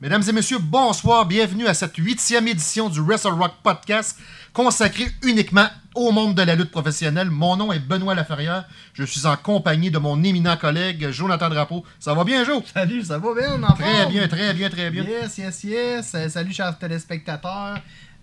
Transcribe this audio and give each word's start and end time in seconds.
Mesdames 0.00 0.22
et 0.28 0.32
messieurs, 0.32 0.58
bonsoir, 0.60 1.26
bienvenue 1.26 1.66
à 1.66 1.74
cette 1.74 1.96
huitième 1.96 2.46
édition 2.46 2.88
du 2.88 3.00
Wrestle 3.00 3.32
Rock 3.32 3.54
Podcast 3.64 4.16
consacré 4.52 5.06
uniquement 5.24 5.66
au 5.96 6.12
monde 6.12 6.36
de 6.36 6.42
la 6.42 6.54
lutte 6.54 6.70
professionnelle. 6.70 7.30
Mon 7.30 7.56
nom 7.56 7.72
est 7.72 7.80
Benoît 7.80 8.14
Laferrière, 8.14 8.68
je 8.94 9.02
suis 9.02 9.26
en 9.26 9.36
compagnie 9.36 9.90
de 9.90 9.98
mon 9.98 10.22
éminent 10.22 10.56
collègue 10.56 11.10
Jonathan 11.10 11.48
Drapeau. 11.48 11.84
Ça 11.98 12.14
va 12.14 12.22
bien, 12.22 12.44
Jo? 12.44 12.62
Salut, 12.72 13.02
ça 13.02 13.18
va 13.18 13.34
bien, 13.34 13.60
en 13.60 13.72
Très 13.74 14.02
forme? 14.02 14.12
bien, 14.12 14.28
très 14.28 14.54
bien, 14.54 14.70
très 14.70 14.90
bien. 14.90 15.02
Yes, 15.02 15.36
yes, 15.38 15.64
yes. 15.64 16.12
Euh, 16.14 16.28
salut, 16.28 16.52
chers 16.52 16.78
téléspectateurs. 16.78 17.78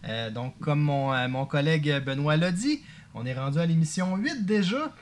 Euh, 0.07 0.29
donc, 0.29 0.57
comme 0.61 0.79
mon, 0.79 1.13
euh, 1.13 1.27
mon 1.27 1.45
collègue 1.45 2.01
Benoît 2.05 2.37
l'a 2.37 2.53
dit, 2.53 2.79
on 3.13 3.25
est 3.25 3.33
rendu 3.33 3.59
à 3.59 3.65
l'émission 3.65 4.15
8 4.15 4.45
déjà. 4.45 4.93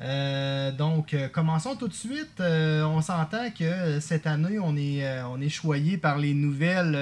Euh, 0.00 0.72
donc, 0.72 1.14
euh, 1.14 1.28
commençons 1.28 1.74
tout 1.74 1.88
de 1.88 1.94
suite. 1.94 2.38
Euh, 2.40 2.84
on 2.84 3.00
s'entend 3.00 3.50
que 3.58 3.98
cette 4.00 4.26
année, 4.26 4.58
on 4.58 4.76
est, 4.76 5.22
on 5.22 5.40
est 5.40 5.48
choyé 5.48 5.96
par 5.96 6.18
les 6.18 6.34
nouvelles 6.34 6.92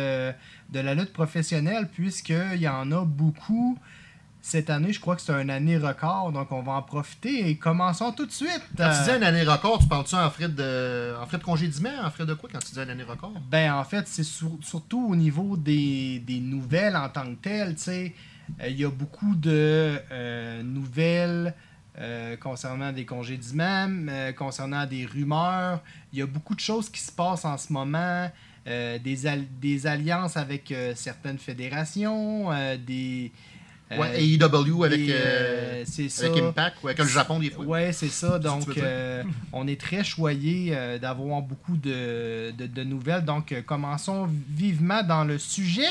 de 0.70 0.80
la 0.80 0.94
lutte 0.94 1.12
professionnelle, 1.12 1.88
puisqu'il 1.92 2.60
y 2.60 2.68
en 2.68 2.90
a 2.92 3.04
beaucoup. 3.04 3.78
Cette 4.40 4.68
année, 4.68 4.92
je 4.92 5.00
crois 5.00 5.16
que 5.16 5.22
c'est 5.22 5.32
une 5.32 5.48
année 5.48 5.78
record, 5.78 6.30
donc 6.30 6.52
on 6.52 6.60
va 6.60 6.72
en 6.72 6.82
profiter 6.82 7.48
et 7.48 7.56
commençons 7.56 8.12
tout 8.12 8.26
de 8.26 8.30
suite. 8.30 8.60
Quand 8.76 8.90
tu 8.90 9.10
dis 9.10 9.16
une 9.16 9.22
année 9.22 9.42
record, 9.42 9.78
tu 9.78 9.86
parles-tu 9.88 10.14
en 10.16 10.28
frais 10.28 10.48
de, 10.50 11.14
en 11.18 11.24
frais 11.24 11.38
de 11.38 11.42
congédiement, 11.44 11.88
en 12.04 12.10
frais 12.10 12.26
de 12.26 12.34
quoi 12.34 12.50
quand 12.52 12.58
tu 12.58 12.72
dis 12.74 12.78
une 12.78 12.90
année 12.90 13.04
record? 13.04 13.32
Ben, 13.50 13.72
en 13.72 13.84
fait, 13.84 14.06
c'est 14.06 14.22
sur- 14.22 14.58
surtout 14.60 15.08
au 15.10 15.16
niveau 15.16 15.56
des, 15.56 16.18
des 16.26 16.40
nouvelles 16.40 16.94
en 16.94 17.08
tant 17.08 17.24
que 17.24 17.40
telles. 17.40 17.74
tu 17.76 17.82
sais. 17.84 18.14
Il 18.68 18.78
y 18.78 18.84
a 18.84 18.90
beaucoup 18.90 19.34
de 19.34 19.98
nouvelles 20.62 21.54
euh, 21.98 22.36
concernant 22.36 22.92
des 22.92 23.04
congédiements, 23.04 23.88
euh, 24.08 24.32
concernant 24.32 24.84
des 24.86 25.06
rumeurs. 25.06 25.80
Il 26.12 26.18
y 26.18 26.22
a 26.22 26.26
beaucoup 26.26 26.54
de 26.54 26.60
choses 26.60 26.88
qui 26.90 27.00
se 27.00 27.12
passent 27.12 27.44
en 27.44 27.56
ce 27.58 27.72
moment. 27.72 28.30
euh, 28.66 28.98
des, 28.98 29.27
al- 29.27 29.44
des 29.60 29.86
alliances 29.86 30.36
avec 30.38 30.72
certaines 30.94 31.36
fédérations, 31.38 32.48
des. 32.86 33.30
ouais, 33.98 34.24
AEW 34.24 34.84
avec, 34.84 35.10
ça. 36.08 36.24
avec 36.27 36.42
Impact, 36.42 36.77
ou 36.82 36.86
avec 36.88 36.98
le 36.98 37.04
Japon 37.06 37.38
des 37.41 37.50
fois. 37.50 37.64
Ouais, 37.66 37.92
c'est 37.92 38.08
ça. 38.08 38.38
Donc, 38.38 38.62
on 39.52 39.69
est 39.69 39.78
très 39.78 40.02
choyé 40.02 40.74
d'avoir 41.00 41.42
beaucoup 41.42 41.76
de, 41.76 42.52
de- 42.56 42.66
de 42.66 42.82
nouvelles. 42.84 43.24
Donc, 43.26 43.54
commençons 43.66 44.28
vivement 44.48 45.02
dans 45.02 45.24
le 45.24 45.36
sujet. 45.38 45.88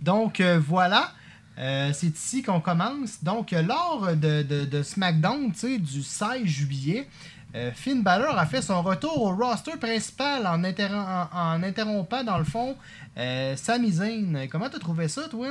Donc, 0.00 0.40
voilà. 0.40 1.12
Euh, 1.58 1.90
c'est 1.94 2.08
ici 2.14 2.42
qu'on 2.42 2.60
commence. 2.60 3.22
Donc, 3.22 3.52
lors 3.52 4.08
de, 4.14 4.42
de- 4.42 4.64
de 4.66 4.82
SmackDown, 4.82 5.50
du 5.80 6.02
16 6.02 6.44
juillet, 6.44 7.08
euh, 7.54 7.70
Finn 7.74 8.02
Balor 8.02 8.38
a 8.38 8.44
fait 8.46 8.60
son 8.60 8.82
retour 8.82 9.22
au 9.22 9.34
roster 9.34 9.76
principal 9.80 10.46
en, 10.46 10.62
interrom- 10.62 11.28
en- 11.32 11.54
en 11.54 11.62
interrompant, 11.62 12.22
dans 12.24 12.36
le 12.38 12.44
fond, 12.44 12.76
euh, 13.16 13.56
Sami 13.56 13.92
Zayn. 13.92 14.46
Comment 14.50 14.68
t'as 14.68 14.78
trouvé 14.78 15.08
ça, 15.08 15.22
toi? 15.30 15.46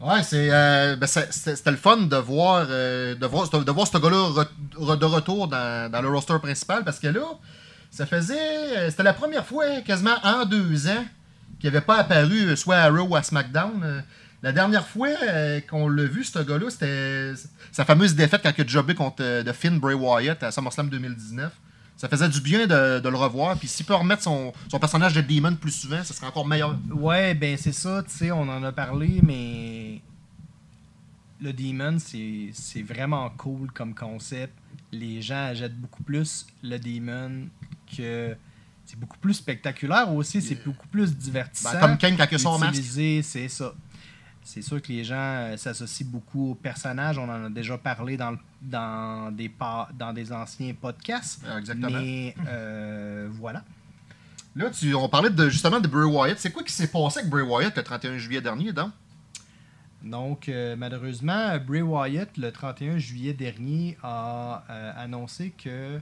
Ouais, 0.00 0.22
c'est, 0.22 0.48
euh, 0.50 0.96
ben, 0.96 1.06
c'était 1.06 1.70
le 1.70 1.76
fun 1.76 1.96
de 1.98 2.16
voir, 2.16 2.66
de 2.66 3.26
voir, 3.26 3.48
de 3.50 3.72
voir 3.72 3.86
ce 3.86 3.96
gars-là 3.98 4.44
de 4.96 5.04
retour 5.06 5.48
dans, 5.48 5.90
dans 5.90 6.02
le 6.02 6.08
roster 6.08 6.38
principal 6.40 6.84
parce 6.84 6.98
que 6.98 7.06
là, 7.08 7.22
ça 7.90 8.04
faisait. 8.06 8.90
C'était 8.90 9.02
la 9.02 9.14
première 9.14 9.44
fois, 9.46 9.64
quasiment 9.86 10.16
en 10.22 10.44
deux 10.44 10.86
ans, 10.88 11.04
qu'il 11.60 11.70
n'avait 11.70 11.84
pas 11.84 11.96
apparu 11.96 12.54
soit 12.58 12.76
à 12.76 12.90
Raw 12.90 13.08
ou 13.08 13.16
à 13.16 13.22
SmackDown. 13.22 14.02
La 14.46 14.52
dernière 14.52 14.86
fois 14.86 15.08
euh, 15.24 15.60
qu'on 15.60 15.88
l'a 15.88 16.04
vu, 16.04 16.22
ce 16.22 16.38
gars-là, 16.38 16.70
c'était 16.70 17.32
sa 17.72 17.84
fameuse 17.84 18.14
défaite 18.14 18.42
quand 18.44 18.52
il 18.56 18.62
a 18.62 18.66
jobé 18.68 18.94
contre 18.94 19.16
euh, 19.20 19.42
de 19.42 19.50
Finn 19.50 19.80
Bray 19.80 19.96
Wyatt 19.96 20.40
à 20.44 20.52
SummerSlam 20.52 20.88
2019. 20.88 21.52
Ça 21.96 22.08
faisait 22.08 22.28
du 22.28 22.40
bien 22.40 22.68
de, 22.68 23.00
de 23.00 23.08
le 23.08 23.16
revoir. 23.16 23.58
Puis 23.58 23.66
s'il 23.66 23.84
peut 23.84 23.96
remettre 23.96 24.22
son, 24.22 24.52
son 24.70 24.78
personnage 24.78 25.14
de 25.14 25.20
Demon 25.20 25.56
plus 25.56 25.72
souvent, 25.72 26.00
ça 26.04 26.14
serait 26.14 26.28
encore 26.28 26.46
meilleur. 26.46 26.78
Ouais, 26.92 27.34
ben 27.34 27.56
c'est 27.56 27.72
ça, 27.72 28.04
tu 28.04 28.16
sais, 28.16 28.30
on 28.30 28.42
en 28.42 28.62
a 28.62 28.70
parlé, 28.70 29.18
mais 29.20 30.00
le 31.40 31.52
Demon, 31.52 31.98
c'est 31.98 32.82
vraiment 32.82 33.28
cool 33.30 33.72
comme 33.72 33.96
concept. 33.96 34.52
Les 34.92 35.22
gens 35.22 35.54
jettent 35.54 35.76
beaucoup 35.76 36.04
plus 36.04 36.46
le 36.62 36.78
Demon 36.78 37.48
que 37.96 38.36
c'est 38.86 38.98
beaucoup 38.98 39.18
plus 39.18 39.34
spectaculaire 39.34 40.12
aussi, 40.14 40.40
c'est 40.40 40.64
beaucoup 40.64 40.86
plus 40.86 41.16
divertissant. 41.16 41.72
Ben, 41.72 41.80
comme 41.80 41.98
Kane 41.98 42.16
quand 42.16 42.26
il 42.30 42.34
a 42.36 42.38
son 42.38 42.58
masque. 42.58 42.80
C'est 42.80 43.48
ça. 43.48 43.74
C'est 44.46 44.62
sûr 44.62 44.80
que 44.80 44.92
les 44.92 45.02
gens 45.02 45.16
euh, 45.16 45.56
s'associent 45.56 46.06
beaucoup 46.08 46.52
au 46.52 46.54
personnage. 46.54 47.18
On 47.18 47.24
en 47.28 47.46
a 47.46 47.50
déjà 47.50 47.76
parlé 47.76 48.16
dans, 48.16 48.30
le- 48.30 48.38
dans, 48.62 49.32
des, 49.32 49.48
pa- 49.48 49.88
dans 49.98 50.12
des 50.12 50.32
anciens 50.32 50.72
podcasts. 50.72 51.42
Euh, 51.44 51.58
Exactement. 51.58 51.98
Mais 52.00 52.34
euh, 52.46 53.28
voilà. 53.32 53.64
Là, 54.54 54.70
tu, 54.70 54.94
on 54.94 55.08
parlait 55.08 55.30
de, 55.30 55.48
justement 55.48 55.80
de 55.80 55.88
Bray 55.88 56.04
Wyatt. 56.08 56.38
C'est 56.38 56.52
quoi 56.52 56.62
qui 56.62 56.72
s'est 56.72 56.86
passé 56.86 57.18
avec 57.18 57.30
Bray 57.30 57.42
Wyatt 57.42 57.76
le 57.76 57.82
31 57.82 58.18
juillet 58.18 58.40
dernier, 58.40 58.72
donc? 58.72 58.92
Donc, 60.02 60.48
euh, 60.48 60.76
malheureusement, 60.76 61.58
Bray 61.58 61.82
Wyatt, 61.82 62.36
le 62.36 62.52
31 62.52 62.98
juillet 62.98 63.32
dernier, 63.34 63.98
a 64.02 64.62
annoncé 64.96 65.50
que 65.62 65.98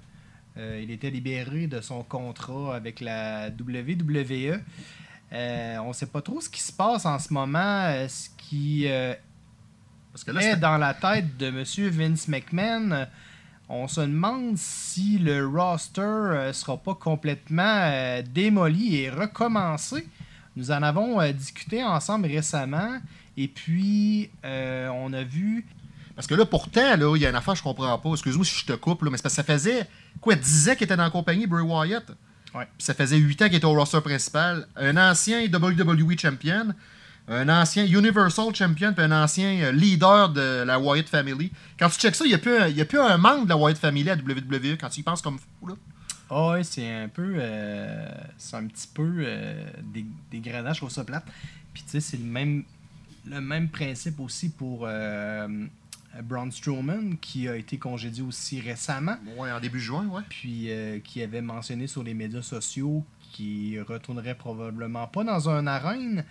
euh, 0.56 0.80
il 0.82 0.90
était 0.90 1.10
libéré 1.10 1.66
de 1.66 1.80
son 1.80 2.02
contrat 2.02 2.76
avec 2.76 3.00
la 3.00 3.48
WWE. 3.48 4.60
Euh, 5.34 5.78
on 5.78 5.88
ne 5.88 5.92
sait 5.92 6.06
pas 6.06 6.22
trop 6.22 6.40
ce 6.40 6.48
qui 6.48 6.60
se 6.60 6.72
passe 6.72 7.04
en 7.06 7.18
ce 7.18 7.32
moment, 7.32 7.58
euh, 7.58 8.06
ce 8.06 8.28
qui 8.38 8.84
euh, 8.86 9.14
Parce 10.12 10.22
que 10.22 10.30
là, 10.30 10.42
est 10.42 10.56
dans 10.56 10.78
la 10.78 10.94
tête 10.94 11.36
de 11.36 11.46
M. 11.46 11.64
Vince 11.90 12.28
McMahon. 12.28 13.06
On 13.68 13.88
se 13.88 14.02
demande 14.02 14.56
si 14.56 15.18
le 15.18 15.46
roster 15.46 16.46
ne 16.46 16.52
sera 16.52 16.76
pas 16.76 16.94
complètement 16.94 18.20
démoli 18.32 18.96
et 18.96 19.10
recommencé. 19.10 20.06
Nous 20.54 20.70
en 20.70 20.82
avons 20.82 21.32
discuté 21.32 21.82
ensemble 21.82 22.26
récemment. 22.26 23.00
Et 23.36 23.48
puis, 23.48 24.30
on 24.44 25.12
a 25.14 25.22
vu. 25.24 25.66
parce 26.14 26.26
que 26.26 26.34
là, 26.34 26.44
pourtant, 26.44 26.94
là, 26.94 27.16
il 27.16 27.22
y 27.22 27.26
a 27.26 27.30
une 27.30 27.36
affaire 27.36 27.54
que 27.54 27.58
je 27.58 27.64
comprends 27.64 27.98
pas. 27.98 28.10
Excuse-moi 28.10 28.44
si 28.44 28.54
je 28.54 28.66
te 28.66 28.74
coupe, 28.74 29.02
là, 29.02 29.10
mais 29.10 29.16
c'est 29.16 29.22
parce 29.22 29.34
que 29.34 29.42
ça 29.42 29.52
faisait 29.52 29.88
quoi, 30.20 30.34
10 30.34 30.68
ans 30.68 30.74
qu'il 30.74 30.84
était 30.84 30.96
dans 30.96 31.04
la 31.04 31.10
compagnie, 31.10 31.46
Bray 31.46 31.64
Wyatt? 31.64 32.12
Ouais. 32.54 32.68
Ça 32.78 32.94
faisait 32.94 33.16
8 33.16 33.42
ans 33.42 33.46
qu'il 33.46 33.56
était 33.56 33.64
au 33.66 33.74
roster 33.74 34.00
principal. 34.00 34.66
Un 34.76 34.96
ancien 34.96 35.44
WWE 35.46 36.16
champion, 36.18 36.68
un 37.28 37.48
ancien 37.48 37.84
Universal 37.84 38.54
champion, 38.54 38.92
puis 38.92 39.04
un 39.04 39.10
ancien 39.12 39.60
euh, 39.62 39.72
leader 39.72 40.28
de 40.28 40.62
la 40.62 40.78
Wyatt 40.78 41.08
Family. 41.08 41.50
Quand 41.78 41.88
tu 41.88 41.98
checks 41.98 42.14
ça, 42.14 42.24
il 42.24 42.28
n'y 42.28 42.34
a, 42.34 42.38
plus 42.38 42.56
un- 42.56 42.66
a 42.80 42.84
plus 42.84 43.00
un 43.00 43.16
membre 43.16 43.44
de 43.44 43.48
la 43.48 43.56
Wyatt 43.56 43.78
Family 43.78 44.08
à 44.10 44.14
WWE 44.14 44.76
quand 44.80 44.88
tu 44.88 45.00
y 45.00 45.02
penses 45.02 45.20
comme 45.22 45.38
fou. 45.38 45.66
Là. 45.68 45.74
Ah 46.30 46.50
ouais, 46.50 46.64
c'est 46.64 46.88
un 46.90 47.08
peu. 47.08 47.34
euh, 47.38 48.08
c'est 48.38 48.56
un 48.56 48.66
petit 48.66 48.88
peu 48.92 49.24
des, 49.82 50.06
des 50.30 50.40
trouve 50.78 50.90
ça 50.90 51.04
plate. 51.04 51.24
Puis 51.72 51.82
tu 51.82 51.90
sais, 51.90 52.00
c'est 52.00 52.16
le 52.16 52.24
même, 52.24 52.64
le 53.26 53.40
même 53.40 53.68
principe 53.68 54.20
aussi 54.20 54.48
pour 54.50 54.84
euh, 54.86 55.48
Braun 56.22 56.50
Strowman, 56.50 57.16
qui 57.20 57.48
a 57.48 57.56
été 57.56 57.78
congédié 57.78 58.22
aussi 58.22 58.60
récemment. 58.60 59.16
Ouais, 59.36 59.50
en 59.50 59.60
début 59.60 59.80
juin, 59.80 60.06
ouais. 60.06 60.22
puis 60.28 60.70
euh, 60.70 61.00
qui 61.00 61.22
avait 61.22 61.42
mentionné 61.42 61.86
sur 61.86 62.02
les 62.02 62.14
médias 62.14 62.42
sociaux 62.42 63.04
qu'il 63.32 63.80
retournerait 63.82 64.36
probablement 64.36 65.06
pas 65.06 65.24
dans 65.24 65.48
un 65.48 65.66
arène. 65.66 66.24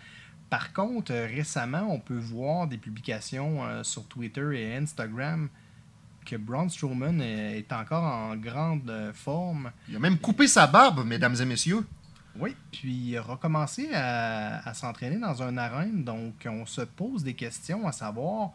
Par 0.49 0.71
contre, 0.71 1.11
euh, 1.11 1.25
récemment, 1.25 1.87
on 1.89 1.99
peut 1.99 2.17
voir 2.17 2.67
des 2.67 2.77
publications 2.77 3.65
euh, 3.65 3.83
sur 3.83 4.05
Twitter 4.05 4.51
et 4.53 4.75
Instagram 4.75 5.49
que 6.25 6.35
Braun 6.37 6.69
Strowman 6.69 7.19
est 7.21 7.73
encore 7.73 8.03
en 8.03 8.35
grande 8.37 8.89
euh, 8.89 9.11
forme. 9.13 9.71
Il 9.89 9.95
a 9.95 9.99
même 9.99 10.17
coupé 10.17 10.47
sa 10.47 10.67
barbe, 10.67 11.05
mesdames 11.05 11.35
et 11.41 11.45
messieurs. 11.45 11.85
Oui. 12.39 12.55
Puis 12.71 12.93
il 12.93 13.17
a 13.17 13.21
recommencé 13.21 13.89
à, 13.93 14.67
à 14.67 14.73
s'entraîner 14.73 15.17
dans 15.17 15.43
un 15.43 15.57
arène. 15.57 16.03
Donc, 16.03 16.47
on 16.47 16.65
se 16.65 16.81
pose 16.81 17.23
des 17.23 17.33
questions 17.33 17.85
à 17.87 17.91
savoir 17.91 18.51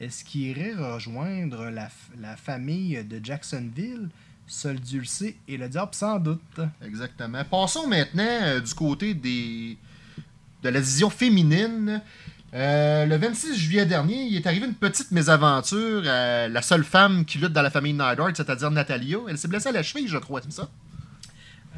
est-ce 0.00 0.24
qu'il 0.24 0.42
irait 0.42 0.74
rejoindre 0.74 1.70
la, 1.70 2.36
famille 2.36 3.02
de 3.04 3.20
Jacksonville, 3.22 4.08
Sol 4.46 4.78
Dulcé 4.78 5.36
et 5.48 5.56
le 5.56 5.68
diable 5.68 5.94
sans 5.94 6.18
doute? 6.18 6.60
Exactement. 6.84 7.42
Passons 7.44 7.86
maintenant 7.86 8.22
euh, 8.42 8.60
du 8.60 8.74
côté 8.74 9.14
des 9.14 9.76
de 10.62 10.68
la 10.68 10.80
division 10.80 11.10
féminine. 11.10 12.02
Euh, 12.54 13.06
le 13.06 13.16
26 13.16 13.56
juillet 13.56 13.86
dernier, 13.86 14.24
il 14.24 14.36
est 14.36 14.46
arrivé 14.46 14.66
une 14.66 14.74
petite 14.74 15.10
mésaventure 15.10 16.08
à 16.08 16.48
la 16.48 16.62
seule 16.62 16.84
femme 16.84 17.24
qui 17.24 17.38
lutte 17.38 17.52
dans 17.52 17.62
la 17.62 17.70
famille 17.70 17.92
Neidhart, 17.92 18.32
c'est-à-dire 18.34 18.70
Natalia. 18.70 19.18
Elle 19.28 19.38
s'est 19.38 19.48
blessée 19.48 19.68
à 19.68 19.72
la 19.72 19.82
cheville, 19.82 20.08
je 20.08 20.18
crois, 20.18 20.40
c'est 20.42 20.52
ça? 20.52 20.68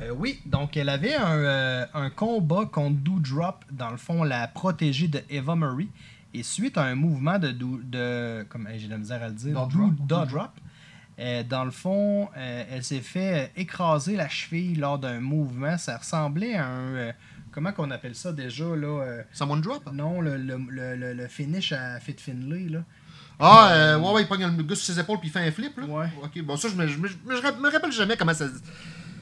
Euh, 0.01 0.11
oui, 0.17 0.41
donc 0.47 0.77
elle 0.77 0.89
avait 0.89 1.15
un, 1.15 1.37
euh, 1.39 1.87
un 1.95 2.11
combat 2.11 2.67
contre 2.67 2.97
Doudrop, 2.99 3.65
dans 3.73 3.91
le 3.91 3.97
fond, 3.97 4.23
la 4.23 4.47
protégée 4.47 5.09
de 5.09 5.21
Eva 5.31 5.57
Marie. 5.57 5.89
Et 6.39 6.43
suite 6.43 6.77
à 6.79 6.83
un 6.85 6.95
mouvement 6.95 7.39
de. 7.39 7.51
Dou- 7.53 7.81
de 7.83 8.45
comme 8.49 8.69
j'ai 8.77 8.87
de 8.87 8.93
la 8.93 8.99
misère 8.99 9.23
à 9.23 9.29
le 9.29 9.35
dire. 9.35 9.55
Doudrop. 9.55 9.91
Dou- 9.93 10.05
Doudrop, 10.07 10.51
euh, 11.19 11.43
dans 11.43 11.65
le 11.65 11.71
fond, 11.71 12.29
euh, 12.37 12.65
elle 12.71 12.85
s'est 12.85 13.01
fait 13.01 13.45
euh, 13.45 13.61
écraser 13.61 14.17
la 14.17 14.29
cheville 14.29 14.75
lors 14.77 14.99
d'un 14.99 15.21
mouvement. 15.21 15.77
Ça 15.79 15.97
ressemblait 15.97 16.55
à 16.55 16.67
un. 16.67 16.95
euh, 16.95 17.13
comment 17.51 17.73
qu'on 17.73 17.91
appelle 17.91 18.15
ça 18.15 18.33
déjà 18.33 18.65
là 18.77 19.23
Someone 19.33 19.61
drop? 19.61 19.91
Non, 19.93 20.21
le, 20.21 20.37
le, 20.37 20.57
le, 20.97 21.13
le- 21.15 21.27
finish 21.29 21.73
à 21.73 21.99
Fit 22.01 22.17
Finlay. 22.19 22.69
Là. 22.69 22.85
Ah, 23.41 23.69
euh, 23.73 23.99
ouais, 24.01 24.13
ouais, 24.15 24.23
il 24.23 24.29
pogne 24.29 24.45
le 24.57 24.63
gars 24.65 24.75
sur 24.75 24.93
ses 24.95 24.99
épaules 25.01 25.19
puis 25.21 25.29
il 25.29 25.33
fait 25.33 25.47
un 25.47 25.53
flip, 25.53 25.77
là. 25.79 25.87
Ouais. 25.87 26.07
Ok, 26.25 26.43
bon, 26.43 26.57
ça, 26.57 26.69
je 26.69 26.75
me, 26.75 26.87
je 26.89 26.99
me, 26.99 27.09
je 27.09 27.41
rappelle 27.73 27.93
jamais 27.93 28.17
comment 28.17 28.35
ça. 28.35 28.47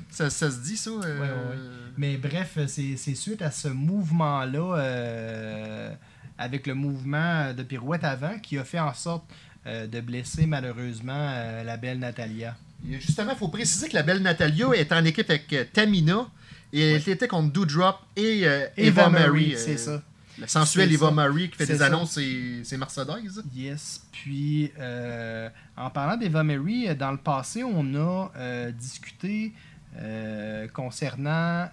Ça, 0.08 0.30
ça 0.30 0.50
se 0.50 0.58
dit, 0.62 0.76
ça. 0.78 0.90
euh, 0.90 1.20
Ouais, 1.20 1.28
ouais, 1.28 1.62
Mais 1.98 2.16
bref, 2.16 2.56
c'est 2.66 2.96
c'est 2.96 3.14
suite 3.14 3.42
à 3.42 3.50
ce 3.50 3.69
mouvement-là, 3.69 4.78
euh, 4.78 5.94
avec 6.38 6.66
le 6.66 6.74
mouvement 6.74 7.52
de 7.54 7.62
pirouette 7.62 8.04
avant, 8.04 8.38
qui 8.38 8.58
a 8.58 8.64
fait 8.64 8.80
en 8.80 8.92
sorte 8.94 9.24
euh, 9.66 9.86
de 9.86 10.00
blesser 10.00 10.46
malheureusement 10.46 11.12
euh, 11.32 11.64
la 11.64 11.76
belle 11.76 11.98
Natalia. 11.98 12.56
Et 12.88 13.00
Justement, 13.00 13.32
il 13.32 13.38
faut 13.38 13.48
préciser 13.48 13.88
que 13.88 13.94
la 13.94 14.02
belle 14.02 14.20
Natalia 14.22 14.68
est 14.74 14.92
en 14.92 15.04
équipe 15.04 15.28
avec 15.30 15.52
euh, 15.52 15.64
Tamina 15.72 16.26
et 16.72 16.92
elle 16.92 17.08
était 17.08 17.26
contre 17.28 17.52
Doudrop 17.52 17.96
et 18.16 18.42
euh, 18.46 18.66
Eva, 18.76 19.08
Marie. 19.08 19.54
c'est 19.56 19.78
ça. 19.78 20.02
La 20.38 20.46
sensuelle 20.46 20.92
Eva. 20.92 21.10
Marie 21.10 21.48
qui 21.48 21.56
fait 21.56 21.64
des 21.66 21.78
ça. 21.78 21.86
annonces, 21.86 22.12
c'est 22.12 22.62
c'est 22.62 22.76
Mercedes. 22.76 23.42
Yes. 23.54 24.02
Puis, 24.12 24.70
euh, 24.78 25.48
en 25.78 25.88
parlant 25.88 26.18
d'Eva 26.18 26.42
Mary, 26.44 26.86
euh, 26.88 26.94
dans 26.94 27.10
le 27.12 27.16
passé, 27.16 27.64
on 27.64 27.94
a 27.94 28.30
euh, 28.36 28.70
discuté 28.72 29.54
euh, 29.98 30.68
concernant 30.68 31.68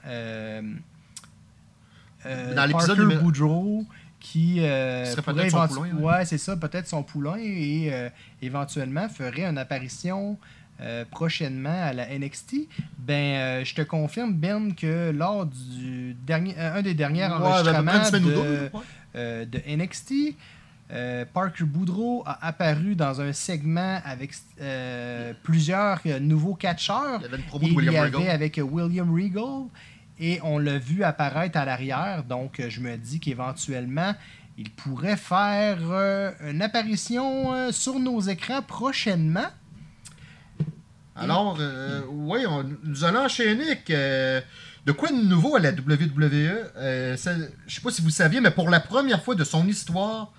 Dans 2.23 2.65
l'épisode 2.65 2.87
Parker 2.87 3.01
numéro- 3.01 3.21
Boudreau 3.23 3.85
qui 4.23 4.59
euh, 4.61 5.03
pourrait 5.17 5.49
éventu- 5.49 5.75
poulain, 5.75 5.91
ouais, 5.97 6.17
ouais. 6.19 6.25
c'est 6.25 6.37
ça, 6.37 6.55
peut-être 6.55 6.87
son 6.87 7.03
poulain 7.03 7.35
et 7.37 7.89
euh, 7.91 8.09
éventuellement 8.41 9.09
ferait 9.09 9.43
une 9.45 9.57
apparition 9.57 10.37
euh, 10.79 11.03
prochainement 11.11 11.77
à 11.83 11.91
la 11.91 12.07
NXT. 12.17 12.55
Ben, 12.99 13.13
euh, 13.13 13.65
je 13.65 13.75
te 13.75 13.81
confirme 13.81 14.33
Ben 14.33 14.73
que 14.73 15.11
lors 15.11 15.45
du 15.45 16.15
dernier, 16.25 16.57
un 16.57 16.81
des 16.81 16.93
derniers 16.93 17.25
Ouais, 17.25 17.31
enregistrements 17.33 18.09
de, 18.11 18.19
deux, 18.19 18.69
ouais. 18.73 19.45
de 19.45 19.59
NXT. 19.75 20.13
Parker 21.33 21.63
Boudreau 21.65 22.23
a 22.25 22.45
apparu 22.47 22.93
dans 22.95 23.19
un 23.19 23.33
segment 23.33 23.99
avec 24.05 24.31
plusieurs 25.43 25.99
nouveaux 26.21 26.53
catcheurs. 26.55 27.19
Il 27.19 27.23
y 27.23 27.25
avait 27.25 27.37
une 27.37 27.43
promo 27.43 27.67
de 27.67 27.73
William 27.73 28.05
Regal. 28.05 28.29
avec 28.29 28.59
William 28.63 29.11
Regal. 29.13 29.67
Et 30.25 30.39
on 30.41 30.57
l'a 30.57 30.77
vu 30.77 31.03
apparaître 31.03 31.57
à 31.57 31.65
l'arrière. 31.65 32.23
Donc, 32.23 32.61
euh, 32.61 32.69
je 32.69 32.79
me 32.79 32.95
dis 32.95 33.19
qu'éventuellement, 33.19 34.15
il 34.57 34.69
pourrait 34.71 35.17
faire 35.17 35.79
euh, 35.91 36.31
une 36.49 36.61
apparition 36.61 37.53
euh, 37.53 37.73
sur 37.73 37.99
nos 37.99 38.21
écrans 38.21 38.61
prochainement. 38.61 39.49
Alors, 41.17 41.59
oui, 42.09 42.39
on- 42.47 42.63
nous 42.85 43.03
allons 43.03 43.25
enchaîner 43.25 43.65
avec 43.65 43.87
de 43.89 44.91
quoi 44.93 45.09
de 45.09 45.15
nouveau 45.27 45.57
à 45.57 45.59
la 45.59 45.71
WWE. 45.71 46.71
Je 46.77 47.15
sais 47.67 47.81
pas 47.81 47.91
si 47.91 48.01
vous 48.01 48.09
saviez, 48.09 48.39
mais 48.39 48.49
pour 48.49 48.69
la 48.69 48.79
première 48.79 49.21
fois 49.21 49.35
de 49.35 49.43
son 49.43 49.67
histoire, 49.67 50.31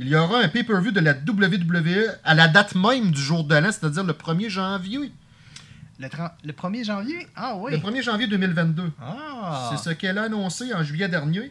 il 0.00 0.08
y 0.08 0.16
aura 0.16 0.40
un 0.40 0.48
pay-per-view 0.48 0.92
de 0.92 1.00
la 1.00 1.12
WWE 1.12 2.08
à 2.24 2.34
la 2.34 2.48
date 2.48 2.74
même 2.74 3.10
du 3.10 3.20
jour 3.20 3.44
de 3.44 3.54
l'an, 3.54 3.70
c'est-à-dire 3.70 4.02
le 4.02 4.14
1er 4.14 4.48
janvier. 4.48 5.12
Le, 5.98 6.08
30 6.08 6.30
le 6.44 6.52
1er 6.52 6.84
janvier? 6.84 7.26
Ah 7.34 7.56
oui. 7.56 7.72
Le 7.72 7.78
1er 7.78 8.02
janvier 8.02 8.26
2022. 8.26 8.92
Ah. 9.00 9.70
C'est 9.72 9.82
ce 9.90 9.94
qu'elle 9.94 10.18
a 10.18 10.24
annoncé 10.24 10.72
en 10.74 10.82
juillet 10.82 11.08
dernier. 11.08 11.50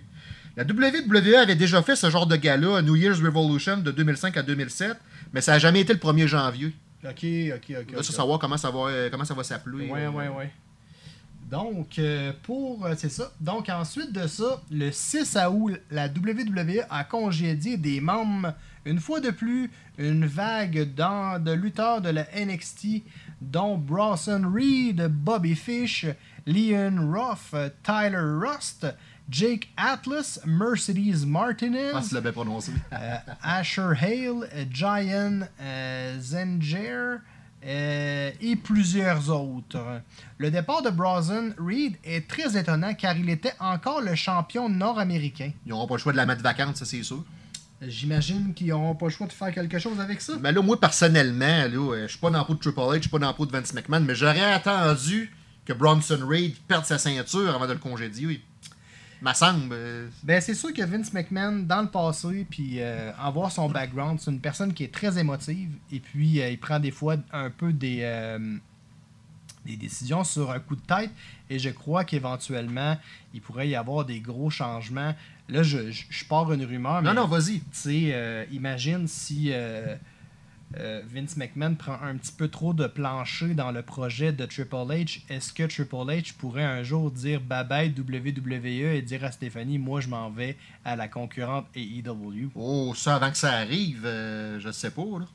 La 0.55 0.63
WWE 0.63 1.35
avait 1.41 1.55
déjà 1.55 1.81
fait 1.81 1.95
ce 1.95 2.09
genre 2.09 2.27
de 2.27 2.35
gala 2.35 2.77
à 2.77 2.81
New 2.81 2.95
Year's 2.95 3.19
Revolution 3.21 3.77
de 3.77 3.91
2005 3.91 4.37
à 4.37 4.43
2007, 4.43 4.95
mais 5.33 5.41
ça 5.41 5.53
n'a 5.53 5.59
jamais 5.59 5.81
été 5.81 5.93
le 5.93 5.99
1er 5.99 6.27
janvier. 6.27 6.73
Ok, 7.03 7.11
ok, 7.55 7.75
ok. 7.81 7.91
Là, 7.91 7.97
ok. 7.97 8.03
ça, 8.03 8.13
savoir 8.13 8.39
comment 8.39 8.57
ça 8.57 8.69
va, 8.71 8.79
euh, 8.87 9.09
comment 9.11 9.25
ça 9.25 9.33
va 9.33 9.43
s'appeler. 9.43 9.89
Ouais, 9.89 10.05
euh, 10.05 10.09
ouais, 10.11 10.27
ouais. 10.29 10.51
Donc, 11.49 11.99
euh, 11.99 12.31
pour. 12.43 12.85
euh, 12.85 12.93
c'est 12.97 13.09
ça. 13.11 13.31
Donc, 13.39 13.69
ensuite 13.69 14.11
de 14.11 14.25
ça, 14.27 14.61
le 14.71 14.91
6 14.91 15.37
août, 15.51 15.73
la 15.91 16.07
WWE 16.07 16.83
a 16.89 17.03
congédié 17.03 17.77
des 17.77 18.01
membres, 18.01 18.53
une 18.85 18.99
fois 18.99 19.19
de 19.19 19.29
plus, 19.29 19.69
une 19.99 20.25
vague 20.25 20.93
dans- 20.95 21.41
de 21.43 21.51
lutteurs 21.51 22.01
de 22.01 22.09
la 22.09 22.25
NXT, 22.35 23.03
dont 23.41 23.77
Bronson 23.77 24.51
Reed, 24.53 25.07
Bobby 25.07 25.55
Fish, 25.55 26.05
Leon 26.45 27.11
Ruff, 27.11 27.53
Tyler 27.83 28.39
Rust, 28.39 28.85
Jake 29.29 29.69
Atlas, 29.75 30.39
Mercedes 30.45 31.25
Martinez. 31.25 31.91
Ah, 31.93 32.01
tu 32.01 32.31
prononcé. 32.31 32.71
Euh, 32.93 33.17
Asher 33.41 33.93
Hale, 33.99 34.47
Giant 34.69 35.41
euh, 35.59 36.19
Zenger 36.19 37.17
euh, 37.65 38.31
et 38.39 38.55
plusieurs 38.55 39.29
autres. 39.29 40.01
Le 40.37 40.51
départ 40.51 40.83
de 40.83 40.91
Bronson 40.91 41.53
Reed 41.57 41.95
est 42.03 42.27
très 42.27 42.55
étonnant 42.57 42.93
car 42.93 43.17
il 43.17 43.29
était 43.29 43.55
encore 43.59 44.01
le 44.01 44.13
champion 44.13 44.69
nord-américain. 44.69 45.51
Ils 45.65 45.69
n'auront 45.69 45.87
pas 45.87 45.95
le 45.95 45.99
choix 45.99 46.11
de 46.11 46.17
la 46.17 46.27
mettre 46.27 46.43
vacante, 46.43 46.77
ça 46.77 46.85
c'est 46.85 47.01
sûr. 47.01 47.23
J'imagine 47.87 48.53
qu'ils 48.53 48.67
n'auront 48.67 48.95
pas 48.95 49.05
le 49.07 49.11
choix 49.11 49.27
de 49.27 49.33
faire 49.33 49.53
quelque 49.53 49.79
chose 49.79 49.99
avec 49.99 50.21
ça. 50.21 50.33
Mais 50.39 50.51
là, 50.51 50.61
moi, 50.61 50.79
personnellement, 50.79 51.45
là, 51.67 51.67
euh, 51.93 52.03
je 52.03 52.11
suis 52.11 52.19
pas 52.19 52.29
dans 52.29 52.39
la 52.39 52.43
peau 52.45 52.53
de 52.53 52.59
Triple 52.59 52.79
H, 52.79 52.95
je 52.95 53.01
suis 53.01 53.09
pas 53.09 53.19
dans 53.19 53.27
la 53.27 53.33
peau 53.33 53.45
de 53.45 53.51
Vince 53.51 53.73
McMahon, 53.73 54.01
mais 54.01 54.15
j'aurais 54.15 54.53
attendu 54.53 55.31
que 55.65 55.73
Bronson 55.73 56.19
Reed 56.27 56.55
perde 56.67 56.85
sa 56.85 56.97
ceinture 56.97 57.55
avant 57.55 57.67
de 57.67 57.73
le 57.73 57.79
congédier. 57.79 58.27
Oui. 58.27 58.41
Ma 59.21 59.33
semble. 59.33 59.69
euh, 59.71 60.07
Ben, 60.23 60.41
c'est 60.41 60.53
sûr 60.53 60.73
que 60.73 60.83
Vince 60.83 61.11
McMahon, 61.13 61.63
dans 61.65 61.81
le 61.81 61.87
passé, 61.89 62.45
puis 62.49 62.75
euh, 62.81 63.11
en 63.19 63.31
voir 63.31 63.51
son 63.51 63.69
background, 63.69 64.19
c'est 64.19 64.29
une 64.29 64.41
personne 64.41 64.73
qui 64.73 64.83
est 64.83 64.93
très 64.93 65.17
émotive. 65.17 65.69
Et 65.91 65.99
puis, 65.99 66.41
euh, 66.41 66.49
il 66.49 66.59
prend 66.59 66.79
des 66.79 66.91
fois 66.91 67.15
un 67.31 67.49
peu 67.49 67.71
des, 67.73 67.99
euh, 68.01 68.57
des 69.65 69.77
décisions 69.77 70.23
sur 70.23 70.51
un 70.51 70.59
coup 70.59 70.75
de 70.75 70.81
tête. 70.81 71.11
Et 71.49 71.59
je 71.59 71.69
crois 71.69 72.03
qu'éventuellement, 72.05 72.97
il 73.33 73.41
pourrait 73.41 73.67
y 73.69 73.75
avoir 73.75 74.05
des 74.05 74.19
gros 74.19 74.49
changements. 74.49 75.13
Là, 75.49 75.63
je, 75.63 75.91
je, 75.91 76.03
je 76.09 76.25
pars 76.25 76.51
une 76.53 76.63
rumeur, 76.65 77.01
mais 77.01 77.09
Non, 77.13 77.21
non, 77.21 77.27
vas-y. 77.27 77.59
tu 77.59 77.65
sais, 77.71 78.09
euh, 78.13 78.45
imagine 78.51 79.07
si 79.07 79.49
euh, 79.51 79.95
euh, 80.79 81.01
Vince 81.07 81.37
McMahon 81.37 81.75
prend 81.75 81.97
un 82.01 82.15
petit 82.17 82.31
peu 82.31 82.47
trop 82.47 82.73
de 82.73 82.87
plancher 82.87 83.53
dans 83.53 83.71
le 83.71 83.83
projet 83.83 84.33
de 84.33 84.45
Triple 84.45 84.75
H. 84.75 85.21
Est-ce 85.29 85.53
que 85.53 85.63
Triple 85.63 85.95
H 86.11 86.33
pourrait 86.33 86.63
un 86.63 86.81
jour 86.81 87.11
dire 87.11 87.39
bye 87.41 87.63
bye 87.63 87.93
WWE 87.95 88.95
et 88.95 89.01
dire 89.03 89.23
à 89.23 89.31
Stéphanie, 89.31 89.77
moi 89.77 90.01
je 90.01 90.07
m'en 90.07 90.31
vais 90.31 90.57
à 90.83 90.95
la 90.95 91.07
concurrente 91.07 91.67
AEW? 91.75 92.49
Oh, 92.55 92.93
ça, 92.95 93.15
avant 93.17 93.29
que 93.29 93.37
ça 93.37 93.51
arrive, 93.53 94.01
euh, 94.05 94.59
je 94.59 94.71
sais 94.71 94.89
pas. 94.91 95.03
Là. 95.19 95.25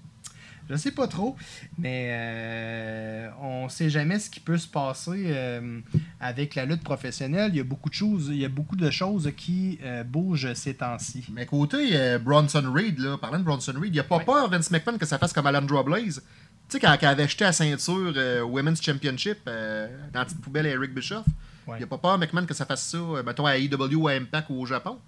Je 0.71 0.77
sais 0.77 0.93
pas 0.93 1.09
trop, 1.09 1.37
mais 1.79 2.11
euh, 2.13 3.29
on 3.43 3.69
sait 3.69 3.91
jamais 3.91 4.19
ce 4.21 4.31
qui 4.31 4.39
peut 4.41 4.57
se 4.57 4.69
passer 4.69 5.25
euh, 5.27 5.81
avec 6.21 6.55
la 6.55 6.65
lutte 6.65 6.83
professionnelle. 6.85 7.51
Il 7.53 7.57
y 7.57 7.61
a 7.61 7.65
beaucoup 7.65 7.89
de 7.89 7.95
choses, 7.95 8.29
il 8.31 8.39
y 8.39 8.45
a 8.45 8.49
beaucoup 8.49 8.77
de 8.77 8.89
choses 8.91 9.31
qui 9.37 9.79
euh, 9.83 10.05
bougent 10.05 10.53
ces 10.55 10.75
temps-ci. 10.75 11.25
Mais 11.33 11.45
côté 11.47 11.89
euh, 11.97 12.19
Bronson 12.21 12.63
Reed, 12.73 12.99
là, 13.01 13.19
parlant 13.19 13.39
de 13.41 13.45
Bronson 13.45 13.75
Reed, 13.81 13.95
il 13.95 14.01
a 14.01 14.05
pas 14.05 14.19
Ouais. 14.19 14.25
peur, 14.25 14.49
Vince 14.49 14.71
McMahon, 14.71 14.97
que 14.97 15.07
ça 15.07 15.19
fasse 15.19 15.33
comme 15.33 15.47
Alandra 15.47 15.83
Blaze. 15.83 16.23
Tu 16.69 16.77
sais, 16.77 16.81
quand, 16.81 16.93
quand 16.93 16.99
elle 17.03 17.09
avait 17.09 17.27
jeté 17.29 17.45
la 17.45 17.53
ceinture 17.53 18.15
Women's 18.49 18.81
Championship 18.81 19.39
dans 19.47 19.91
la 20.15 20.25
petite 20.25 20.41
poubelle 20.41 20.67
à 20.67 20.71
Eric 20.71 20.95
Bischoff, 20.95 21.27
Ouais. 21.67 21.77
il 21.79 21.85
a 21.85 21.87
pas 21.87 21.99
peur, 21.99 22.17
McMahon, 22.19 22.47
que 22.47 22.55
ça 22.55 22.65
fasse 22.65 22.85
ça, 22.89 22.99
mettons, 23.25 23.45
à 23.47 23.57
AEW 23.57 23.95
ou 23.95 24.09
à 24.09 24.13
Impact 24.13 24.49
ou 24.51 24.61
au 24.63 24.67
Japon. 24.67 24.99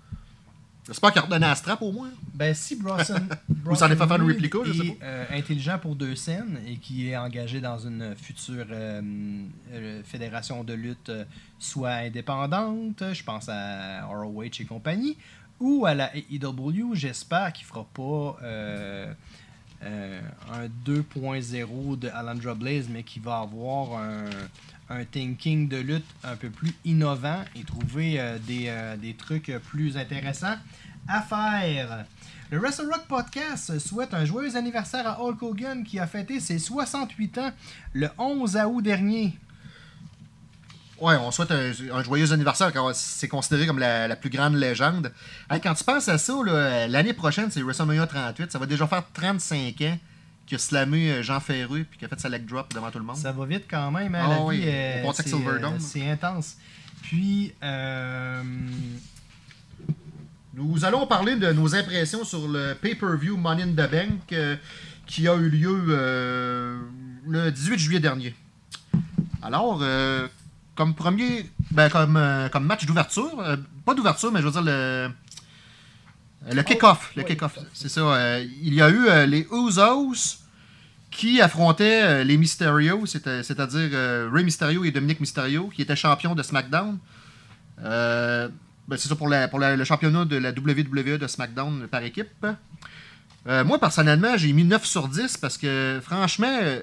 J'espère 0.86 1.12
qu'il 1.12 1.20
a 1.20 1.24
redonné 1.24 1.46
la 1.46 1.54
strap 1.54 1.80
au 1.80 1.92
moins. 1.92 2.10
Ben, 2.34 2.52
si 2.54 2.76
Bronson, 2.76 3.22
Ou 3.66 3.74
s'en 3.76 3.88
est 3.90 3.96
fait 3.96 4.06
faire 4.06 4.16
une 4.16 4.26
réplica, 4.26 4.58
je 4.64 4.72
sais 4.72 4.86
est, 4.86 4.98
euh, 5.02 5.24
intelligent 5.30 5.78
pour 5.78 5.94
deux 5.94 6.16
scènes 6.16 6.58
et 6.66 6.76
qui 6.76 7.08
est 7.08 7.16
engagé 7.16 7.60
dans 7.60 7.78
une 7.78 8.16
future 8.16 8.66
euh, 8.70 9.00
euh, 9.72 10.02
fédération 10.04 10.64
de 10.64 10.72
lutte, 10.72 11.12
soit 11.58 11.92
indépendante, 11.92 13.04
je 13.12 13.22
pense 13.22 13.48
à 13.48 14.04
ROH 14.06 14.42
et 14.42 14.64
compagnie, 14.64 15.16
ou 15.60 15.86
à 15.86 15.94
la 15.94 16.10
AEW, 16.16 16.94
j'espère 16.94 17.52
qu'il 17.52 17.64
fera 17.64 17.86
pas 17.94 18.38
euh, 19.84 20.20
un 20.52 20.66
2.0 20.88 21.98
de 21.98 22.08
Alandra 22.08 22.54
Blaze, 22.54 22.86
mais 22.88 23.02
qui 23.02 23.18
va 23.18 23.38
avoir 23.40 24.00
un, 24.00 24.24
un 24.88 25.04
thinking 25.04 25.68
de 25.68 25.78
lutte 25.78 26.06
un 26.22 26.36
peu 26.36 26.50
plus 26.50 26.74
innovant 26.84 27.42
et 27.56 27.64
trouver 27.64 28.20
euh, 28.20 28.38
des, 28.38 28.66
euh, 28.68 28.96
des 28.96 29.14
trucs 29.14 29.52
plus 29.68 29.96
intéressants 29.96 30.56
à 31.08 31.22
faire. 31.22 32.04
Le 32.50 32.58
Wrestle 32.58 32.86
Rock 32.92 33.06
Podcast 33.08 33.78
souhaite 33.78 34.14
un 34.14 34.24
joyeux 34.24 34.56
anniversaire 34.56 35.06
à 35.06 35.20
Hulk 35.22 35.42
Hogan 35.42 35.84
qui 35.84 35.98
a 35.98 36.06
fêté 36.06 36.38
ses 36.38 36.58
68 36.58 37.38
ans 37.38 37.50
le 37.94 38.08
11 38.18 38.58
août 38.66 38.82
dernier. 38.82 39.38
Ouais, 41.02 41.16
on 41.16 41.32
souhaite 41.32 41.50
un, 41.50 41.72
un 41.94 42.02
joyeux 42.04 42.32
anniversaire 42.32 42.72
car 42.72 42.94
c'est 42.94 43.26
considéré 43.26 43.66
comme 43.66 43.80
la, 43.80 44.06
la 44.06 44.14
plus 44.14 44.30
grande 44.30 44.54
légende. 44.54 45.12
Hey, 45.50 45.60
quand 45.60 45.74
tu 45.74 45.82
penses 45.82 46.08
à 46.08 46.16
ça, 46.16 46.32
l'année 46.88 47.12
prochaine, 47.12 47.50
c'est 47.50 47.60
WrestleMania 47.60 48.06
38. 48.06 48.52
Ça 48.52 48.60
va 48.60 48.66
déjà 48.66 48.86
faire 48.86 49.02
35 49.12 49.80
ans 49.80 49.98
qu'il 50.46 50.54
a 50.54 50.58
slamé 50.60 51.10
euh, 51.10 51.22
Jean 51.24 51.40
Ferru 51.40 51.82
puis 51.86 51.98
qu'il 51.98 52.06
a 52.06 52.08
fait 52.08 52.20
sa 52.20 52.28
leg 52.28 52.46
drop 52.46 52.72
devant 52.72 52.88
tout 52.92 53.00
le 53.00 53.04
monde. 53.04 53.16
Ça 53.16 53.32
va 53.32 53.44
vite 53.46 53.64
quand 53.68 53.90
même, 53.90 54.14
hein, 54.14 54.28
la 54.28 54.40
oui, 54.42 54.62
euh, 54.64 55.02
c'est, 55.12 55.34
euh, 55.34 55.78
c'est 55.80 56.08
intense. 56.08 56.56
Puis, 57.02 57.52
euh, 57.64 58.40
Nous 60.54 60.84
allons 60.84 61.08
parler 61.08 61.34
de 61.34 61.50
nos 61.52 61.74
impressions 61.74 62.22
sur 62.24 62.46
le 62.46 62.74
pay-per-view 62.74 63.36
Money 63.36 63.64
in 63.64 63.72
the 63.72 63.90
Bank 63.90 64.32
qui 65.06 65.26
a 65.26 65.34
eu 65.34 65.48
lieu 65.48 66.78
le 67.26 67.50
18 67.50 67.78
juillet 67.78 67.98
dernier. 67.98 68.36
Alors, 69.42 69.82
comme 70.74 70.94
premier, 70.94 71.48
ben, 71.70 71.88
comme, 71.90 72.16
euh, 72.16 72.48
comme 72.48 72.64
match 72.64 72.86
d'ouverture, 72.86 73.38
euh, 73.40 73.56
pas 73.84 73.94
d'ouverture, 73.94 74.32
mais 74.32 74.40
je 74.40 74.46
veux 74.46 74.52
dire 74.52 74.62
le, 74.62 75.10
le 76.52 76.62
kick-off. 76.62 77.12
le 77.16 77.22
oui. 77.22 77.28
kick-off, 77.28 77.58
c'est 77.72 77.88
ça. 77.88 78.00
euh, 78.00 78.44
il 78.62 78.74
y 78.74 78.82
a 78.82 78.88
eu 78.88 79.06
euh, 79.08 79.26
les 79.26 79.46
Usos 79.52 80.38
qui 81.10 81.40
affrontait 81.42 82.02
euh, 82.02 82.24
les 82.24 82.36
Mysterio, 82.38 83.04
c'est-à-dire 83.06 83.90
euh, 83.92 84.30
Rey 84.32 84.42
Mysterio 84.44 84.82
et 84.84 84.90
Dominique 84.90 85.20
Mysterio, 85.20 85.68
qui 85.68 85.82
étaient 85.82 85.94
champions 85.96 86.34
de 86.34 86.42
SmackDown. 86.42 86.98
Euh, 87.84 88.48
ben, 88.88 88.96
c'est 88.96 89.08
ça 89.08 89.14
pour, 89.16 89.28
la- 89.28 89.46
pour 89.48 89.58
la- 89.58 89.76
le 89.76 89.84
championnat 89.84 90.24
de 90.24 90.36
la 90.36 90.50
WWE 90.50 91.18
de 91.18 91.26
SmackDown 91.26 91.86
par 91.88 92.02
équipe. 92.02 92.46
Euh, 93.46 93.64
moi, 93.64 93.78
personnellement, 93.78 94.36
j'ai 94.36 94.52
mis 94.52 94.64
9 94.64 94.84
sur 94.86 95.08
10 95.08 95.36
parce 95.36 95.58
que, 95.58 96.00
franchement, 96.02 96.58
euh, 96.62 96.80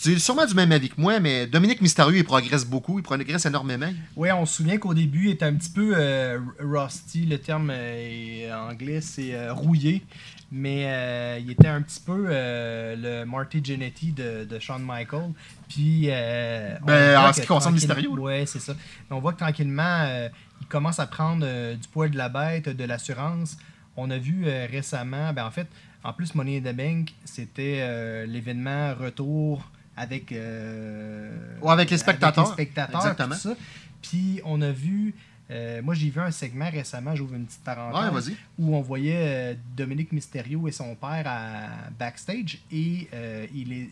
tu 0.00 0.12
es 0.12 0.18
sûrement 0.18 0.46
du 0.46 0.54
même 0.54 0.70
avis 0.72 0.88
que 0.88 1.00
moi, 1.00 1.18
mais 1.20 1.46
Dominique 1.46 1.80
Mysterio, 1.80 2.14
il 2.16 2.24
progresse 2.24 2.64
beaucoup, 2.64 2.98
il 2.98 3.02
progresse 3.02 3.46
énormément. 3.46 3.92
Oui, 4.16 4.30
on 4.32 4.46
se 4.46 4.56
souvient 4.56 4.78
qu'au 4.78 4.94
début, 4.94 5.26
il 5.26 5.30
était 5.32 5.44
un 5.44 5.54
petit 5.54 5.70
peu 5.70 5.92
euh, 5.96 6.38
rusty. 6.60 7.26
Le 7.26 7.38
terme 7.38 7.70
euh, 7.72 8.52
anglais, 8.70 9.00
c'est 9.00 9.34
euh, 9.34 9.52
rouillé. 9.52 10.02
Mais 10.50 10.84
euh, 10.86 11.38
il 11.40 11.50
était 11.50 11.68
un 11.68 11.82
petit 11.82 12.00
peu 12.00 12.26
le 12.30 13.24
Marty 13.24 13.60
Jannetty 13.62 14.12
de, 14.12 14.44
de 14.44 14.58
Shawn 14.58 14.82
Michaels. 14.82 15.32
Puis. 15.68 16.04
euh, 16.08 16.76
Ben, 16.86 17.18
en 17.18 17.32
ce 17.32 17.40
qui 17.42 17.46
concerne 17.46 17.74
Mysterio. 17.74 18.16
Ouais, 18.18 18.44
c'est 18.46 18.60
ça. 18.60 18.74
Mais 19.10 19.16
on 19.16 19.20
voit 19.20 19.32
que 19.34 19.38
tranquillement, 19.38 20.28
il 20.60 20.66
commence 20.68 21.00
à 21.00 21.06
prendre 21.06 21.44
du 21.74 21.88
poids 21.88 22.08
de 22.08 22.16
la 22.16 22.28
bête, 22.30 22.68
de 22.68 22.84
l'assurance. 22.84 23.58
On 23.96 24.10
a 24.10 24.16
vu 24.16 24.46
récemment, 24.70 25.32
ben, 25.34 25.44
en 25.44 25.50
fait, 25.50 25.66
en 26.02 26.12
plus, 26.14 26.34
Money 26.34 26.62
in 26.64 26.72
the 26.72 26.74
Bank, 26.74 27.12
c'était 27.26 28.26
l'événement 28.26 28.94
retour 28.94 29.68
avec, 29.98 30.32
euh, 30.32 31.30
Ouais, 31.60 31.72
avec 31.72 31.90
les 31.90 31.98
spectateurs. 31.98 32.46
les 32.46 32.52
spectateurs, 32.52 33.00
Exactement. 33.00 33.34
tout 33.34 33.40
ça. 33.40 33.56
Puis 34.02 34.40
on 34.44 34.60
a 34.62 34.70
vu, 34.70 35.14
euh, 35.50 35.82
moi 35.82 35.94
j'ai 35.94 36.10
vu 36.10 36.20
un 36.20 36.30
segment 36.30 36.70
récemment, 36.70 37.14
j'ouvre 37.16 37.34
une 37.34 37.46
petite 37.46 37.64
parenthèse, 37.64 38.28
Ouais, 38.28 38.34
où 38.58 38.76
on 38.76 38.80
voyait 38.80 39.14
euh, 39.16 39.54
Dominique 39.76 40.12
Mysterio 40.12 40.68
et 40.68 40.72
son 40.72 40.94
père 40.94 41.24
à 41.26 41.90
backstage 41.98 42.58
et 42.70 43.08
il 43.54 43.72
est 43.72 43.88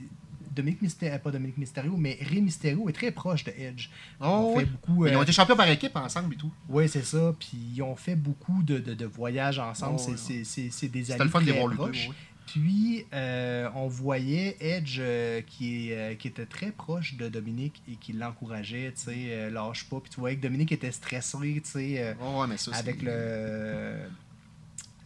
Dominique 0.54 0.80
Mysterio, 0.80 1.18
pas 1.18 1.30
Dominique 1.30 1.58
Mysterio, 1.58 1.94
mais 1.98 2.16
Rey 2.30 2.40
Mysterio 2.40 2.88
est 2.88 2.92
très 2.94 3.10
proche 3.10 3.44
de 3.44 3.50
Edge. 3.58 3.88
Oh, 4.22 4.24
on 4.24 4.58
fait 4.58 4.64
oui. 4.64 4.70
beaucoup. 4.70 5.06
Ils 5.06 5.14
ont 5.14 5.22
été 5.22 5.30
champions 5.32 5.54
par 5.54 5.68
équipe 5.68 5.94
ensemble 5.96 6.32
et 6.32 6.36
tout. 6.38 6.50
oui, 6.70 6.88
c'est 6.88 7.04
ça. 7.04 7.34
Puis 7.38 7.58
ils 7.74 7.82
ont 7.82 7.94
fait 7.94 8.16
beaucoup 8.16 8.62
de, 8.62 8.78
de- 8.78 8.94
de 8.94 9.04
voyages 9.04 9.58
ensemble. 9.58 9.96
Oh, 9.98 10.02
C'est- 10.02 10.10
ouais. 10.12 10.16
c'est- 10.16 10.44
C'est 10.44 10.70
c'est 10.70 10.88
des 10.88 11.12
amis 11.12 11.24
le 11.24 11.28
fun 11.28 11.42
de 11.42 11.46
les 11.46 11.52
très 11.52 11.74
proches. 11.74 12.08
ouais. 12.08 12.14
Puis, 12.46 13.04
euh, 13.12 13.68
on 13.74 13.88
voyait 13.88 14.56
Edge 14.60 14.98
euh, 15.00 15.42
qui, 15.42 15.92
euh, 15.92 16.14
qui 16.14 16.28
était 16.28 16.46
très 16.46 16.70
proche 16.70 17.16
de 17.16 17.28
Dominique 17.28 17.82
et 17.90 17.96
qui 17.96 18.12
l'encourageait, 18.12 18.92
tu 18.96 19.02
sais, 19.02 19.50
lâche 19.50 19.88
pas. 19.88 19.98
Puis 20.00 20.10
tu 20.10 20.20
voyais 20.20 20.36
que 20.36 20.42
Dominique 20.42 20.70
était 20.70 20.92
stressé, 20.92 21.36
tu 21.38 21.60
sais, 21.64 22.16
Oh, 22.20 22.40
ouais, 22.40 22.56
avec 22.72 23.02
le 23.02 23.96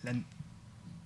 la, 0.04 0.12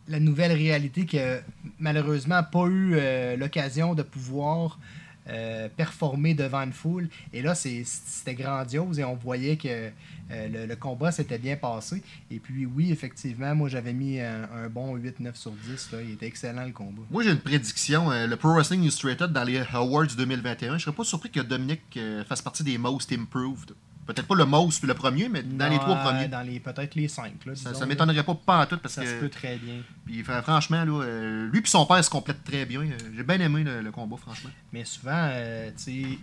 la 0.09 0.21
nouvelle 0.21 0.53
réalité 0.53 1.07
que 1.07 1.41
malheureusement 1.79 2.43
pas 2.43 2.67
eu 2.67 2.97
l'occasion 3.37 3.95
de 3.95 4.03
pouvoir 4.03 4.79
euh, 5.27 5.69
performer 5.75 6.35
devant 6.35 6.61
une 6.61 6.73
foule. 6.73 7.09
Et 7.33 7.41
là, 7.41 7.55
c'était 7.55 8.35
grandiose 8.35 8.99
et 8.99 9.05
on 9.05 9.15
voyait 9.15 9.57
que 9.57 9.91
euh, 10.31 10.67
le, 10.67 10.77
combat 10.77 11.13
s'était 11.13 11.39
bien 11.39 11.57
passé. 11.57 12.03
Et 12.31 12.39
puis 12.39 12.67
oui, 12.67 12.93
effectivement, 12.93 13.55
moi 13.55 13.71
j'avais 13.71 13.95
mis 13.95 14.21
un, 14.21 14.69
bon 14.71 14.97
8-9 14.99 15.35
sur 15.35 15.53
10. 15.53 15.93
Là. 15.93 16.03
Il 16.03 16.13
était 16.13 16.27
excellent 16.27 16.65
le 16.65 16.73
combat. 16.73 17.03
Moi, 17.11 17.23
j'ai 17.23 17.31
une 17.31 17.39
prédiction. 17.39 18.11
euh, 18.11 18.27
le 18.27 18.37
Pro 18.37 18.53
Wrestling 18.53 18.83
Illustrated 18.83 19.33
dans 19.33 19.45
les 19.45 19.63
Awards 19.73 20.15
2021, 20.15 20.77
je 20.77 20.85
serais 20.85 20.97
pas 20.97 21.05
surpris 21.05 21.31
que 21.31 21.41
Dominique 21.41 21.99
fasse 22.29 22.43
partie 22.43 22.63
des 22.63 22.77
Most 22.77 23.11
Improved. 23.13 23.73
Peut-être 24.07 24.27
pas 24.27 24.35
le 24.35 24.45
Most 24.45 24.83
le 24.85 24.93
premier, 24.95 25.29
mais 25.29 25.43
dans 25.43 25.69
les 25.69 25.79
trois 25.79 25.97
premiers. 25.97 26.29
Dans 26.29 26.43
les 26.43 26.61
peut-être 26.61 26.95
les 26.95 27.09
5. 27.09 27.45
Là, 27.47 27.55
Ça, 27.55 27.69
disons, 27.71 27.75
ça 27.75 27.81
là. 27.81 27.87
m'étonnerait 27.87 28.23
pas 28.23 28.35
pas 28.35 28.63
en 28.63 28.67
tout 28.67 28.77
parce 28.79 28.95
Ça 28.95 29.03
que 29.03 29.09
se 29.09 29.15
peut 29.15 29.29
très 29.31 29.57
bien. 29.57 29.77
puis, 30.05 30.23
fr- 30.23 30.43
franchement 30.43 30.85
là, 30.85 31.03
euh, 31.05 31.49
lui 31.51 31.61
et 31.61 31.67
son 31.67 31.87
père 31.87 32.05
se 32.05 32.11
complètent 32.11 32.45
très 32.45 32.67
bien. 32.67 32.81
Euh, 32.83 32.99
J'ai 33.17 33.23
bien 33.23 33.41
aimé 33.41 33.65
le, 33.65 33.81
le 33.81 33.91
combat 33.91 34.17
franchement. 34.19 34.51
Mais 34.73 34.85
souvent, 34.85 35.13
euh, 35.31 35.71
tu 35.77 35.83
sais, 35.83 36.19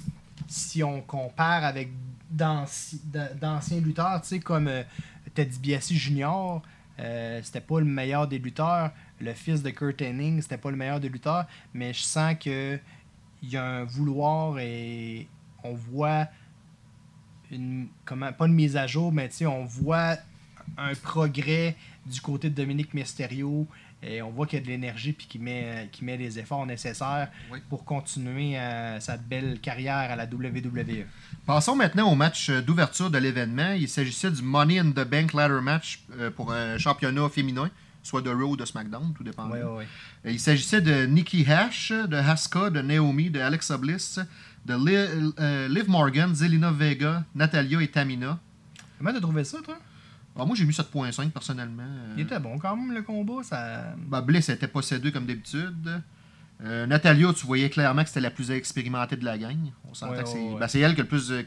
si 0.48 0.84
on 0.84 1.02
compare 1.02 1.64
avec 1.64 1.90
d'anci- 2.30 3.02
d'a- 3.06 3.34
d'anciens 3.34 3.80
lutteurs, 3.80 4.22
tu 4.22 4.28
sais, 4.28 4.40
comme 4.40 4.68
euh, 4.68 4.84
Ted 5.34 5.50
DiBiase 5.50 5.92
Jr., 5.94 6.60
euh, 7.00 7.40
c'était 7.44 7.62
pas 7.62 7.80
le 7.80 7.86
meilleur 7.86 8.28
des 8.28 8.38
lutteurs. 8.38 8.92
Le 9.20 9.34
fils 9.34 9.64
de 9.64 9.70
Kurt 9.72 10.02
Hennig, 10.02 10.42
c'était 10.42 10.58
pas 10.58 10.70
le 10.72 10.78
meilleur 10.78 11.00
des 11.00 11.10
lutteurs. 11.10 11.46
Mais 11.74 11.94
je 11.94 12.02
sens 12.02 12.36
que 12.40 12.78
il 13.42 13.50
y 13.50 13.58
a 13.58 13.66
un 13.66 13.84
vouloir 13.86 14.60
et 14.60 15.28
on 15.64 15.74
voit 15.74 16.28
une 17.52 17.88
comment 18.06 18.32
pas 18.34 18.48
une 18.48 18.54
mise 18.54 18.78
à 18.78 18.88
jour, 18.88 19.12
mais 19.12 19.30
tu 19.30 19.38
sais, 19.38 19.46
on 19.46 19.66
voit 19.66 20.18
un 20.78 20.94
progrès 20.96 21.76
du 22.06 22.22
côté 22.22 22.50
de 22.50 22.56
Dominique 22.56 22.94
Mysterio 22.94 23.68
et 24.04 24.22
on 24.22 24.32
voit 24.32 24.48
qu'il 24.48 24.58
y 24.58 24.62
a 24.62 24.66
de 24.66 24.70
l'énergie 24.70 25.14
puis 25.14 25.28
qu'il 25.28 25.42
met, 25.42 25.88
qu'il 25.92 26.06
met 26.06 26.18
les 26.18 26.40
efforts 26.40 26.66
nécessaires 26.66 27.28
Oui. 27.52 27.60
pour 27.70 27.86
continuer 27.86 28.58
euh, 28.58 29.00
sa 29.00 29.18
belle 29.18 29.60
carrière 29.60 30.10
à 30.12 30.16
la 30.16 30.26
WWE. 30.26 31.06
Passons 31.46 31.76
maintenant 31.76 32.12
au 32.12 32.16
match 32.16 32.50
euh, 32.50 32.62
d'ouverture 32.62 33.12
de 33.12 33.18
l'événement. 33.20 33.74
Il 33.74 33.88
s'agissait 33.88 34.32
du 34.32 34.42
Money 34.42 34.80
in 34.80 34.92
the 34.92 35.08
Bank 35.08 35.34
Ladder 35.34 35.60
Match 35.62 36.02
euh, 36.18 36.32
pour 36.32 36.52
un 36.52 36.80
championnat 36.80 37.30
féminin, 37.30 37.70
soit 38.02 38.22
de 38.24 38.32
Raw 38.32 38.52
ou 38.52 38.58
de 38.58 38.66
SmackDown, 38.66 39.14
tout 39.16 39.24
dépend. 39.24 39.52
Euh, 39.54 39.84
Il 40.26 40.40
s'agissait 40.40 40.82
de 40.82 41.06
Nikki 41.06 41.46
Hash, 41.48 41.92
de 41.92 42.16
Haska, 42.16 42.72
de 42.72 42.82
Naomi, 42.82 43.30
de 43.30 43.40
Alexa 43.40 43.78
Bliss, 43.78 44.20
de 44.66 44.74
Li- 44.76 45.34
euh, 45.40 45.68
Liv 45.68 45.90
Morgan, 45.90 46.34
Zelina 46.36 46.72
Vega, 46.72 47.24
Natalia 47.36 47.82
et 47.82 47.88
Tamina. 47.88 48.40
Comment 48.98 49.12
t'as 49.14 49.20
trouvé 49.22 49.44
ça, 49.44 49.58
toi? 49.64 49.78
Ah, 50.38 50.46
moi, 50.46 50.56
j'ai 50.56 50.66
mis 50.66 50.74
7.5 50.74 51.32
personnellement. 51.32 51.84
Euh, 51.84 52.14
Il 52.18 52.24
était 52.24 52.40
bon 52.40 52.58
quand 52.58 52.76
même, 52.76 52.94
le 52.94 53.02
combat. 53.02 53.44
Ça... 53.44 53.94
ben, 53.98 54.22
Bliss 54.22 54.48
était 54.50 54.68
possédée 54.68 55.12
comme 55.12 55.26
d'habitude. 55.26 56.02
Euh, 56.64 56.86
Natalia, 56.86 57.34
tu 57.34 57.46
voyais 57.46 57.70
clairement 57.70 58.04
que 58.04 58.08
c'était 58.10 58.22
la 58.22 58.30
plus 58.32 58.52
expérimentée 58.52 59.16
de 59.18 59.26
la 59.26 59.38
gang. 59.38 59.58
On 59.90 59.94
s'entend 59.94 60.14
Ouais, 60.14 60.24
que 60.24 60.30
c'est 60.30 60.36
ouais, 60.36 60.54
ouais. 60.54 60.60
ben, 60.60 60.68
c'est 60.68 60.80
elle 60.80 60.94
qui 60.94 61.02
a 61.02 61.04
le 61.04 61.10
plus. 61.10 61.32
euh, 61.32 61.44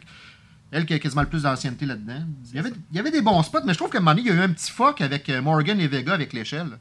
elle 0.72 0.84
qui 0.86 0.92
a 0.94 0.98
quasiment 0.98 1.22
le 1.22 1.28
plus 1.28 1.42
d'ancienneté 1.44 1.86
là-dedans. 1.86 2.24
Il 2.50 2.56
y, 2.56 2.58
avait, 2.58 2.70
ça. 2.70 2.76
il 2.90 2.96
y 2.96 2.98
avait 2.98 3.12
des 3.12 3.22
bons 3.22 3.40
spots, 3.44 3.60
mais 3.64 3.72
je 3.74 3.78
trouve 3.78 3.90
qu'à 3.90 3.98
un 3.98 4.00
moment 4.00 4.16
donné, 4.16 4.28
il 4.28 4.34
y 4.34 4.36
a 4.36 4.40
eu 4.42 4.44
un 4.44 4.48
petit 4.52 4.72
fuck 4.72 5.00
avec 5.00 5.28
euh, 5.30 5.40
Morgan 5.40 5.78
et 5.80 5.86
Vega 5.86 6.12
avec 6.14 6.32
l'échelle. 6.32 6.78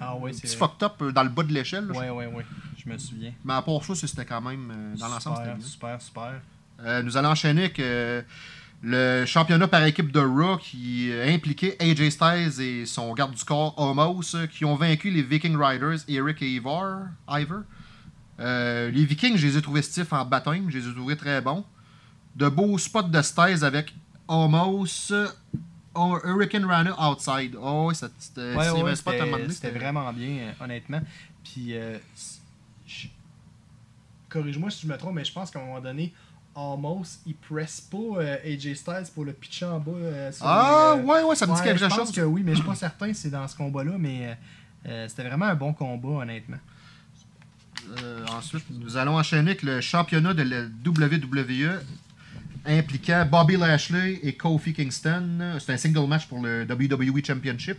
Ah 0.00 0.12
un 0.14 0.32
c'est 0.32 0.42
petit 0.42 0.56
vrai. 0.56 0.68
fucked 0.68 0.82
up 0.82 0.92
euh, 1.02 1.12
dans 1.12 1.22
le 1.22 1.28
bas 1.30 1.42
de 1.44 1.52
l'échelle. 1.52 1.90
Ouais, 1.92 2.10
ouais, 2.10 2.26
ouais. 2.26 2.44
Je 2.84 2.88
me 2.88 2.96
souviens. 2.98 3.32
Mais 3.44 3.54
à 3.54 3.62
part 3.62 3.84
ça, 3.84 3.94
c'était 3.94 4.24
quand 4.24 4.40
même. 4.40 4.70
euh, 4.74 4.96
dans 4.96 5.08
l'ensemble, 5.08 5.36
c'était 5.38 5.60
super, 5.68 5.90
bien. 5.98 5.98
super, 5.98 6.02
super. 6.02 6.40
Euh, 6.82 7.02
nous 7.02 7.16
allons 7.16 7.28
enchaîner 7.30 7.64
avec 7.64 7.78
euh, 7.78 8.22
le 8.82 9.24
championnat 9.26 9.68
par 9.68 9.84
équipe 9.84 10.10
de 10.10 10.20
Raw 10.20 10.56
qui 10.56 11.12
impliquait 11.26 11.76
AJ 11.80 12.10
Styles 12.10 12.60
et 12.60 12.86
son 12.86 13.12
garde 13.12 13.34
du 13.34 13.44
corps 13.44 13.74
Homos 13.78 14.34
qui 14.50 14.64
ont 14.64 14.76
vaincu 14.76 15.10
les 15.10 15.22
Viking 15.22 15.56
Riders 15.56 15.98
Eric 16.08 16.40
et 16.42 16.48
Ivar. 16.48 17.08
Ivar. 17.28 17.62
Euh, 18.40 18.90
les 18.90 19.04
Vikings, 19.04 19.36
je 19.36 19.46
les 19.46 19.56
ai 19.58 19.62
trouvés 19.62 19.82
stiffs 19.82 20.12
en 20.14 20.24
baptême, 20.24 20.70
je 20.70 20.78
les 20.78 20.88
ai 20.88 20.94
trouvés 20.94 21.16
très 21.16 21.42
bons. 21.42 21.64
De 22.34 22.48
beaux 22.48 22.78
spots 22.78 23.02
de 23.02 23.20
Styles 23.20 23.62
avec 23.64 23.94
Homos, 24.26 25.10
euh, 25.10 25.28
Hurricane 25.94 26.64
Rana 26.64 26.96
outside. 27.10 27.54
Oh, 27.60 27.92
c'était 27.92 28.54
Ouais, 28.54 28.70
vraiment 29.72 30.12
bien, 30.14 30.54
honnêtement. 30.58 31.02
Puis, 31.44 31.76
euh, 31.76 31.98
corrige-moi 34.30 34.70
si 34.70 34.86
je 34.86 34.90
me 34.92 34.96
trompe, 34.96 35.14
mais 35.16 35.24
je 35.24 35.32
pense 35.32 35.50
qu'à 35.50 35.58
un 35.58 35.64
moment 35.64 35.80
donné, 35.80 36.14
Almost, 36.56 37.20
il 37.26 37.34
presse 37.36 37.80
pas 37.80 37.96
euh, 37.98 38.36
AJ 38.44 38.74
Styles 38.74 39.04
pour 39.14 39.24
le 39.24 39.32
pitcher 39.32 39.66
en 39.66 39.78
bas. 39.78 39.92
euh, 39.94 40.32
sur 40.32 40.44
Ah, 40.46 40.94
les, 40.96 41.02
euh, 41.02 41.04
ouais, 41.04 41.22
ouais, 41.22 41.36
ça 41.36 41.46
me 41.46 41.52
dit 41.54 41.58
ouais, 41.60 41.66
quelque 41.66 41.78
je 41.80 41.84
pense 41.86 41.94
chose. 41.98 42.12
que 42.12 42.22
oui, 42.22 42.42
mais 42.44 42.52
je 42.52 42.56
suis 42.58 42.66
pas 42.66 42.74
certain 42.74 43.12
si 43.12 43.20
c'est 43.22 43.30
dans 43.30 43.46
ce 43.46 43.56
combat-là, 43.56 43.92
mais 43.98 44.36
c'était 45.08 45.24
vraiment 45.24 45.46
un 45.46 45.54
bon 45.54 45.72
combat, 45.72 46.22
honnêtement. 46.22 46.56
Ensuite, 48.36 48.64
nous 48.70 48.96
allons 48.96 49.16
enchaîner 49.18 49.50
avec 49.50 49.62
le 49.62 49.80
championnat 49.80 50.34
de 50.34 50.42
la 50.42 50.62
WWE 50.84 51.80
impliquant 52.66 53.26
Bobby 53.30 53.56
Lashley 53.56 54.20
et 54.22 54.34
Kofi 54.36 54.72
Kingston. 54.74 55.56
C'est 55.58 55.72
un 55.72 55.76
single 55.76 56.06
match 56.06 56.26
pour 56.26 56.40
le 56.42 56.64
WWE 56.68 57.24
Championship. 57.24 57.78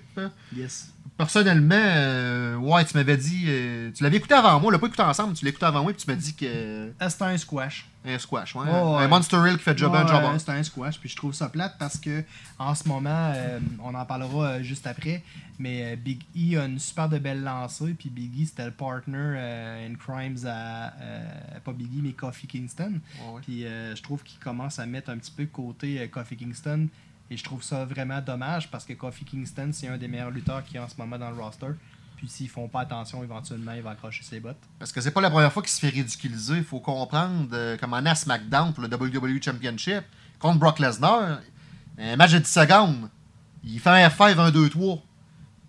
Yes. 0.55 0.91
Personnellement, 1.21 1.75
euh, 1.77 2.55
ouais, 2.55 2.83
tu 2.83 2.97
m'avais 2.97 3.15
dit. 3.15 3.43
euh, 3.47 3.91
tu 3.95 4.01
l'avais 4.03 4.17
écouté 4.17 4.33
avant 4.33 4.59
moi, 4.59 4.69
on 4.69 4.71
l'a 4.71 4.79
pas 4.79 4.87
écouté 4.87 5.03
ensemble, 5.03 5.35
tu 5.35 5.45
l'as 5.45 5.49
écouté 5.49 5.67
avant 5.67 5.83
moi, 5.83 5.93
puis 5.93 6.03
tu 6.03 6.09
m'as 6.09 6.17
dit 6.17 6.33
que. 6.33 6.91
Ah, 6.99 7.11
c'était 7.11 7.25
un 7.25 7.37
squash. 7.37 7.85
Un 8.03 8.17
squash, 8.17 8.55
ouais. 8.55 8.65
Oh. 8.67 8.95
Un 8.95 9.07
Monster 9.07 9.37
Hill 9.45 9.57
qui 9.57 9.63
fait 9.63 9.77
job 9.77 9.93
un 9.93 10.01
Ouais, 10.03 10.07
job. 10.09 10.23
C'est 10.39 10.49
un 10.49 10.63
squash, 10.63 10.99
puis 10.99 11.09
je 11.09 11.15
trouve 11.15 11.35
ça 11.35 11.47
plate 11.49 11.75
parce 11.77 11.99
que 11.99 12.23
en 12.57 12.73
ce 12.73 12.87
moment, 12.87 13.31
euh, 13.35 13.59
on 13.83 13.93
en 13.93 14.03
parlera 14.05 14.45
euh, 14.47 14.63
juste 14.63 14.87
après, 14.87 15.21
mais 15.59 15.93
euh, 15.93 15.95
Big 15.95 16.23
E 16.35 16.57
a 16.59 16.65
une 16.65 16.79
super 16.79 17.07
de 17.07 17.19
belle 17.19 17.43
lancée, 17.43 17.93
puis 17.93 18.09
Big 18.09 18.41
E 18.41 18.45
c'était 18.47 18.65
le 18.65 18.71
partner 18.71 19.13
euh, 19.37 19.87
in 19.87 19.93
crimes 19.93 20.37
à 20.47 20.91
euh, 20.99 21.23
pas 21.63 21.71
Big 21.73 21.85
E 21.95 22.01
mais 22.01 22.13
Kofi 22.13 22.47
Kingston, 22.47 22.93
ouais. 23.19 23.41
puis 23.43 23.63
euh, 23.67 23.95
je 23.95 24.01
trouve 24.01 24.23
qu'il 24.23 24.39
commence 24.39 24.79
à 24.79 24.87
mettre 24.87 25.11
un 25.11 25.17
petit 25.19 25.29
peu 25.31 25.45
côté 25.45 25.99
euh, 26.01 26.07
Kofi 26.07 26.35
Kingston, 26.35 26.87
et 27.31 27.38
je 27.38 27.43
trouve 27.45 27.63
ça 27.63 27.85
vraiment 27.85 28.21
dommage 28.21 28.69
parce 28.69 28.83
que 28.83 28.91
Kofi 28.91 29.23
Kingston 29.23 29.69
c'est 29.71 29.88
un 29.88 29.97
des 29.97 30.09
meilleurs 30.09 30.31
lutteurs 30.31 30.63
qui 30.65 30.75
est 30.75 30.79
en 30.79 30.89
ce 30.89 30.95
moment 30.97 31.17
dans 31.17 31.31
le 31.31 31.41
roster. 31.41 31.71
Puis 32.17 32.27
s'ils 32.27 32.50
font 32.50 32.67
pas 32.67 32.81
attention, 32.81 33.23
éventuellement, 33.23 33.71
il 33.71 33.81
va 33.81 33.91
accrocher 33.91 34.21
ses 34.21 34.39
bottes. 34.39 34.61
Parce 34.77 34.91
que 34.91 35.01
c'est 35.01 35.09
pas 35.09 35.21
la 35.21 35.31
première 35.31 35.51
fois 35.51 35.63
qu'il 35.63 35.71
se 35.71 35.79
fait 35.79 35.89
ridiculiser. 35.89 36.57
Il 36.57 36.63
faut 36.63 36.79
comprendre 36.79 37.50
euh, 37.53 37.77
comme 37.77 37.93
on 37.93 38.05
à 38.05 38.13
SmackDown 38.13 38.73
pour 38.73 38.83
le 38.83 38.95
WWE 38.95 39.41
Championship 39.41 40.03
contre 40.38 40.59
Brock 40.59 40.77
Lesnar. 40.77 41.39
Un 41.97 42.15
match 42.17 42.33
de 42.33 42.38
10 42.38 42.47
secondes. 42.47 43.09
Il 43.63 43.79
fait 43.79 43.89
un 43.89 44.07
F5, 44.07 44.38
1, 44.38 44.51
2, 44.51 44.69
3. 44.69 45.03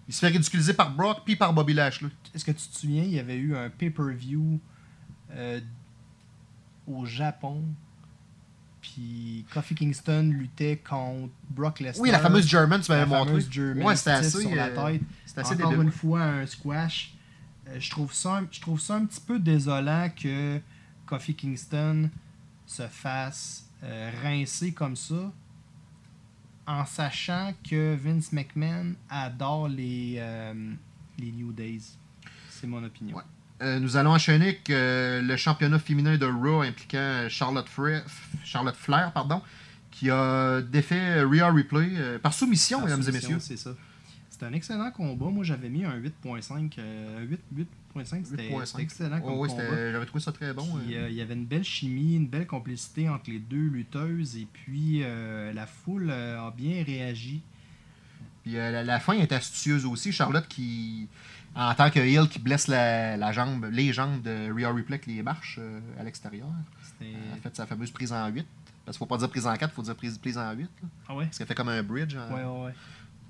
Il 0.08 0.12
se 0.12 0.18
fait 0.18 0.28
ridiculiser 0.28 0.74
par 0.74 0.90
Brock 0.90 1.22
puis 1.24 1.36
par 1.36 1.54
Bobby 1.54 1.72
Lashley. 1.72 2.10
Est-ce 2.34 2.44
que 2.44 2.50
tu 2.50 2.68
te 2.68 2.76
souviens, 2.76 3.04
il 3.04 3.14
y 3.14 3.18
avait 3.18 3.36
eu 3.36 3.56
un 3.56 3.70
pay-per-view 3.70 4.60
euh, 5.30 5.60
au 6.86 7.06
Japon. 7.06 7.64
Puis 8.82 9.46
Kofi 9.54 9.74
Kingston 9.76 10.30
luttait 10.36 10.76
contre 10.76 11.32
Brock 11.48 11.78
Lesnar. 11.80 12.02
Oui, 12.02 12.10
la 12.10 12.18
fameuse 12.18 12.46
German, 12.46 12.80
tu 12.80 12.90
m'avais 12.90 13.02
la 13.02 13.06
montré. 13.06 13.26
fameuse 13.30 13.48
German 13.50 13.84
Ouais, 13.86 13.96
c'était 13.96 14.10
assez. 14.10 14.40
sur 14.42 14.54
la 14.54 14.66
euh, 14.66 14.92
tête. 14.92 15.02
C'était 15.24 15.40
assez 15.40 15.54
Encore 15.54 15.70
débile. 15.70 15.84
une 15.86 15.92
fois, 15.92 16.22
un 16.22 16.46
squash. 16.46 17.14
Euh, 17.68 17.76
je, 17.78 17.90
trouve 17.90 18.12
ça, 18.12 18.38
un- 18.38 18.48
je 18.50 18.60
trouve 18.60 18.80
ça 18.80 18.96
un 18.96 19.04
petit 19.06 19.20
peu 19.20 19.38
désolant 19.38 20.10
que 20.20 20.60
Kofi 21.06 21.34
Kingston 21.34 22.10
se 22.66 22.86
fasse 22.88 23.64
euh, 23.84 24.10
rincer 24.22 24.72
comme 24.72 24.96
ça 24.96 25.30
en 26.66 26.84
sachant 26.86 27.52
que 27.68 27.94
Vince 27.96 28.32
McMahon 28.32 28.94
adore 29.10 29.68
les, 29.68 30.16
euh, 30.18 30.72
les 31.18 31.30
New 31.32 31.52
Days. 31.52 31.82
C'est 32.50 32.66
mon 32.66 32.82
opinion. 32.84 33.16
Ouais. 33.16 33.22
Euh, 33.62 33.78
nous 33.78 33.96
allons 33.96 34.10
enchaîner 34.10 34.48
avec 34.48 34.70
euh, 34.70 35.22
le 35.22 35.36
championnat 35.36 35.78
féminin 35.78 36.16
de 36.16 36.26
Raw 36.26 36.62
impliquant 36.62 37.26
Charlotte, 37.28 37.68
Flair, 37.68 38.02
Charlotte 38.44 38.74
Flair, 38.76 39.12
pardon, 39.12 39.40
qui 39.90 40.10
a 40.10 40.60
défait 40.62 41.22
Rhea 41.22 41.50
Ripley 41.52 41.90
euh, 41.92 42.18
par 42.18 42.34
soumission, 42.34 42.80
Par 42.80 42.88
mesdames 42.88 43.08
et 43.08 43.12
messieurs. 43.12 43.36
C'est 43.38 43.56
ça. 43.56 43.70
C'était 44.30 44.46
un 44.46 44.52
excellent 44.54 44.90
combat. 44.90 45.26
Moi, 45.26 45.44
j'avais 45.44 45.68
mis 45.68 45.84
un 45.84 45.96
8.5. 45.96 46.72
euh, 46.78 47.24
8, 47.54 47.66
8.5, 47.94 48.24
c'était 48.24 48.48
8.5. 48.50 48.66
c'était 48.66 48.82
excellent 48.82 49.20
comme 49.20 49.34
Oh, 49.34 49.42
oui, 49.44 49.48
combat. 49.48 49.92
j'avais 49.92 50.06
trouvé 50.06 50.24
ça 50.24 50.32
très 50.32 50.52
bon. 50.52 50.66
Euh. 50.78 50.92
euh, 50.94 51.08
il 51.10 51.14
y 51.14 51.20
avait 51.20 51.34
une 51.34 51.44
belle 51.46 51.62
chimie, 51.62 52.16
une 52.16 52.26
belle 52.26 52.46
complicité 52.48 53.08
entre 53.08 53.30
les 53.30 53.38
deux 53.38 53.68
lutteuses 53.68 54.36
et 54.36 54.48
puis 54.52 55.02
euh, 55.04 55.52
la 55.52 55.66
foule 55.66 56.08
euh, 56.10 56.40
a 56.40 56.50
bien 56.50 56.82
réagi. 56.82 57.42
Puis 58.42 58.56
euh, 58.56 58.72
la, 58.72 58.82
la 58.82 58.98
fin 58.98 59.12
est 59.12 59.30
astucieuse 59.30 59.84
aussi. 59.86 60.10
Charlotte 60.10 60.48
qui, 60.48 61.06
en 61.54 61.74
tant 61.74 61.90
que 61.90 61.98
heel, 62.00 62.28
qui 62.28 62.38
blesse 62.38 62.66
la, 62.68 63.16
la 63.16 63.32
jambe, 63.32 63.66
les 63.70 63.92
jambes 63.92 64.22
de 64.22 64.50
Rhea 64.52 64.72
Ripley 64.72 64.94
avec 64.94 65.06
les 65.06 65.22
marches 65.22 65.56
euh, 65.60 65.80
à 65.98 66.02
l'extérieur. 66.02 66.48
Elle 67.00 67.08
a 67.34 67.36
fait 67.42 67.54
sa 67.56 67.66
fameuse 67.66 67.90
prise 67.90 68.12
en 68.12 68.26
8. 68.28 68.46
Parce 68.84 68.96
qu'il 68.96 69.06
faut 69.06 69.06
pas 69.06 69.18
dire 69.18 69.28
prise 69.28 69.46
en 69.46 69.54
4, 69.54 69.70
il 69.70 69.74
faut 69.74 69.82
dire 69.82 69.94
prise, 69.94 70.18
prise 70.18 70.38
en 70.38 70.50
8. 70.52 70.62
là. 70.62 70.68
Ah 71.08 71.14
ouais? 71.14 71.24
Parce 71.26 71.38
qu'elle 71.38 71.46
fait 71.46 71.54
comme 71.54 71.68
un 71.68 71.82
bridge. 71.82 72.16
hein. 72.16 72.26
Ouais, 72.34 72.42
ouais, 72.44 72.64
ouais. 72.66 72.74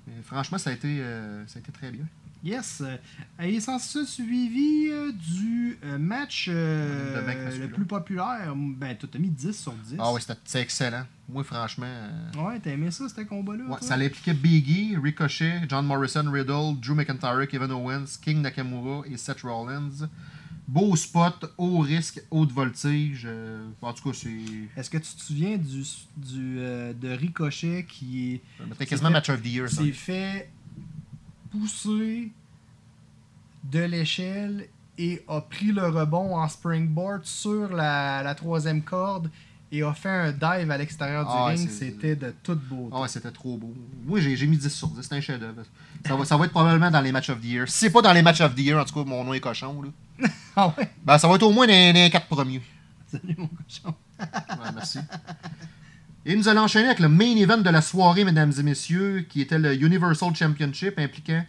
Mais 0.07 0.13
franchement, 0.23 0.57
ça 0.57 0.69
a, 0.69 0.73
été, 0.73 0.99
euh, 1.01 1.45
ça 1.47 1.57
a 1.57 1.61
été 1.61 1.71
très 1.71 1.91
bien. 1.91 2.05
Yes. 2.43 2.81
Euh, 2.81 2.97
Et 3.41 3.59
sans 3.61 3.79
ça, 3.79 4.05
suivi 4.05 4.89
euh, 4.89 5.11
du 5.13 5.77
euh, 5.85 5.97
match 5.97 6.47
euh, 6.51 7.57
Le 7.61 7.67
plus 7.69 7.85
populaire, 7.85 8.53
ben, 8.55 8.97
tu 8.97 9.07
as 9.13 9.19
mis 9.19 9.29
10 9.29 9.53
sur 9.57 9.71
10. 9.71 9.95
Ah 9.99 10.11
oui, 10.13 10.19
c'était 10.21 10.37
c'est 10.43 10.61
excellent. 10.61 11.05
Moi, 11.29 11.43
franchement. 11.45 11.85
euh, 11.87 12.43
Ouais, 12.43 12.59
t'as 12.59 12.71
aimé 12.71 12.91
ça, 12.91 13.07
ce 13.07 13.21
combat-là? 13.21 13.63
Ouais, 13.65 13.77
ça 13.79 13.95
impliquait 13.95 14.33
Biggie, 14.33 14.97
Ricochet, 15.01 15.61
John 15.69 15.85
Morrison, 15.85 16.29
Riddle, 16.29 16.79
Drew 16.81 16.95
McIntyre, 16.95 17.47
Kevin 17.47 17.71
Owens, 17.71 18.17
King 18.21 18.41
Nakamura 18.41 19.03
et 19.07 19.15
Seth 19.15 19.41
Rollins. 19.43 20.09
Beau 20.67 20.95
spot, 20.95 21.45
haut 21.57 21.79
risque, 21.79 22.21
haute 22.31 22.51
voltige. 22.51 23.23
euh, 23.25 23.65
en 23.81 23.93
tout 23.93 24.09
cas, 24.09 24.17
c'est. 24.17 24.29
Est-ce 24.77 24.89
que 24.89 24.97
tu 24.97 25.13
te 25.15 25.21
souviens 25.21 25.57
du, 25.57 25.83
du, 26.17 26.55
de 26.57 27.09
Ricochet 27.17 27.85
qui 27.87 28.41
C'était 28.71 28.85
quasiment 28.85 29.09
fait- 29.09 29.13
match 29.13 29.29
of 29.29 29.41
the 29.41 29.45
year, 29.47 29.69
ça. 29.69 29.81
s'est 29.81 29.91
fait 29.91 30.49
pousser 31.53 32.31
de 33.63 33.79
l'échelle 33.79 34.67
et 34.97 35.23
a 35.27 35.41
pris 35.41 35.71
le 35.71 35.87
rebond 35.87 36.35
en 36.37 36.47
springboard 36.47 37.23
sur 37.25 37.69
la, 37.73 38.21
la 38.23 38.35
troisième 38.35 38.81
corde 38.81 39.29
et 39.71 39.81
a 39.81 39.93
fait 39.93 40.09
un 40.09 40.31
dive 40.31 40.69
à 40.69 40.77
l'extérieur 40.77 41.25
du 41.25 41.31
Ah 41.33 41.45
ring. 41.45 41.57
c'est- 41.57 41.89
C'était 41.89 42.15
de 42.15 42.33
toute 42.43 42.59
beauté. 42.67 42.91
Ah 42.93 43.01
ouais, 43.01 43.07
c'était 43.07 43.31
trop 43.31 43.57
beau. 43.57 43.73
Moi, 44.05 44.19
j'ai 44.19 44.45
mis 44.45 44.57
10 44.57 44.69
sur 44.69 44.87
10. 44.89 45.01
C'était 45.01 45.15
un 45.15 45.21
chef-d'œuvre. 45.21 45.63
Ça 46.05 46.15
va, 46.15 46.25
ça 46.25 46.37
va 46.37 46.45
être 46.45 46.51
probablement 46.51 46.91
dans 46.91 47.01
les 47.01 47.11
matchs 47.11 47.29
of 47.31 47.39
the 47.41 47.45
year. 47.45 47.67
Si 47.67 47.77
c'est 47.79 47.89
pas 47.89 48.01
dans 48.03 48.13
les 48.13 48.21
matchs 48.21 48.41
of 48.41 48.53
the 48.53 48.59
year, 48.59 48.79
en 48.79 48.85
tout 48.85 48.93
cas, 48.93 49.09
mon 49.09 49.23
nom 49.23 49.33
est 49.33 49.39
cochon. 49.39 49.81
Là. 49.81 50.27
Ah 50.55 50.71
ouais? 50.77 50.87
Ben, 51.03 51.17
ça 51.17 51.27
va 51.27 51.35
être 51.35 51.43
au 51.43 51.51
moins 51.51 51.65
dans 51.65 51.73
dans 51.73 51.93
les 52.03 52.09
4 52.11 52.27
premiers. 52.27 52.61
Salut 53.11 53.35
mon 53.37 53.47
cochon. 53.47 53.95
Ouais, 54.19 54.71
merci. 54.75 54.99
Et 56.25 56.35
nous 56.35 56.47
allons 56.47 56.61
enchaîner 56.61 56.85
avec 56.87 56.99
le 56.99 57.09
main 57.09 57.35
event 57.35 57.57
de 57.57 57.69
la 57.69 57.81
soirée, 57.81 58.23
mesdames 58.23 58.53
et 58.57 58.63
messieurs, 58.63 59.25
qui 59.27 59.41
était 59.41 59.59
le 59.59 59.73
Universal 59.75 60.33
Championship 60.35 60.97
impliquant 60.97 61.43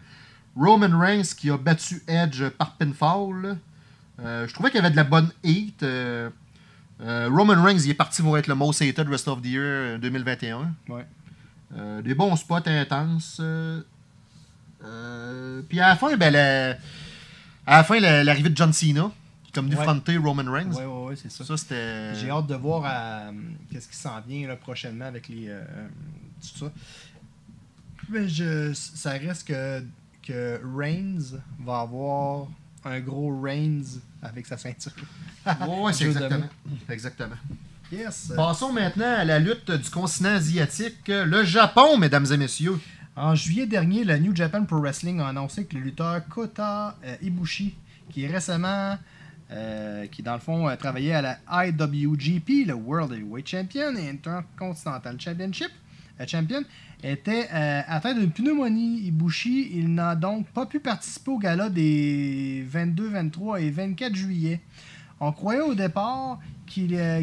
Roman 0.56 0.98
Reigns 0.98 1.22
qui 1.36 1.50
a 1.50 1.56
battu 1.56 2.02
Edge 2.08 2.42
par 2.58 2.72
pinfall. 2.76 3.56
Euh, 4.20 4.46
je 4.48 4.52
trouvais 4.54 4.70
qu'il 4.70 4.78
y 4.78 4.80
avait 4.80 4.90
de 4.90 4.96
la 4.96 5.04
bonne 5.04 5.30
heat. 5.44 5.82
Euh, 5.82 6.28
euh, 7.02 7.28
Roman 7.30 7.60
Reigns 7.62 7.78
il 7.84 7.90
est 7.90 7.94
parti 7.94 8.22
pour 8.22 8.36
être 8.38 8.46
le 8.48 8.54
most 8.54 8.80
hated 8.82 9.08
Rest 9.08 9.28
of 9.28 9.42
the 9.42 9.46
Year 9.46 9.62
euh, 9.64 9.98
2021. 9.98 10.72
Ouais. 10.88 11.06
Euh, 11.76 12.02
des 12.02 12.14
bons 12.14 12.34
spots 12.36 12.66
intenses. 12.66 13.40
puis 15.68 15.80
à 15.80 15.88
la 15.88 15.96
fin, 15.96 16.16
ben, 16.16 16.32
la- 16.32 16.76
à 17.66 17.76
la 17.78 17.84
fin, 17.84 17.98
la- 18.00 18.22
l'arrivée 18.24 18.50
de 18.50 18.56
John 18.56 18.72
Cena, 18.72 19.10
comme 19.54 19.70
venu 19.70 19.76
Ouais. 19.76 20.16
Roman 20.16 20.50
Reigns. 20.52 20.72
Ouais, 20.72 20.84
ouais, 20.84 21.04
ouais, 21.08 21.16
c'est 21.16 21.30
ça. 21.30 21.44
Ça, 21.44 21.56
c'était. 21.56 22.14
J'ai 22.14 22.30
hâte 22.30 22.46
de 22.46 22.54
voir 22.54 22.82
euh, 22.86 23.32
qu'est-ce 23.70 23.88
qui 23.88 23.96
s'en 23.96 24.20
vient 24.20 24.48
là, 24.48 24.56
prochainement 24.56 25.06
avec 25.06 25.28
les. 25.28 25.46
euh, 25.48 25.64
tout 26.40 26.58
ça. 26.66 26.72
Mais 28.10 28.28
je, 28.28 28.72
ça 28.74 29.12
reste 29.12 29.48
que, 29.48 29.82
que 30.22 30.60
Reigns 30.76 31.38
va 31.60 31.80
avoir 31.80 32.48
un 32.84 33.00
gros 33.00 33.40
Reigns 33.40 34.00
avec 34.22 34.46
sa 34.46 34.58
ceinture. 34.58 34.92
Ouais, 35.46 35.92
c'est 35.94 36.04
exactement. 36.04 36.48
Exactement. 36.90 37.36
Yes! 37.92 38.32
Passons 38.34 38.72
maintenant 38.72 39.14
à 39.18 39.24
la 39.24 39.38
lutte 39.38 39.70
du 39.70 39.88
continent 39.90 40.30
asiatique, 40.30 41.06
le 41.06 41.44
Japon, 41.44 41.96
mesdames 41.98 42.26
et 42.30 42.36
messieurs. 42.36 42.78
En 43.16 43.34
juillet 43.34 43.66
dernier, 43.66 44.04
le 44.04 44.18
New 44.18 44.34
Japan 44.34 44.64
Pro 44.64 44.80
Wrestling 44.80 45.20
a 45.20 45.28
annoncé 45.28 45.64
que 45.66 45.76
le 45.76 45.82
lutteur 45.82 46.26
Kota 46.28 46.96
euh, 47.04 47.16
Ibushi, 47.22 47.74
qui 48.10 48.24
est 48.24 48.26
récemment, 48.26 48.98
euh, 49.50 50.06
qui 50.06 50.22
dans 50.22 50.34
le 50.34 50.40
fond 50.40 50.66
a 50.66 50.76
travaillé 50.76 51.14
à 51.14 51.22
la 51.22 51.38
IWGP, 51.66 52.66
le 52.66 52.74
World 52.74 53.12
Heavyweight 53.12 53.48
Champion 53.48 53.94
et 53.96 54.08
Intercontinental 54.08 55.20
Championship, 55.20 55.70
euh, 56.20 56.26
Champion, 56.26 56.62
était 57.02 57.48
euh, 57.52 57.82
atteint 57.86 58.14
d'une 58.14 58.30
pneumonie. 58.30 59.06
Ibushi, 59.06 59.72
il 59.74 59.94
n'a 59.94 60.14
donc 60.14 60.46
pas 60.48 60.66
pu 60.66 60.80
participer 60.80 61.30
au 61.30 61.38
gala 61.38 61.68
des 61.68 62.64
22, 62.66 63.08
23 63.08 63.60
et 63.60 63.70
24 63.70 64.14
juillet. 64.14 64.60
On 65.20 65.32
croyait 65.32 65.60
au 65.60 65.74
départ 65.74 66.40
qu'il 66.66 66.94
euh, 66.96 67.22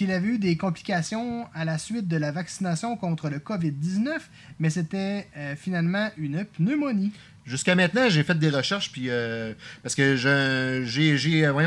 avait 0.00 0.28
eu 0.28 0.38
des 0.38 0.56
complications 0.56 1.46
à 1.54 1.64
la 1.64 1.78
suite 1.78 2.08
de 2.08 2.16
la 2.16 2.32
vaccination 2.32 2.96
contre 2.96 3.28
le 3.28 3.38
COVID-19, 3.38 4.18
mais 4.58 4.70
c'était 4.70 5.28
euh, 5.36 5.56
finalement 5.56 6.08
une 6.16 6.44
pneumonie. 6.44 7.12
Jusqu'à 7.44 7.74
maintenant, 7.74 8.08
j'ai 8.08 8.22
fait 8.22 8.38
des 8.38 8.50
recherches, 8.50 8.92
puis 8.92 9.06
euh, 9.08 9.54
parce 9.82 9.94
que 9.94 10.14
je- 10.16 10.82
j'ai 10.86 11.16
j'ai 11.16 11.44
euh, 11.46 11.66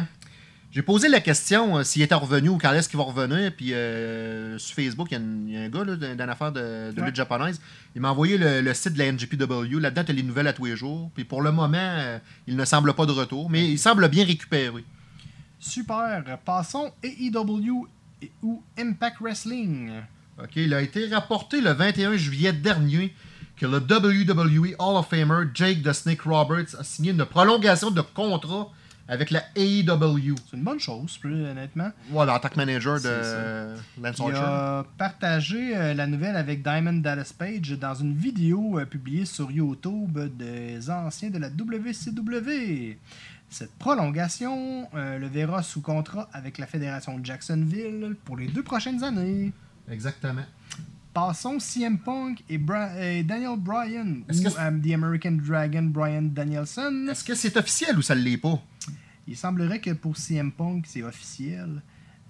j'ai 0.72 0.82
posé 0.82 1.08
la 1.10 1.20
question 1.20 1.78
euh, 1.78 1.84
s'il 1.84 2.02
était 2.02 2.16
revenu 2.16 2.50
ou 2.50 2.58
quand 2.58 2.72
est-ce 2.74 2.88
qu'il 2.90 2.98
va 2.98 3.04
revenir, 3.04 3.52
puis 3.56 3.74
sur 4.60 4.76
Facebook, 4.76 5.10
il 5.12 5.50
y 5.52 5.58
a, 5.58 5.62
y 5.62 5.66
un 5.66 5.70
gars 5.70 5.84
d'une 5.84 6.22
affaire 6.30 6.52
de, 6.52 6.92
de 6.92 7.00
Ouais. 7.00 7.08
lutte 7.08 7.16
japonaise, 7.16 7.60
il 7.96 8.02
m'a 8.02 8.12
envoyé 8.12 8.38
le, 8.38 8.62
le 8.62 8.74
site 8.74 8.94
de 8.94 9.00
la 9.00 9.12
NGPW, 9.12 9.80
là-dedans, 9.80 10.04
tu 10.04 10.12
as 10.12 10.16
les 10.16 10.24
nouvelles 10.24 10.48
à 10.48 10.54
tous 10.54 10.66
les 10.66 10.76
jours, 10.76 11.12
puis 11.16 11.24
pour 11.26 11.42
le 11.42 11.52
moment, 11.52 12.18
il 12.48 12.56
ne 12.56 12.66
semble 12.66 12.94
pas 12.94 13.06
de 13.06 13.12
retour, 13.12 13.50
mais 13.50 13.70
il 13.70 13.78
semble 13.80 14.08
bien 14.10 14.26
récupéré. 14.26 14.84
Super. 15.60 16.24
Passons 16.46 16.92
AEW 17.04 17.88
ou 18.42 18.62
Impact 18.78 19.18
Wrestling. 19.22 19.92
OK, 20.42 20.50
il 20.56 20.74
a 20.74 20.82
été 20.82 21.08
rapporté 21.08 21.62
le 21.62 21.72
21 21.72 22.16
juillet 22.18 22.54
dernier 22.54 23.14
que 23.56 23.66
le 23.66 23.78
WWE 23.78 24.76
Hall 24.80 24.98
of 24.98 25.08
Famer 25.08 25.50
Jake 25.54 25.84
the 25.84 25.94
Snake 25.94 26.22
Roberts 26.22 26.76
a 26.78 26.84
signé 26.84 27.12
une 27.12 27.26
prolongation 27.26 27.92
de 27.92 28.02
contrat 28.02 28.70
avec 29.08 29.32
la 29.32 29.44
AEW. 29.56 30.36
C'est 30.50 30.58
une 30.58 30.64
bonne 30.64 30.80
chose, 30.80 31.18
plus 31.18 31.46
honnêtement. 31.46 31.92
Voilà, 32.10 32.36
en 32.36 32.40
tant 32.40 32.50
que 32.50 32.56
manager 32.56 33.02
de 33.02 33.76
Lance 34.02 34.22
Il 34.28 34.36
a 34.36 34.86
partagé 34.98 35.76
euh, 35.76 35.94
la 35.94 36.08
nouvelle 36.08 36.36
avec 36.36 36.64
Diamond 36.64 36.94
Dallas 36.94 37.34
Page 37.38 37.72
dans 37.72 37.94
une 37.94 38.16
vidéo 38.16 38.80
euh, 38.80 38.86
publiée 38.86 39.26
sur 39.26 39.52
YouTube 39.52 40.18
des 40.38 40.90
anciens 40.90 41.30
de 41.30 41.38
la 41.38 41.50
WCW. 41.50 42.98
Cette 43.50 43.74
prolongation 43.78 44.88
euh, 44.96 45.20
le 45.20 45.28
verra 45.28 45.62
sous 45.62 45.82
contrat 45.82 46.30
avec 46.34 46.58
la 46.58 46.66
fédération 46.66 47.20
de 47.20 47.26
Jacksonville 47.26 48.16
pour 48.26 48.38
les 48.38 48.48
deux 48.48 48.64
prochaines 48.64 49.04
années. 49.04 49.52
Exactement. 49.92 50.46
Passons 51.14 51.60
CM 51.60 52.00
Punk 52.00 52.44
et, 52.50 52.58
Daniel 52.58 53.58
Bryan, 53.58 54.24
ou 54.28 54.32
euh, 54.32 54.80
The 54.82 54.92
American 54.94 55.34
Dragon 55.34 55.84
Bryan 55.84 56.24
Danielson. 56.24 57.08
Est-ce 57.10 57.24
que 57.24 57.36
c'est 57.36 57.56
officiel 57.56 57.98
ou 57.98 58.02
ça 58.02 58.16
ne 58.16 58.22
l'est 58.22 58.38
pas? 58.38 58.60
Il 59.28 59.38
semblerait 59.38 59.80
que 59.80 59.92
pour 59.92 60.18
CM 60.18 60.52
Punk, 60.52 60.86
c'est 60.88 61.04
officiel. 61.04 61.82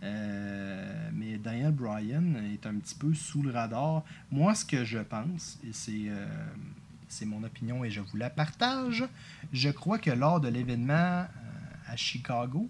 Euh, 0.03 1.09
mais 1.13 1.37
Daniel 1.37 1.71
Bryan 1.71 2.35
est 2.53 2.65
un 2.65 2.75
petit 2.75 2.95
peu 2.95 3.13
sous 3.13 3.41
le 3.41 3.51
radar. 3.51 4.03
Moi, 4.31 4.53
ce 4.53 4.65
que 4.65 4.83
je 4.83 4.99
pense, 4.99 5.57
et 5.63 5.71
c'est 5.71 6.09
euh, 6.09 6.25
c'est 7.07 7.25
mon 7.25 7.43
opinion 7.43 7.83
et 7.85 7.91
je 7.91 8.01
vous 8.01 8.17
la 8.17 8.29
partage, 8.29 9.05
je 9.53 9.69
crois 9.69 9.99
que 9.99 10.09
lors 10.09 10.41
de 10.41 10.49
l'événement 10.49 10.93
euh, 10.93 11.27
à 11.87 11.95
Chicago, 11.95 12.69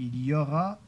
il 0.00 0.24
y 0.24 0.34
aura 0.34 0.80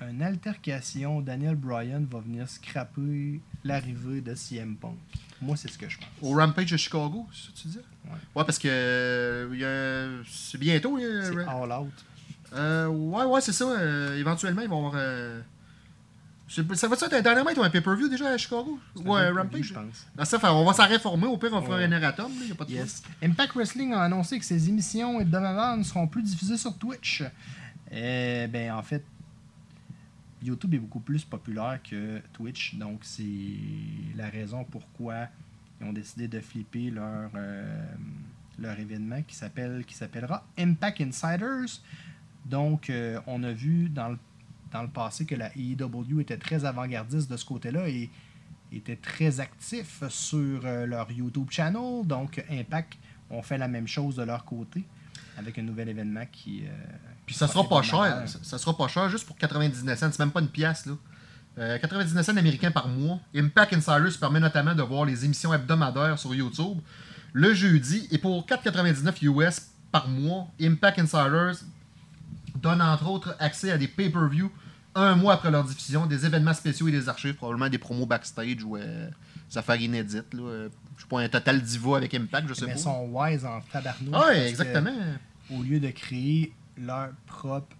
une 0.00 0.22
altercation, 0.22 1.20
Daniel 1.20 1.54
Bryan 1.56 2.04
va 2.10 2.20
venir 2.20 2.48
scraper 2.48 3.40
l'arrivée 3.64 4.20
de 4.20 4.34
CM 4.34 4.76
Punk. 4.76 4.96
Moi, 5.40 5.56
c'est 5.56 5.70
ce 5.70 5.78
que 5.78 5.88
je 5.88 5.98
pense. 5.98 6.06
Au 6.22 6.34
Rampage 6.34 6.70
de 6.70 6.76
Chicago, 6.76 7.26
c'est 7.32 7.46
ça 7.46 7.52
que 7.52 7.56
tu 7.58 7.68
disais? 7.68 7.80
Ouais. 8.04 8.10
Ouais, 8.34 8.44
parce 8.44 8.58
que 8.58 8.68
euh, 8.68 10.22
c'est 10.28 10.58
bientôt. 10.58 10.96
a- 10.96 11.00
C'est 11.00 11.38
All 11.48 11.72
Out. 11.72 11.92
Euh, 12.54 12.86
ouais, 12.86 13.24
ouais, 13.24 13.40
c'est 13.40 13.52
ça. 13.52 13.64
euh, 13.64 14.18
éventuellement, 14.18 14.62
ils 14.62 14.68
vont 14.68 14.78
avoir. 14.86 14.94
euh, 14.96 15.40
ça 16.48 16.86
va-tu 16.88 17.04
être 17.04 17.12
un 17.14 17.20
Dynamite 17.20 17.58
ou 17.58 17.62
un 17.62 17.70
pay-per-view 17.70 18.08
déjà 18.08 18.28
à 18.28 18.38
Chicago? 18.38 18.78
Un 18.96 19.02
Ouais, 19.08 19.30
Rampage. 19.30 19.62
je 19.64 19.74
pense. 19.74 20.06
Ça, 20.28 20.38
fait- 20.38 20.46
on 20.46 20.64
va 20.64 20.72
s'en 20.72 20.86
réformer. 20.86 21.26
Au 21.26 21.36
pire, 21.36 21.50
on 21.52 21.60
fera 21.60 21.78
Ouais. 21.78 21.84
un 21.84 21.90
erratum. 21.90 22.30
Il 22.40 22.46
n'y 22.46 22.52
a 22.52 22.54
pas 22.54 22.64
de 22.64 22.70
Yes. 22.70 23.02
Impact 23.22 23.54
Wrestling 23.54 23.92
a 23.94 24.02
annoncé 24.02 24.38
que 24.38 24.44
ses 24.44 24.68
émissions 24.68 25.20
hebdomadaires 25.20 25.76
ne 25.76 25.82
seront 25.82 26.06
plus 26.06 26.22
diffusées 26.22 26.56
sur 26.56 26.76
Twitch. 26.78 27.24
Euh, 27.92 28.46
ben, 28.46 28.72
en 28.72 28.82
fait, 28.82 29.04
YouTube 30.42 30.74
est 30.74 30.78
beaucoup 30.78 31.00
plus 31.00 31.24
populaire 31.24 31.80
que 31.82 32.20
Twitch, 32.32 32.74
donc 32.76 33.00
c'est 33.02 33.24
la 34.16 34.28
raison 34.28 34.64
pourquoi 34.64 35.28
ils 35.80 35.86
ont 35.86 35.92
décidé 35.92 36.28
de 36.28 36.40
flipper 36.40 36.90
leur, 36.90 37.30
euh, 37.34 38.76
événement 38.78 39.22
qui 39.22 39.34
s'appelle 39.34 39.84
qui 39.86 39.94
s'appellera 39.94 40.44
Impact 40.58 41.00
Insiders. 41.00 41.80
Donc, 42.44 42.90
euh, 42.90 43.20
on 43.26 43.42
a 43.42 43.52
vu 43.52 43.88
dans 43.88 44.08
le, 44.08 44.18
passé 44.92 45.24
que 45.24 45.34
la 45.34 45.50
AEW 45.56 46.20
était 46.20 46.36
très 46.36 46.64
avant-gardiste 46.64 47.30
de 47.30 47.36
ce 47.36 47.44
côté-là 47.44 47.88
et 47.88 48.10
était 48.72 48.96
très 48.96 49.40
actif 49.40 50.02
sur 50.08 50.60
euh, 50.64 50.86
leur 50.86 51.10
YouTube 51.10 51.48
channel. 51.50 52.06
Donc, 52.06 52.44
Impact 52.50 52.98
ont 53.30 53.42
fait 53.42 53.58
la 53.58 53.68
même 53.68 53.86
chose 53.86 54.16
de 54.16 54.22
leur 54.22 54.44
côté 54.44 54.84
avec 55.38 55.58
un 55.58 55.62
nouvel 55.62 55.88
événement 55.88 56.24
qui. 56.32 56.64
euh, 56.64 56.70
Puis 57.26 57.34
ça 57.34 57.46
sera 57.48 57.68
pas 57.68 57.82
cher. 57.82 58.22
Ça, 58.26 58.38
ça 58.42 58.58
sera 58.58 58.76
pas 58.76 58.88
cher 58.88 59.08
juste 59.08 59.26
pour 59.26 59.36
99 59.36 59.98
cents. 59.98 60.08
C'est 60.10 60.18
même 60.18 60.30
pas 60.30 60.40
une 60.40 60.48
pièce, 60.48 60.86
là. 60.86 60.92
Euh, 61.58 61.78
99 61.78 62.24
cents 62.26 62.36
américains 62.36 62.70
par 62.70 62.88
mois. 62.88 63.18
Impact 63.34 63.72
Insiders 63.72 64.18
permet 64.20 64.40
notamment 64.40 64.74
de 64.74 64.82
voir 64.82 65.04
les 65.06 65.24
émissions 65.24 65.54
hebdomadaires 65.54 66.18
sur 66.18 66.34
YouTube 66.34 66.78
le 67.32 67.54
jeudi. 67.54 68.08
Et 68.10 68.18
pour 68.18 68.46
4,99 68.46 69.24
US 69.24 69.62
par 69.92 70.08
mois, 70.08 70.48
Impact 70.60 70.98
Insiders 70.98 71.56
donne 72.56 72.82
entre 72.82 73.06
autres 73.08 73.36
accès 73.38 73.70
à 73.72 73.78
des 73.78 73.88
pay-per-view 73.88 74.50
un 74.94 75.14
mois 75.14 75.34
après 75.34 75.50
leur 75.50 75.64
diffusion, 75.64 76.06
des 76.06 76.24
événements 76.24 76.54
spéciaux 76.54 76.88
et 76.88 76.92
des 76.92 77.08
archives, 77.08 77.34
probablement 77.34 77.68
des 77.68 77.76
promos 77.78 78.06
backstage 78.06 78.64
ou 78.64 78.76
euh, 78.78 79.08
affaires 79.54 79.80
inédites. 79.80 80.34
Là. 80.34 80.68
Je 80.96 81.02
sais 81.02 81.08
pas, 81.08 81.20
un 81.20 81.28
total 81.28 81.60
diva 81.62 81.98
avec 81.98 82.14
Impact, 82.14 82.48
je 82.48 82.54
sais 82.54 82.66
Mais 82.66 82.72
pas. 82.72 82.78
ils 82.78 82.82
sont 82.82 83.08
wise 83.12 83.44
en 83.44 83.60
tabarnouche. 83.60 84.14
Ah 84.14 84.32
que 84.32 84.48
exactement. 84.48 84.94
Au 85.50 85.62
lieu 85.62 85.78
de 85.78 85.90
créer 85.90 86.52
leur 86.78 87.10
propre 87.26 87.76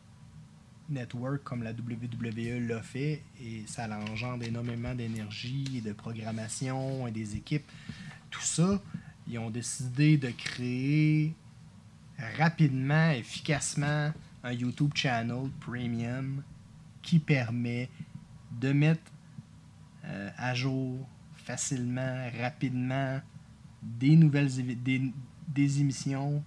network 0.89 1.43
comme 1.43 1.63
la 1.63 1.73
WWE 1.73 2.69
l'a 2.69 2.83
fait, 2.83 3.23
et 3.43 3.65
ça 3.67 3.89
engendre 3.89 4.45
énormément 4.45 4.95
d'énergie, 4.95 5.67
et 5.77 5.81
de 5.81 5.93
programmation 5.93 7.07
et 7.07 7.11
des 7.11 7.37
équipes, 7.37 7.69
tout 8.31 8.41
ça, 8.43 8.81
ils 9.27 9.39
ont 9.39 9.51
décidé 9.51 10.17
de 10.17 10.31
créer 10.31 11.35
rapidement, 12.39 13.11
efficacement 13.11 14.13
un 14.45 14.53
YouTube 14.53 14.93
channel 14.95 15.51
premium 15.61 16.43
qui 17.03 17.19
permet 17.19 17.89
de 18.61 18.73
mettre 18.73 19.11
euh, 20.05 20.31
à 20.37 20.55
jour 20.55 20.99
facilement, 21.47 22.29
rapidement 22.41 23.21
des 23.83 24.17
nouvelles 24.17 24.51
des, 24.85 25.13
des 25.49 25.81
émissions 25.81 26.43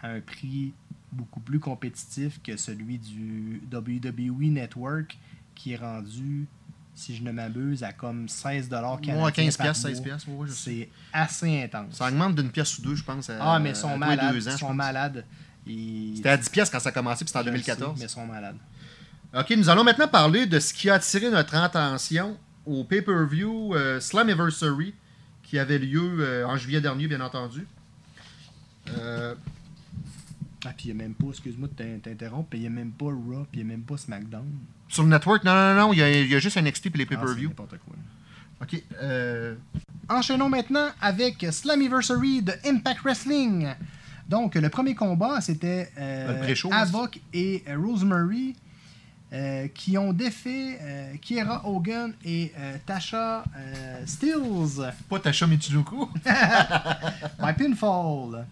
à 0.00 0.08
un 0.08 0.20
prix 0.20 0.72
beaucoup 1.12 1.40
plus 1.40 1.58
compétitif 1.58 2.40
que 2.42 2.56
celui 2.56 2.98
du 2.98 3.62
WWE 3.72 4.50
Network 4.50 5.16
qui 5.54 5.72
est 5.72 5.76
rendu, 5.76 6.46
si 6.94 7.16
je 7.16 7.22
ne 7.22 7.32
m'abuse, 7.32 7.82
à 7.82 7.92
comme 7.92 8.26
16$ 8.26 8.68
canadiens. 8.68 9.14
Moi, 9.16 9.32
15 9.32 9.56
par 9.56 9.64
piastres, 9.66 9.86
mois. 9.86 9.94
16 9.96 10.02
piastres, 10.04 10.28
ouais, 10.28 10.34
ouais, 10.36 10.46
je 10.48 10.52
sais. 10.52 10.60
C'est 10.70 10.88
assez 11.12 11.62
intense. 11.62 11.94
Ça 11.96 12.08
augmente 12.08 12.34
d'une 12.36 12.50
pièce 12.50 12.78
ou 12.78 12.82
deux, 12.82 12.94
je 12.94 13.02
pense. 13.04 13.28
à- 13.30 13.38
Ah, 13.40 13.58
mais 13.58 13.70
ils 13.70 13.76
sont 13.76 13.96
malades. 13.98 14.34
deux 14.34 14.46
ans, 14.48 14.52
Ils 14.54 14.58
sont 14.58 14.74
malades. 14.74 15.24
C'était 15.66 16.28
à 16.28 16.36
10 16.36 16.48
pièces 16.50 16.70
quand 16.70 16.78
ça 16.78 16.90
a 16.90 16.92
commencé, 16.92 17.24
puis 17.24 17.28
c'était 17.28 17.38
en 17.38 17.42
Je 17.42 17.46
le 17.46 17.52
2014. 17.52 17.94
sais, 17.96 18.00
mais 18.00 18.06
ils 18.06 18.12
sont 18.12 18.26
malades. 18.26 18.56
Ok, 19.36 19.50
nous 19.56 19.68
allons 19.68 19.82
maintenant 19.84 20.06
parler 20.08 20.46
de 20.46 20.60
ce 20.60 20.72
qui 20.72 20.88
a 20.88 20.94
attiré 20.94 21.28
notre 21.30 21.54
attention 21.56 22.38
au 22.66 22.84
pay-per-view 22.84 23.74
euh, 23.74 24.00
Slammiversary 24.00 24.94
qui 25.42 25.58
avait 25.58 25.78
lieu 25.78 26.16
euh, 26.20 26.44
en 26.46 26.56
juillet 26.56 26.80
dernier, 26.80 27.06
bien 27.08 27.20
entendu. 27.20 27.66
Euh, 28.98 29.34
Ah, 30.64 30.72
puis 30.76 30.88
il 30.88 30.94
n'y 30.96 31.00
a 31.00 31.04
même 31.04 31.14
pas, 31.14 31.26
excuse-moi 31.30 31.68
de 31.68 31.74
t'in- 31.74 31.98
t'interrompre, 32.02 32.48
il 32.54 32.60
n'y 32.62 32.66
a 32.66 32.70
même 32.70 32.90
pas 32.90 33.04
Raw, 33.06 33.46
puis 33.52 33.60
il 33.60 33.66
n'y 33.66 33.72
a 33.72 33.76
même 33.76 33.84
pas 33.84 33.96
SmackDown. 33.96 34.46
sur 34.88 35.04
le 35.04 35.08
network, 35.10 35.44
non, 35.44 35.54
non, 35.54 35.74
non, 35.76 35.92
il 35.92 35.98
y 36.00 36.02
a, 36.02 36.10
il 36.22 36.28
y 36.28 36.34
a 36.34 36.38
juste 36.40 36.56
NXT 36.56 36.86
et 36.86 36.90
les 36.98 37.04
Ah, 37.04 37.06
pay-per-view. 37.10 37.48
n'importe 37.50 37.76
quoi. 37.86 37.94
ok, 38.62 38.82
euh, 39.02 39.54
Enchaînons 40.08 40.48
maintenant 40.48 40.88
avec 41.00 41.46
Slammiversary 41.50 42.42
de 42.42 42.52
Impact 42.64 43.00
Wrestling. 43.02 43.68
Donc, 44.28 44.56
le 44.56 44.68
premier 44.68 44.94
combat, 44.96 45.40
c'était 45.40 45.90
euh, 45.98 46.32
et 47.32 47.62
Rosemary 47.76 48.56
euh, 49.32 49.66
qui 49.68 49.98
ont 49.98 50.12
défait 50.12 50.78
euh, 50.80 51.14
Kiera 51.20 51.66
Hogan 51.66 52.12
et 52.24 52.52
euh, 52.58 52.76
Tasha 52.86 53.44
Steels 54.06 54.92
pas 55.08 55.18
Tasha 55.18 55.46
Michinoku. 55.46 56.08
by 56.24 57.52
pinfall. 57.58 58.46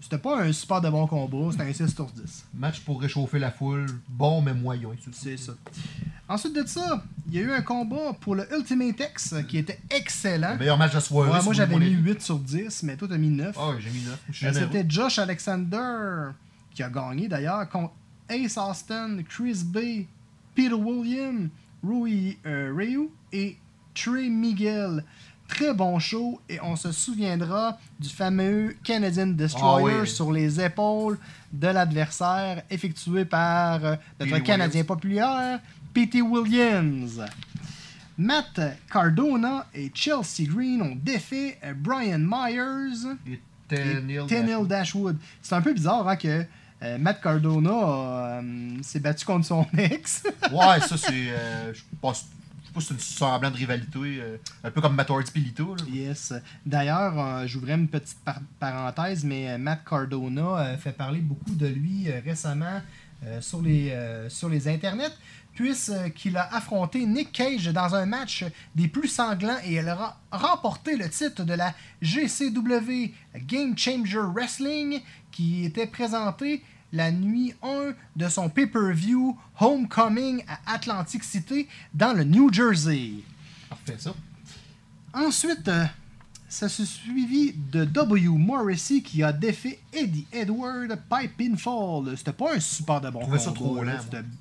C'était 0.00 0.18
pas 0.18 0.42
un 0.42 0.52
super 0.52 0.80
de 0.80 0.90
bon 0.90 1.06
combat, 1.06 1.52
c'était 1.52 1.62
un 1.62 1.72
6 1.72 1.94
sur 1.94 2.06
10. 2.06 2.44
Match 2.54 2.80
pour 2.80 3.00
réchauffer 3.00 3.38
la 3.38 3.52
foule, 3.52 3.86
bon 4.08 4.42
mais 4.42 4.52
moyen. 4.52 4.88
C'est 5.12 5.36
ça. 5.36 5.52
Ensuite 6.28 6.54
de 6.56 6.66
ça, 6.66 7.02
il 7.28 7.34
y 7.34 7.38
a 7.38 7.42
eu 7.42 7.52
un 7.52 7.62
combat 7.62 8.12
pour 8.20 8.34
le 8.34 8.46
Ultimate 8.52 8.98
X 8.98 9.34
qui 9.48 9.58
était 9.58 9.78
excellent. 9.90 10.52
Le 10.54 10.58
meilleur 10.58 10.76
match 10.78 10.94
de 10.94 11.00
soirée. 11.00 11.30
Ouais, 11.30 11.42
moi 11.42 11.54
j'avais 11.54 11.76
mis 11.76 11.90
8 11.90 12.20
sur 12.20 12.38
10, 12.38 12.82
mais 12.82 12.96
toi 12.96 13.06
t'as 13.08 13.16
mis 13.16 13.28
9. 13.30 13.56
Ah, 13.58 13.72
j'ai 13.78 13.90
mis 13.90 14.02
9. 14.04 14.18
Je 14.30 14.36
suis 14.36 14.46
Euh, 14.46 14.52
généreux. 14.52 14.70
C'était 14.72 14.90
Josh 14.90 15.18
Alexander 15.20 16.30
qui 16.74 16.82
a 16.82 16.88
gagné 16.90 17.28
d'ailleurs 17.28 17.68
contre 17.68 17.92
Ace 18.28 18.56
Austin, 18.56 19.18
Chris 19.28 19.62
Bay, 19.64 20.06
Peter 20.54 20.74
William, 20.74 21.48
Rui 21.82 22.38
euh, 22.46 22.72
Ryu 22.76 23.08
et 23.32 23.56
Trey 23.94 24.28
Miguel. 24.28 25.04
Très 25.48 25.74
bon 25.74 25.98
show 25.98 26.40
et 26.48 26.58
on 26.62 26.76
se 26.76 26.92
souviendra 26.92 27.78
du 28.00 28.08
fameux 28.08 28.74
Canadian 28.82 29.26
Destroyer 29.28 29.96
Ah 29.98 30.00
oui. 30.02 30.08
sur 30.08 30.32
les 30.32 30.60
épaules 30.60 31.18
de 31.52 31.66
l'adversaire 31.68 32.62
effectué 32.70 33.24
par 33.26 33.84
euh, 33.84 33.96
notre 34.18 34.32
Billy 34.32 34.42
Canadien 34.42 34.80
Williams. 34.80 34.86
populaire, 34.86 35.60
P.T. 35.92 36.22
Williams. 36.22 37.20
Matt 38.16 38.60
Cardona 38.90 39.66
et 39.74 39.90
Chelsea 39.94 40.44
Green 40.48 40.80
ont 40.80 40.96
défait 40.96 41.58
euh, 41.64 41.74
Brian 41.76 42.18
Myers 42.18 43.16
Et 43.26 43.40
Tenille 44.26 44.66
Dashwood. 44.66 45.18
C'est 45.42 45.54
un 45.54 45.62
peu 45.62 45.72
bizarre 45.74 46.06
hein, 46.08 46.16
que 46.16 46.44
euh, 46.82 46.98
Matt 46.98 47.20
Cardona 47.22 47.70
euh, 47.70 48.42
s'est 48.82 49.00
battu 49.00 49.24
contre 49.24 49.46
son 49.46 49.66
ex. 49.78 50.24
Ouais, 50.50 50.80
ça, 50.80 50.96
c'est. 50.96 51.10
euh, 51.30 51.72
je 51.74 51.82
pense. 52.00 52.26
Je 52.62 52.68
sais 52.68 52.72
pas 52.74 52.80
si 52.80 52.86
c'est 52.88 52.94
une 52.94 53.00
semblant 53.00 53.50
de 53.50 53.56
rivalité. 53.56 54.22
un 54.64 54.70
peu 54.70 54.80
comme 54.80 54.94
Matt 54.94 55.10
Hardy 55.10 55.30
et 55.34 55.38
Lito. 55.40 55.74
là. 55.76 55.82
yes. 55.92 56.32
D'ailleurs, 56.66 57.46
j'ouvrais 57.46 57.74
une 57.74 57.88
petite 57.88 58.18
par- 58.24 58.40
parenthèse, 58.58 59.24
mais 59.24 59.58
Matt 59.58 59.80
Cardona 59.88 60.76
fait 60.78 60.92
parler 60.92 61.20
beaucoup 61.20 61.54
de 61.54 61.66
lui 61.66 62.10
récemment 62.24 62.80
sur, 63.40 63.60
les, 63.60 63.94
sur 64.30 64.48
les 64.48 64.68
internets, 64.68 65.12
puisqu'il 65.54 66.34
a 66.38 66.48
affronté 66.54 67.04
Nick 67.04 67.30
Cage 67.32 67.66
dans 67.66 67.94
un 67.94 68.06
match 68.06 68.44
des 68.74 68.88
plus 68.88 69.08
sanglants 69.08 69.58
et 69.66 69.74
il 69.74 69.88
a 69.88 70.16
remporté 70.30 70.96
le 70.96 71.10
titre 71.10 71.44
de 71.44 71.52
la 71.52 71.74
GCW 72.00 73.12
Game 73.46 73.76
Changer 73.76 74.20
Wrestling 74.34 75.00
qui 75.30 75.64
était 75.66 75.86
présenté 75.86 76.62
la 76.92 77.10
nuit 77.10 77.54
1 77.62 77.92
de 78.16 78.28
son 78.28 78.48
pay-per-view 78.48 79.36
Homecoming 79.60 80.44
à 80.48 80.74
Atlantic 80.74 81.24
City 81.24 81.66
dans 81.94 82.12
le 82.12 82.24
New 82.24 82.52
Jersey. 82.52 83.12
Parfait, 83.68 83.96
ça. 83.98 84.14
Ensuite, 85.14 85.68
euh, 85.68 85.84
ça 86.48 86.68
se 86.68 86.84
suivi 86.84 87.52
de 87.54 87.84
W. 87.86 88.28
Morrissey 88.28 89.00
qui 89.00 89.22
a 89.22 89.32
défait 89.32 89.78
Eddie 89.92 90.26
Edward 90.32 90.98
by 91.10 91.28
pinfall. 91.28 92.14
C'était 92.16 92.32
pas 92.32 92.54
un 92.56 92.60
super 92.60 93.00
de 93.00 93.08
bon 93.10 93.20
trouvais 93.20 93.38
ça 93.38 93.52
combat, 93.52 93.58
trop 93.60 93.84
là. 93.84 93.94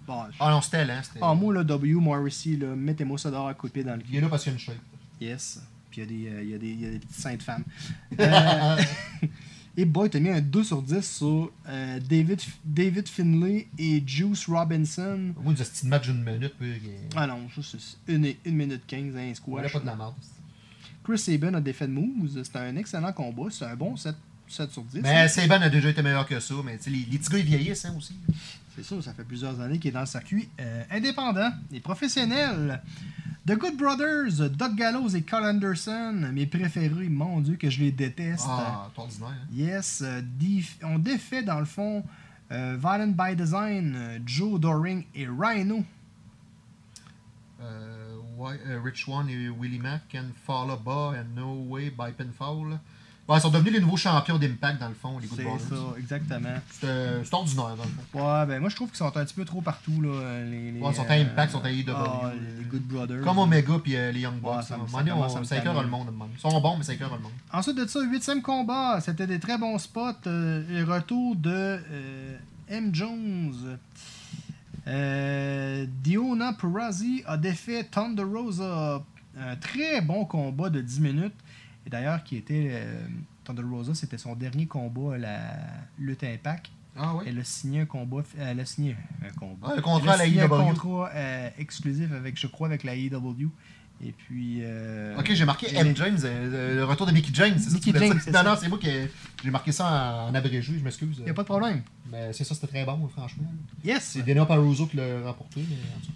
lent, 0.08 0.28
Ah 0.40 0.50
non, 0.52 0.62
c'était 0.62 0.84
lent. 0.86 1.02
Ah, 1.22 1.34
moi, 1.34 1.54
le 1.54 1.64
W. 1.64 1.94
Morrissey, 1.96 2.58
là, 2.58 2.76
mettez-moi 2.76 3.18
ça 3.18 3.32
dehors 3.32 3.48
à 3.48 3.54
couper 3.54 3.84
dans 3.84 3.96
le 3.96 4.02
Il 4.10 4.18
est 4.18 4.22
là 4.22 4.28
parce 4.28 4.44
qu'il 4.44 4.52
y 4.52 4.56
a 4.56 4.58
une 4.58 4.60
shape. 4.60 4.76
Yes. 5.22 5.62
Puis 5.90 6.02
il 6.02 6.24
y, 6.24 6.28
a 6.28 6.32
des, 6.32 6.36
euh, 6.38 6.44
il 6.44 6.50
y, 6.50 6.54
a 6.54 6.58
des- 6.58 6.68
il 6.70 6.82
y 6.82 6.86
a 6.86 6.90
des 6.92 7.00
petites 7.00 7.16
saintes 7.16 7.44
femmes. 7.44 7.64
Euh, 8.20 8.78
et 9.78 9.86
boy, 9.86 10.10
t'as 10.10 10.20
mis 10.20 10.30
un 10.30 10.42
2 10.42 10.64
sur 10.64 10.82
10 10.82 11.02
sur 11.02 11.52
euh, 11.68 12.00
David, 12.10 12.42
David 12.66 13.08
Finlay 13.08 13.68
et 13.78 14.04
Juice 14.06 14.48
Robinson. 14.48 15.34
Moi, 15.42 15.54
il 15.58 15.64
petit 15.64 15.88
match 15.88 16.08
d'une 16.08 16.24
minute. 16.24 16.54
Puis, 16.60 16.74
il 16.84 16.92
Ah 17.16 17.26
non, 17.28 17.48
ça 17.56 17.78
c'est 17.80 18.14
1 18.14 18.52
minute 18.52 18.84
15, 18.86 19.16
un 19.16 19.22
n'y 19.24 19.32
a 19.32 19.36
squash. 19.36 19.72
pas 19.72 19.80
de 19.80 19.86
la 19.86 19.96
merde. 19.96 20.14
Chris 21.04 21.18
Sabin 21.18 21.54
a 21.54 21.62
défait 21.62 21.88
de 21.88 21.94
Moose. 21.94 22.42
C'était 22.44 22.60
un 22.60 22.76
excellent 22.76 23.14
combat. 23.14 23.50
C'est 23.50 23.66
un 23.66 23.76
bon 23.76 23.96
7, 23.96 24.16
7 24.48 24.72
sur 24.72 24.84
10. 24.84 25.02
Mais 25.02 25.28
Saban 25.30 25.62
a 25.62 25.70
déjà 25.70 25.90
été 25.90 26.02
meilleur 26.02 26.28
que 26.28 26.40
ça. 26.40 26.54
Mais 26.66 26.78
les, 26.86 27.08
les 27.10 27.18
petits 27.18 27.30
gars, 27.30 27.38
ils 27.40 27.46
vieillissent 27.46 27.86
hein, 27.86 27.96
aussi. 27.98 28.16
C'est 28.76 28.84
sûr, 28.84 29.04
ça 29.04 29.14
fait 29.14 29.24
plusieurs 29.24 29.60
années 29.60 29.80
qu'il 29.80 29.90
est 29.90 29.94
dans 29.94 30.02
le 30.02 30.06
circuit 30.06 30.48
euh, 30.60 30.84
indépendant 30.92 31.52
et 31.74 31.80
professionnel. 31.80 32.82
The 33.46 33.56
Good 33.58 33.76
Brothers, 33.76 34.38
Doug 34.52 34.76
Gallows 34.76 35.16
et 35.16 35.24
Carl 35.24 35.46
Anderson, 35.46 36.30
mes 36.32 36.46
préférés, 36.46 37.10
mon 37.10 37.42
Dieu, 37.42 37.56
que 37.56 37.70
je 37.72 37.80
les 37.80 37.92
déteste. 37.92 38.46
Ah, 38.48 38.92
ordinaire. 38.96 39.30
hein. 39.30 39.48
Yes, 39.52 40.04
euh, 40.06 40.22
on 40.84 41.00
défait 41.00 41.42
dans 41.42 41.60
le 41.60 41.66
fond 41.66 42.04
euh, 42.52 42.78
Violent 42.80 43.08
by 43.18 43.36
Design, 43.36 44.22
Joe 44.26 44.60
Doring 44.60 45.06
et 45.16 45.26
Rhino. 45.28 45.84
Euh, 47.62 48.16
ouais, 48.38 48.60
euh, 48.68 48.80
Rich 48.84 49.08
One 49.08 49.30
et 49.30 49.50
Willie 49.50 49.80
Mack 49.80 50.16
follow 50.46 50.78
bas 50.78 51.14
and 51.20 51.36
no 51.36 51.54
way 51.68 51.90
by 51.90 52.12
pinfall. 52.12 52.80
Ouais, 53.32 53.38
ils 53.38 53.42
sont 53.42 53.50
devenus 53.50 53.74
les 53.74 53.80
nouveaux 53.80 53.98
champions 53.98 54.38
d'Impact 54.38 54.80
dans 54.80 54.90
le 54.90 54.94
fond, 54.96 55.18
les 55.20 55.28
Good 55.28 55.40
C'est 55.60 55.76
ça, 55.76 55.82
exactement. 55.98 56.50
C'est 56.72 56.88
euh, 56.88 57.24
ordinaire 57.32 57.76
dans 57.78 57.84
le 57.84 57.90
fond. 58.12 58.20
Ouais, 58.20 58.46
ben 58.46 58.60
moi 58.60 58.70
je 58.70 58.76
trouve 58.76 58.90
qu'ils 58.90 58.98
sont 58.98 59.06
un 59.18 59.24
petit 59.26 59.34
peu 59.34 59.46
trop 59.46 59.62
partout. 59.62 60.02
Là, 60.02 60.44
les, 60.44 60.72
les, 60.74 60.80
Ouais, 60.80 60.90
ils 60.92 60.96
sont 60.96 61.10
à 61.10 61.14
Impact, 61.14 61.52
ils 61.52 61.58
sont 61.58 61.64
à 61.66 61.72
AEW. 61.72 61.96
ah, 61.96 62.32
les 62.60 62.66
Good 62.66 62.84
Brothers. 62.84 63.22
Comme 63.24 63.38
Omega 63.40 63.74
puis 63.84 63.96
euh, 63.96 64.12
les 64.12 64.20
Young 64.22 64.40
Bucks. 64.40 64.56
Ouais, 64.58 64.62
ça 64.64 64.78
me- 64.78 64.84
on- 64.84 65.44
écœure 65.58 65.82
le 65.82 65.88
monde. 65.90 66.08
Ils 66.36 66.40
sont 66.40 66.62
bons, 66.62 66.78
mais 66.78 66.84
ça 66.84 66.94
écœure 66.94 67.14
le 67.16 67.22
monde. 67.22 67.32
Ensuite 67.54 67.78
de 67.78 67.88
ça, 67.88 68.02
huitième 68.02 68.42
combat, 68.42 69.00
c'était 69.02 69.28
des 69.28 69.40
très 69.40 69.58
bons 69.58 69.78
spots. 69.78 70.02
euh, 70.28 70.64
le 70.70 70.84
retour 70.92 71.36
de 71.36 71.50
euh, 71.52 72.38
M. 72.70 72.90
Jones. 72.94 73.78
Euh, 74.88 75.86
Diona 76.04 76.54
Perazzi 76.54 77.24
a 77.28 77.38
défait 77.38 77.84
Thunder 77.84 78.24
Rosa. 78.24 79.04
Un 79.40 79.56
très 79.56 80.02
bon 80.02 80.26
combat 80.26 80.70
de 80.70 80.82
10 80.82 81.00
minutes. 81.00 81.34
Et 81.86 81.90
d'ailleurs, 81.90 82.24
qui 82.24 82.38
était. 82.38 82.70
euh, 82.72 83.06
Thunder 83.44 83.64
Rosa, 83.64 83.96
c'était 83.96 84.20
son 84.20 84.36
dernier 84.36 84.68
combat 84.68 85.16
à 85.16 85.18
la 85.18 85.40
lutte 85.98 86.24
Impact. 86.24 86.70
Ah 86.96 87.16
oui? 87.16 87.24
Elle 87.28 87.40
a 87.40 87.44
signé 87.44 87.82
un 87.82 87.86
combat. 87.86 88.22
Elle 88.40 88.60
a 88.60 88.66
signé 88.66 88.96
un 89.26 89.32
combat. 89.40 89.70
Ouais, 89.70 89.78
un 89.78 89.82
contrat 89.82 90.02
Elle 90.04 90.10
a 90.10 90.14
à 90.14 90.18
la 90.18 90.26
signé 90.26 90.42
un 90.42 90.48
contrat 90.48 91.10
euh, 91.16 91.50
exclusif 91.58 92.12
avec, 92.12 92.40
je 92.40 92.48
crois, 92.48 92.68
avec 92.68 92.84
la 92.84 92.96
AEW. 92.96 93.50
Et 94.04 94.12
puis. 94.12 94.60
euh, 94.62 95.18
Ok, 95.18 95.32
j'ai 95.34 95.46
marqué 95.46 95.76
M. 95.76 95.96
James, 95.96 96.18
euh, 96.24 96.76
le 96.76 96.86
retour 96.86 97.06
de 97.08 97.12
Mickey 97.12 97.32
James. 97.34 97.56
c'est 97.58 97.70
ça 97.70 97.76
Mickey 97.76 97.92
James, 97.98 98.20
c'est 98.24 98.32
Non, 98.32 98.38
ça. 98.40 98.44
non, 98.44 98.56
c'est 98.60 98.68
moi 98.70 98.78
qui 98.80 98.90
ai- 98.90 99.12
j'ai 99.44 99.52
marqué 99.52 99.72
ça 99.72 100.26
en, 100.28 100.30
en 100.32 100.36
abrégé, 100.36 100.74
je 100.78 100.84
m'excuse. 100.84 101.22
Y 101.26 101.30
a 101.30 101.34
pas 101.34 101.44
de 101.44 101.48
problème. 101.48 101.82
Mais 102.12 102.34
c'est 102.34 102.44
ça, 102.44 102.54
c'était 102.56 102.68
très 102.68 102.84
bon, 102.86 103.08
franchement. 103.10 103.52
Yes! 103.84 104.04
C'est 104.04 104.24
Daniel 104.24 104.46
Paruso 104.48 104.86
qui 104.88 104.98
l'a 104.98 105.22
remporté. 105.26 105.62
Mais... 105.68 105.76
en 105.76 106.00
tout 106.00 106.08
cas. 106.12 106.14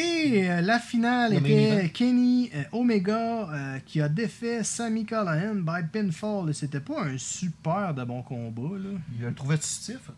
Et 0.00 0.48
euh, 0.50 0.60
la 0.60 0.78
finale 0.78 1.32
Le 1.32 1.38
était. 1.38 1.90
Kenny 1.90 2.50
euh, 2.54 2.62
Omega 2.72 3.48
euh, 3.50 3.78
qui 3.84 4.00
a 4.00 4.08
défait 4.08 4.62
Sami 4.64 5.04
Callihan 5.04 5.54
by 5.56 5.82
pinfall. 5.92 6.54
C'était 6.54 6.80
pas 6.80 7.02
un 7.04 7.18
super 7.18 7.94
de 7.94 8.04
bon 8.04 8.22
combat. 8.22 8.78
Là. 8.78 8.90
Il 9.18 9.24
le 9.24 9.34
trouvait 9.34 9.58
stiff. 9.60 10.10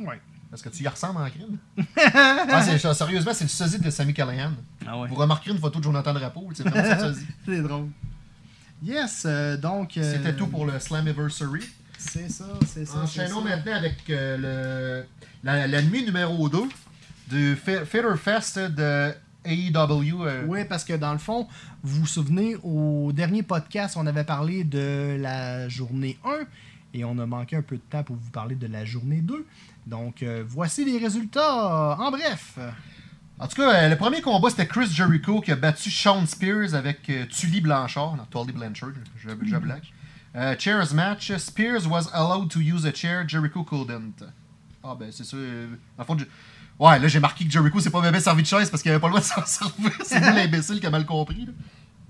Ouais. 0.00 0.20
Parce 0.50 0.62
que 0.62 0.68
tu 0.68 0.84
y 0.84 0.88
ressembles 0.88 1.20
en 1.20 1.28
crime. 1.28 1.58
ah, 2.14 2.62
sérieusement, 2.94 3.32
c'est 3.34 3.44
le 3.44 3.50
sosie 3.50 3.78
de 3.80 3.90
Sammy 3.90 4.14
Callahan. 4.14 4.52
Ah 4.86 4.98
ouais. 5.00 5.08
Vous 5.08 5.16
remarquerez 5.16 5.50
une 5.50 5.58
photo 5.58 5.78
de 5.80 5.84
Jonathan 5.84 6.14
Drapeau, 6.14 6.48
c'est 6.54 6.62
vraiment 6.68 6.88
le 7.08 7.14
sosie. 7.14 7.26
C'est 7.44 7.62
drôle. 7.62 7.88
Yes, 8.82 9.26
donc. 9.60 9.96
euh, 9.96 10.12
C'était 10.14 10.36
tout 10.36 10.46
pour 10.46 10.66
le 10.66 10.78
Slammiversary. 10.78 11.64
C'est 11.98 12.28
ça, 12.30 12.44
c'est 12.66 12.84
ça. 12.84 12.98
Enchaînons 12.98 13.40
maintenant 13.40 13.74
avec 13.74 13.96
le, 14.08 15.04
la, 15.42 15.66
la 15.66 15.82
nuit 15.82 16.04
numéro 16.04 16.48
2 16.48 16.58
du 17.28 17.56
Fi- 17.56 17.84
Fitter 17.84 18.16
Fest 18.16 18.58
de 18.58 19.12
AEW. 19.44 20.24
euh, 20.26 20.44
Oui, 20.46 20.64
parce 20.68 20.84
que 20.84 20.92
dans 20.94 21.12
le 21.12 21.18
fond, 21.18 21.46
vous 21.82 22.00
vous 22.00 22.06
souvenez, 22.06 22.56
au 22.62 23.12
dernier 23.12 23.42
podcast, 23.42 23.96
on 23.98 24.06
avait 24.06 24.24
parlé 24.24 24.64
de 24.64 25.16
la 25.20 25.68
journée 25.68 26.18
1 26.24 26.30
et 26.94 27.04
on 27.04 27.18
a 27.18 27.26
manqué 27.26 27.56
un 27.56 27.62
peu 27.62 27.76
de 27.76 27.82
temps 27.82 28.02
pour 28.02 28.16
vous 28.16 28.30
parler 28.30 28.54
de 28.56 28.66
la 28.66 28.84
journée 28.84 29.20
2. 29.20 29.46
Donc, 29.86 30.22
euh, 30.22 30.42
voici 30.46 30.84
les 30.84 30.98
résultats 30.98 31.96
en 31.98 32.10
bref. 32.10 32.58
En 33.38 33.46
tout 33.46 33.56
cas, 33.56 33.84
euh, 33.84 33.88
le 33.90 33.96
premier 33.96 34.22
combat, 34.22 34.48
c'était 34.50 34.66
Chris 34.66 34.86
Jericho 34.90 35.40
qui 35.40 35.52
a 35.52 35.56
battu 35.56 35.90
Sean 35.90 36.24
Spears 36.26 36.74
avec 36.74 37.02
Tully 37.30 37.60
Blanchard. 37.60 38.16
Non, 38.16 38.24
Tully 38.30 38.56
Blanchard, 38.56 38.92
je, 39.18 39.28
je 39.28 39.56
blague. 39.56 39.82
Euh, 40.34 40.54
chairs 40.58 40.92
match. 40.94 41.34
Spears 41.36 41.86
was 41.86 42.08
allowed 42.12 42.50
to 42.50 42.60
use 42.60 42.84
a 42.86 42.92
chair, 42.94 43.24
Jericho 43.28 43.62
couldn't. 43.62 44.22
Ah 44.88 44.96
ben 44.98 45.10
c'est 45.10 45.24
ça. 45.24 45.36
euh, 45.36 45.66
dans 45.96 46.02
le 46.02 46.04
fond, 46.04 46.18
je- 46.18 46.24
Ouais, 46.78 46.98
là 46.98 47.08
j'ai 47.08 47.20
marqué 47.20 47.44
que 47.44 47.50
Jericho 47.50 47.80
s'est 47.80 47.90
pas 47.90 48.08
bien 48.10 48.20
servi 48.20 48.42
de 48.42 48.46
chaise 48.46 48.68
parce 48.70 48.82
qu'il 48.82 48.90
avait 48.90 49.00
pas 49.00 49.06
le 49.08 49.12
droit 49.12 49.20
de 49.20 49.26
s'en 49.26 49.44
servir. 49.46 49.90
C'est 50.04 50.20
lui 50.20 50.26
l'imbécile 50.36 50.78
qui 50.80 50.86
a 50.86 50.90
mal 50.90 51.06
compris. 51.06 51.46
Là. 51.46 51.52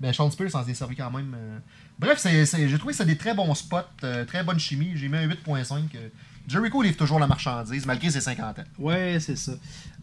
Mais 0.01 0.13
Sean 0.13 0.29
Spears 0.29 0.51
s'en 0.51 0.65
est 0.67 0.73
servi 0.73 0.95
quand 0.95 1.09
même. 1.09 1.33
euh. 1.35 1.57
Bref, 1.97 2.19
c'est- 2.19 2.45
c'est- 2.45 2.67
j'ai 2.69 2.77
trouvé 2.77 2.91
que 2.91 2.97
c'était 2.97 3.11
des 3.11 3.17
très 3.17 3.33
bons 3.33 3.53
spots, 3.55 3.77
euh, 4.03 4.25
très 4.25 4.43
bonne 4.43 4.59
chimie. 4.59 4.91
J'ai 4.95 5.07
mis 5.07 5.17
un 5.17 5.25
8.5. 5.27 5.95
euh. 5.95 6.09
Jericho 6.47 6.81
livre 6.81 6.95
toujours 6.95 7.19
la 7.19 7.27
marchandise 7.27 7.85
malgré 7.85 8.09
ses 8.09 8.21
50 8.21 8.59
ans. 8.59 8.63
Ouais, 8.79 9.17
c'est 9.19 9.35
ça. 9.35 9.53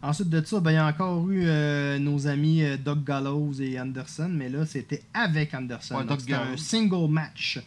Ensuite 0.01 0.29
de 0.29 0.43
ça, 0.45 0.59
ben, 0.59 0.71
il 0.71 0.75
y 0.75 0.77
a 0.77 0.85
encore 0.85 1.27
eu 1.31 1.43
euh, 1.47 1.97
nos 1.97 2.27
amis 2.27 2.63
Doug 2.83 3.03
Gallows 3.03 3.53
et 3.59 3.79
Anderson, 3.79 4.29
mais 4.31 4.49
là, 4.49 4.65
c'était 4.65 5.03
avec 5.13 5.53
Anderson. 5.55 5.95
Ouais, 5.95 6.05
c'était 6.19 6.33
un 6.33 6.43
Gallows. 6.45 6.57
single 6.57 7.09
match 7.09 7.59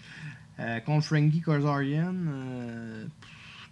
contre 0.85 1.07
Frankie 1.07 1.41
Kazarian. 1.43 2.15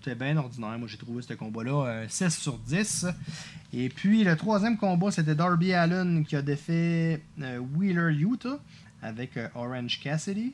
Euh, 0.07 0.11
c'était 0.11 0.25
bien 0.25 0.37
ordinaire. 0.37 0.79
Moi, 0.79 0.89
j'ai 0.89 0.97
trouvé 0.97 1.23
ce 1.23 1.35
combat-là 1.35 2.03
un 2.05 2.09
6 2.09 2.31
sur 2.31 2.59
10. 2.59 3.07
Et 3.73 3.89
puis, 3.89 4.25
le 4.25 4.37
troisième 4.37 4.77
combat, 4.77 5.11
c'était 5.11 5.35
Darby 5.35 5.73
Allen 5.73 6.25
qui 6.25 6.37
a 6.37 6.43
défait 6.43 7.23
euh, 7.43 7.59
Wheeler 7.59 8.15
Utah 8.15 8.59
avec 9.03 9.37
euh, 9.37 9.49
Orange 9.55 10.01
Cassidy. 10.03 10.53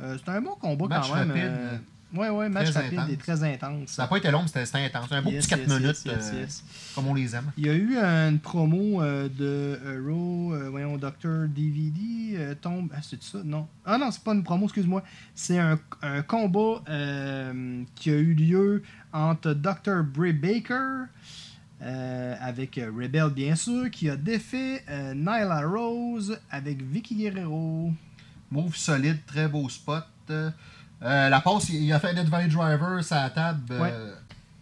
Euh, 0.00 0.16
c'était 0.18 0.30
un 0.32 0.40
bon 0.40 0.54
combat 0.60 0.86
Match 0.86 1.08
quand 1.08 1.26
même. 1.26 1.30
rapide. 1.30 1.80
Ouais, 2.14 2.28
ouais, 2.28 2.48
match 2.48 2.70
Très 2.70 2.82
rapide 2.82 2.98
intense. 2.98 3.12
et 3.12 3.16
très 3.16 3.42
intense. 3.44 3.88
Ça 3.90 4.02
n'a 4.02 4.08
pas 4.08 4.16
été 4.18 4.30
long, 4.30 4.44
mais 4.54 4.64
c'était 4.64 4.78
intense. 4.84 5.12
Un 5.12 5.22
beau 5.22 5.30
Yes, 5.30 5.46
petit 5.46 5.50
4 5.56 5.60
yes, 5.60 5.68
minutes, 5.80 6.04
yes, 6.04 6.32
euh, 6.32 6.46
comme 6.94 7.06
on 7.08 7.14
les 7.14 7.34
aime. 7.34 7.50
Il 7.56 7.66
y 7.66 7.70
a 7.70 7.74
eu 7.74 7.96
une 7.96 8.38
promo 8.38 9.02
euh, 9.02 9.28
de 9.28 9.78
euh, 9.84 10.02
Raw, 10.06 10.54
euh, 10.54 10.68
voyons, 10.70 10.96
Dr. 10.96 11.48
DVD 11.48 12.54
tombe. 12.60 12.90
Ah, 12.94 13.00
c'est 13.02 13.22
ça? 13.22 13.38
Non. 13.44 13.66
Ah 13.84 13.98
non, 13.98 14.10
c'est 14.10 14.22
pas 14.22 14.32
une 14.34 14.42
promo, 14.42 14.66
excuse-moi. 14.66 15.02
C'est 15.34 15.58
un, 15.58 15.78
un 16.02 16.22
combat 16.22 16.82
qui 17.94 18.10
a 18.10 18.14
eu 18.14 18.34
lieu 18.34 18.82
entre 19.12 19.52
Dr. 19.54 20.02
Bray 20.04 20.32
Baker. 20.32 21.04
avec 21.80 22.76
Rebel 22.76 23.30
bien 23.30 23.54
sûr, 23.56 23.90
qui 23.90 24.08
a 24.10 24.16
défait 24.16 24.84
Nyla 25.14 25.62
Rose 25.66 26.38
avec 26.50 26.82
Vicky 26.82 27.14
Guerrero. 27.14 27.92
Move 28.50 28.76
solide, 28.76 29.18
très 29.26 29.48
beau 29.48 29.68
spot. 29.68 30.04
Euh, 31.02 31.28
la 31.28 31.40
passe, 31.40 31.68
il 31.70 31.90
a 31.92 31.98
fait 32.00 32.10
un 32.10 32.14
Dead 32.14 32.28
Valley 32.28 32.48
Driver 32.48 33.00
la 33.10 33.30
table. 33.30 33.62
euh, 33.70 34.14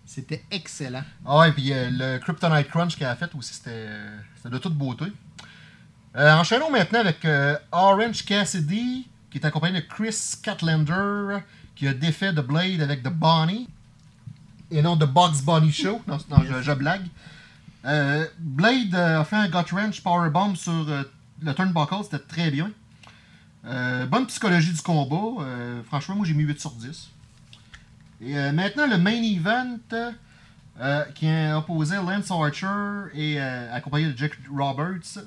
C'était 0.07 0.45
excellent. 0.51 1.03
Ah 1.27 1.39
ouais, 1.39 1.53
puis 1.53 1.73
euh, 1.73 1.89
le 1.91 2.19
Kryptonite 2.19 2.69
Crunch 2.69 2.97
qu'il 2.97 3.07
a 3.07 3.17
fait 3.17 3.35
aussi, 3.35 3.55
c'était 3.55 3.71
euh, 3.73 4.19
c'était 4.37 4.51
de 4.51 4.59
toute 4.59 4.75
beauté. 4.75 5.07
Euh, 6.17 6.33
enchaînons 6.35 6.71
maintenant 6.71 7.01
avec 7.01 7.25
euh, 7.25 7.57
Orange 7.73 8.25
Cassidy, 8.25 9.09
qui 9.31 9.39
est 9.39 9.45
accompagné 9.45 9.81
de 9.83 9.87
Chris 9.87 10.17
Catlander, 10.43 11.39
qui 11.77 11.87
a 11.87 11.95
défait 11.95 12.33
The 12.33 12.41
Blade 12.41 12.81
avec 12.81 13.03
The 13.03 13.11
Bonnie, 13.11 13.69
et 14.71 14.81
non 14.81 14.97
The 14.97 15.05
Bugs 15.07 15.43
Bunny 15.45 15.73
Show. 15.73 16.01
Non, 16.07 16.19
non, 16.31 16.39
je, 16.49 16.63
je 16.63 16.73
blague. 16.73 17.07
Euh, 17.85 18.27
Blade 18.39 18.95
euh, 18.95 19.21
a 19.21 19.25
fait 19.25 19.37
un 19.37 19.49
Gut 19.49 19.73
Wrench 19.73 20.03
Powerbomb 20.03 20.55
sur 20.57 20.73
euh, 20.89 21.03
le 21.43 21.53
turnbuckle, 21.55 22.05
c'était 22.05 22.19
très 22.19 22.51
bien. 22.51 22.71
Euh, 23.65 24.07
bonne 24.07 24.27
psychologie 24.27 24.73
du 24.73 24.81
combat. 24.81 25.43
euh, 25.43 25.83
franchement, 25.85 26.17
moi 26.17 26.27
j'ai 26.27 26.35
mis 26.35 26.45
8 26.45 26.61
sur 26.61 26.71
10. 26.73 27.11
Et 28.21 28.37
euh, 28.37 28.53
maintenant, 28.53 28.87
le 28.87 28.99
main 28.99 29.23
event 29.23 29.79
qui 31.15 31.29
a 31.29 31.59
opposé 31.59 31.97
Lance 31.97 32.31
Archer 32.31 33.11
et 33.15 33.41
accompagné 33.41 34.13
de 34.13 34.17
Jake 34.17 34.39
Roberts. 34.51 35.19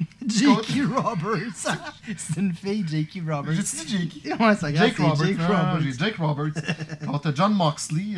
J.K. 0.26 0.86
Roberts. 0.96 1.78
c'est 2.16 2.40
une 2.40 2.52
fille, 2.52 2.84
J.K. 2.86 3.22
Roberts. 3.28 3.54
J'ai 3.54 3.84
dit. 3.84 4.22
Ouais, 4.24 4.36
grave, 4.36 4.74
Jake 4.74 4.98
Roberts. 4.98 5.26
Jake 5.26 5.38
Roberts. 5.40 5.80
j'ai 5.82 5.92
Jake 5.92 6.16
Roberts. 6.16 7.06
contre 7.06 7.32
John 7.34 7.54
Moxley 7.54 8.16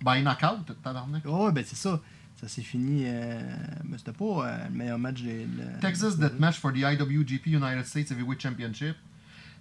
by 0.00 0.22
knockout, 0.22 0.64
tabarnak. 0.82 1.24
Ouais, 1.24 1.52
ben 1.52 1.64
c'est 1.66 1.76
ça. 1.76 2.00
Ça 2.40 2.48
s'est 2.48 2.62
fini. 2.62 3.04
Euh... 3.06 3.40
Mais 3.84 3.96
c'était 3.98 4.12
pas 4.12 4.24
euh, 4.46 4.64
le 4.68 4.74
meilleur 4.74 4.98
match 4.98 5.22
de. 5.22 5.28
de- 5.30 5.80
Texas 5.80 6.18
Deathmatch 6.18 6.58
for 6.58 6.72
the 6.72 6.78
IWGP 6.78 7.46
United 7.46 7.84
States 7.86 8.10
Heavyweight 8.10 8.40
Championship. 8.40 8.96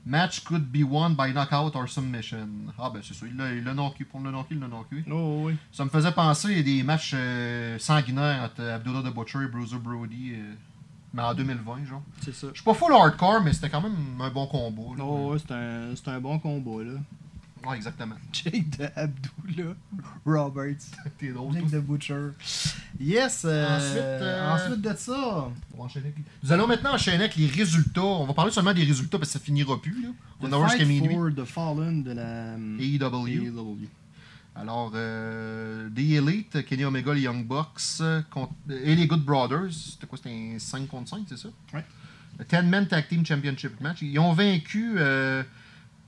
Match 0.08 0.44
could 0.44 0.72
be 0.72 0.84
won 0.84 1.16
by 1.16 1.32
knockout 1.34 1.76
or 1.76 1.90
submission. 1.90 2.48
Ah 2.78 2.92
ben 2.94 3.02
c'est 3.02 3.16
ça, 3.16 3.26
il 3.26 3.36
l'a- 3.64 3.74
knocké. 3.74 4.04
Pour 4.06 4.20
le 4.20 4.30
knocké, 4.30 4.54
il 4.56 4.60
l'a 4.60 4.68
knocké. 4.68 5.04
Oh, 5.10 5.46
oui. 5.46 5.56
Ça 5.72 5.84
me 5.84 5.90
faisait 5.90 6.12
penser 6.12 6.60
à 6.60 6.62
des 6.62 6.84
matchs 6.84 7.14
euh, 7.16 7.80
sanguinaires 7.80 8.44
entre 8.44 8.62
Abdullah 8.64 9.02
the 9.02 9.14
Butcher 9.16 9.40
et 9.46 9.48
Bruiser 9.48 9.78
Brody. 9.80 10.34
euh, 10.36 10.54
mais 11.14 11.24
en 11.24 11.34
2020, 11.34 11.86
genre. 11.86 12.04
C'est 12.22 12.36
ça. 12.36 12.48
Je 12.50 12.56
suis 12.56 12.64
pas 12.64 12.74
full 12.74 12.92
hardcore, 12.94 13.42
mais 13.42 13.54
c'était 13.54 13.70
quand 13.70 13.82
même 13.82 13.96
un 14.20 14.30
bon 14.30 14.46
combo. 14.48 14.94
là. 14.96 15.04
Oh, 15.04 15.32
ouais, 15.32 15.40
c'est 15.40 15.54
un, 15.54 15.96
c'est 15.96 16.10
un 16.10 16.20
bon 16.20 16.38
combat, 16.40 16.84
là. 16.84 17.00
Ouais, 17.68 17.76
exactement. 17.76 18.16
Jake 18.34 18.78
de 18.78 18.88
Abdullah 18.96 19.74
Roberts. 20.26 20.86
T'es 21.18 21.30
drôle, 21.32 21.54
Jake 21.54 21.72
the 21.72 21.76
Butcher. 21.78 22.30
Yes. 23.00 23.44
euh, 23.46 23.78
Ensuite, 23.78 23.98
euh, 23.98 24.54
ensuite 24.54 24.82
de 24.82 24.94
ça. 24.96 25.50
On 25.74 25.78
va 25.78 25.84
enchaîner 25.86 26.08
avec- 26.08 26.26
Nous 26.44 26.52
allons 26.52 26.68
maintenant 26.68 26.94
enchaîner 26.94 27.24
avec 27.24 27.36
les 27.36 27.48
résultats. 27.48 28.04
On 28.04 28.26
va 28.26 28.34
parler 28.34 28.52
seulement 28.52 28.74
des 28.74 28.84
résultats 28.84 29.18
parce 29.18 29.32
que 29.34 29.40
ça 29.40 29.44
finira 29.44 29.82
plus. 29.82 30.02
Là. 30.02 30.10
On 30.42 30.68
jusqu'à 30.68 30.86
minuit. 30.86 31.16
the 31.36 31.44
Fallen 31.46 32.04
de 32.04 32.12
la. 32.12 32.56
AEW. 32.80 33.28
AEW. 33.48 33.88
Alors, 34.58 34.92
euh, 34.96 35.90
The 35.94 36.00
Elite, 36.00 36.66
Kenny 36.66 36.86
Omega, 36.86 37.14
les 37.14 37.22
Young 37.24 37.46
Bucks 37.46 38.00
euh, 38.00 38.22
contre- 38.32 38.54
et 38.70 38.96
les 38.96 39.06
Good 39.06 39.24
Brothers. 39.26 39.72
C'était 39.74 40.08
quoi 40.08 40.18
C'était 40.18 40.30
un 40.56 40.58
5 40.60 40.88
contre 40.88 41.10
5, 41.10 41.24
c'est 41.28 41.38
ça? 41.38 41.50
Ouais. 41.74 41.84
Le 42.40 42.46
10-Man 42.46 42.88
Tag 42.88 43.06
Team 43.10 43.26
Championship 43.26 43.80
match. 43.82 44.02
Ils 44.02 44.18
ont 44.18 44.32
vaincu. 44.32 44.94
euh, 44.98 45.44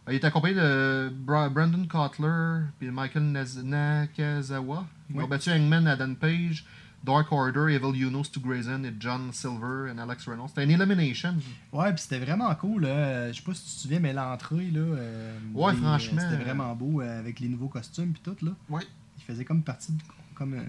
il 0.10 0.16
est 0.16 0.24
accompagné 0.26 0.56
de 0.56 1.12
Bra- 1.14 1.50
Brandon 1.50 1.86
Cutler 1.86 2.62
et 2.82 2.90
Michael 2.92 3.24
Nakazawa. 3.64 4.86
Ils 5.14 5.20
ont 5.22 5.28
battu 5.28 5.50
Hangman, 5.52 5.88
Adam 5.88 6.14
Page, 6.16 6.66
Dark 7.04 7.32
Order, 7.32 7.74
Evil 7.74 8.02
Uno, 8.04 8.24
Stu 8.24 8.40
Grayson 8.40 8.84
et 8.84 8.94
John 9.00 9.32
Silver 9.32 9.92
et 9.96 10.00
Alex 10.00 10.28
Reynolds. 10.28 10.50
C'était 10.50 10.64
une 10.66 10.72
elimination. 10.72 11.36
Ouais, 11.72 11.94
puis 11.94 12.02
c'était 12.02 12.20
vraiment 12.20 12.54
cool. 12.56 12.84
Là. 12.84 13.32
Je 13.32 13.38
sais 13.38 13.44
pas 13.44 13.54
si 13.54 13.64
tu 13.64 13.76
te 13.76 13.80
souviens, 13.82 14.00
mais 14.00 14.14
l'entrée, 14.14 14.70
là. 14.72 14.80
euh, 14.80 15.38
Ouais, 15.54 15.72
les- 15.74 15.78
franchement, 15.80 16.22
C'était 16.22 16.42
euh, 16.42 16.44
vraiment 16.46 16.76
beau 16.76 17.02
euh, 17.02 17.20
avec 17.20 17.40
les 17.40 17.48
nouveaux 17.50 17.70
costumes 17.70 18.12
puis 18.14 18.22
tout, 18.24 18.36
là. 18.46 18.52
Ouais. 18.70 18.84
Il 19.18 19.24
faisait 19.24 19.46
comme 19.46 19.62
partie 19.64 19.92
de- 19.94 20.02
comme 20.36 20.54
euh, 20.56 20.64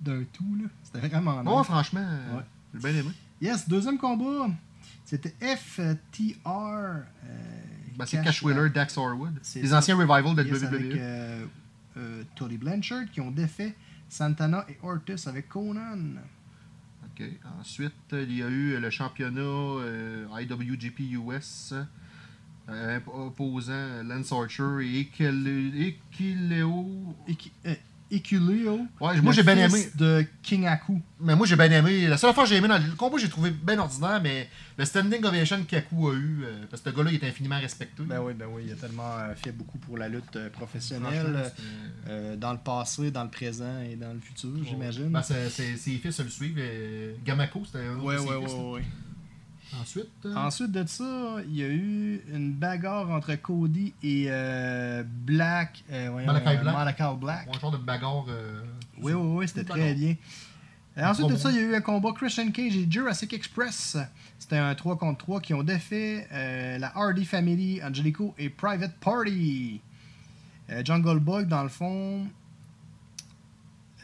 d'un 0.00 0.22
tout, 0.32 0.56
là. 0.60 0.68
C'était 0.82 1.06
vraiment. 1.06 1.40
Ouais, 1.42 1.64
franchement, 1.64 2.00
euh, 2.04 2.36
Ouais. 2.38 2.42
j'ai 2.74 2.80
bien 2.92 3.00
aimé. 3.00 3.10
Yes, 3.40 3.68
deuxième 3.68 3.98
combat. 3.98 4.48
C'était 5.04 5.34
FTR. 5.40 7.04
Ben, 7.96 8.06
c'est 8.06 8.22
Cash- 8.22 8.42
Wheeler, 8.42 8.70
Dax 8.70 8.96
Harwood. 8.98 9.34
Les 9.56 9.68
ça. 9.68 9.78
anciens 9.78 9.96
revivals 9.96 10.34
de 10.34 10.42
Yes, 10.42 10.62
WWE. 10.62 10.66
avec 10.74 10.94
euh, 10.96 11.44
euh, 11.96 12.22
Tony 12.34 12.56
Blanchard 12.56 13.04
qui 13.12 13.20
ont 13.20 13.30
défait 13.30 13.74
Santana 14.08 14.64
et 14.68 14.76
Ortiz 14.82 15.26
avec 15.28 15.48
Conan. 15.48 15.98
OK. 17.04 17.22
Ensuite, 17.60 17.92
il 18.12 18.36
y 18.36 18.42
a 18.42 18.48
eu 18.48 18.78
le 18.80 18.90
championnat 18.90 19.40
euh, 19.40 20.26
IWGP 20.40 21.00
US 21.12 21.74
opposant 23.06 24.02
Lance 24.04 24.32
Archer 24.32 24.78
et 24.82 25.00
Ekileo. 25.00 27.14
Ekuleo. 28.14 28.80
Ouais, 29.00 29.20
moi 29.20 29.32
j'ai 29.32 29.42
bien 29.42 29.56
aimé. 29.56 29.88
de 29.94 30.24
King 30.42 30.66
Aku. 30.66 31.00
Mais 31.20 31.34
moi 31.34 31.46
j'ai 31.46 31.56
bien 31.56 31.70
aimé. 31.70 32.06
La 32.06 32.16
seule 32.16 32.30
affaire 32.30 32.44
que 32.44 32.50
j'ai 32.50 32.56
aimé 32.56 32.68
dans 32.68 32.78
le 32.78 32.94
combat, 32.96 33.18
j'ai 33.18 33.28
trouvé 33.28 33.50
bien 33.50 33.78
ordinaire, 33.78 34.20
mais 34.22 34.48
le 34.76 34.84
standing 34.84 35.24
ovation 35.24 35.64
qu'Aku 35.64 36.08
a 36.08 36.14
eu, 36.14 36.44
euh, 36.44 36.64
parce 36.70 36.82
que 36.82 36.90
ce 36.90 36.96
gars-là, 36.96 37.10
il 37.12 37.22
est 37.22 37.28
infiniment 37.28 37.58
respecté. 37.58 38.02
Ben 38.02 38.20
oui, 38.20 38.34
ben 38.34 38.46
oui, 38.50 38.62
il 38.66 38.72
a 38.72 38.76
tellement 38.76 39.16
euh, 39.18 39.34
fait 39.34 39.52
beaucoup 39.52 39.78
pour 39.78 39.98
la 39.98 40.08
lutte 40.08 40.36
euh, 40.36 40.50
professionnelle. 40.50 41.52
dans 42.36 42.52
le 42.52 42.58
passé, 42.58 43.10
dans 43.10 43.24
le 43.24 43.30
présent 43.30 43.80
et 43.80 43.96
dans 43.96 44.12
le 44.12 44.20
futur, 44.20 44.50
j'imagine. 44.64 45.08
Ben, 45.08 45.22
ses 45.22 45.68
fils 45.76 46.20
le 46.20 46.28
suivent. 46.28 46.60
Gamako, 47.24 47.62
c'était 47.64 47.86
un 47.86 47.96
autre 47.96 48.04
ouais, 48.04 48.14
de 48.16 48.20
ses 48.20 48.26
ouais, 48.26 48.40
fils, 48.40 48.52
ouais, 48.54 48.70
ouais. 48.72 48.82
Ensuite, 49.80 50.08
euh, 50.24 50.34
Ensuite 50.34 50.72
de 50.72 50.86
ça, 50.86 51.36
il 51.46 51.56
y 51.56 51.62
a 51.62 51.68
eu 51.68 52.22
une 52.32 52.52
bagarre 52.52 53.10
entre 53.10 53.34
Cody 53.36 53.94
et 54.02 54.26
euh, 54.28 55.02
Black. 55.04 55.84
euh, 55.90 56.08
voyons, 56.10 56.26
Malachi 56.26 56.56
euh, 56.56 56.62
Black. 56.62 57.18
Black. 57.18 57.48
un 57.54 57.58
genre 57.58 57.70
de 57.70 57.76
bagarre. 57.78 58.24
Oui, 59.00 59.12
oui, 59.12 59.12
oui, 59.14 59.48
c'était 59.48 59.64
très 59.64 59.80
bagarre. 59.80 59.96
bien. 59.96 60.16
Et 60.96 61.02
ensuite 61.02 61.28
de 61.28 61.36
ça, 61.36 61.50
il 61.50 61.56
y 61.56 61.58
a 61.58 61.62
eu 61.62 61.74
un 61.74 61.80
combat 61.80 62.12
Christian 62.12 62.50
Cage 62.50 62.76
et 62.76 62.86
Jurassic 62.88 63.32
Express. 63.32 63.96
C'était 64.38 64.58
un 64.58 64.74
3 64.74 64.96
contre 64.96 65.18
3 65.18 65.40
qui 65.40 65.52
ont 65.54 65.64
défait 65.64 66.28
la 66.78 66.92
Hardy 66.96 67.24
Family, 67.24 67.82
Angelico 67.82 68.34
et 68.38 68.48
Private 68.48 68.94
Party. 69.00 69.80
Jungle 70.84 71.18
Boy, 71.18 71.46
dans 71.46 71.62
le 71.62 71.68
fond, 71.68 72.26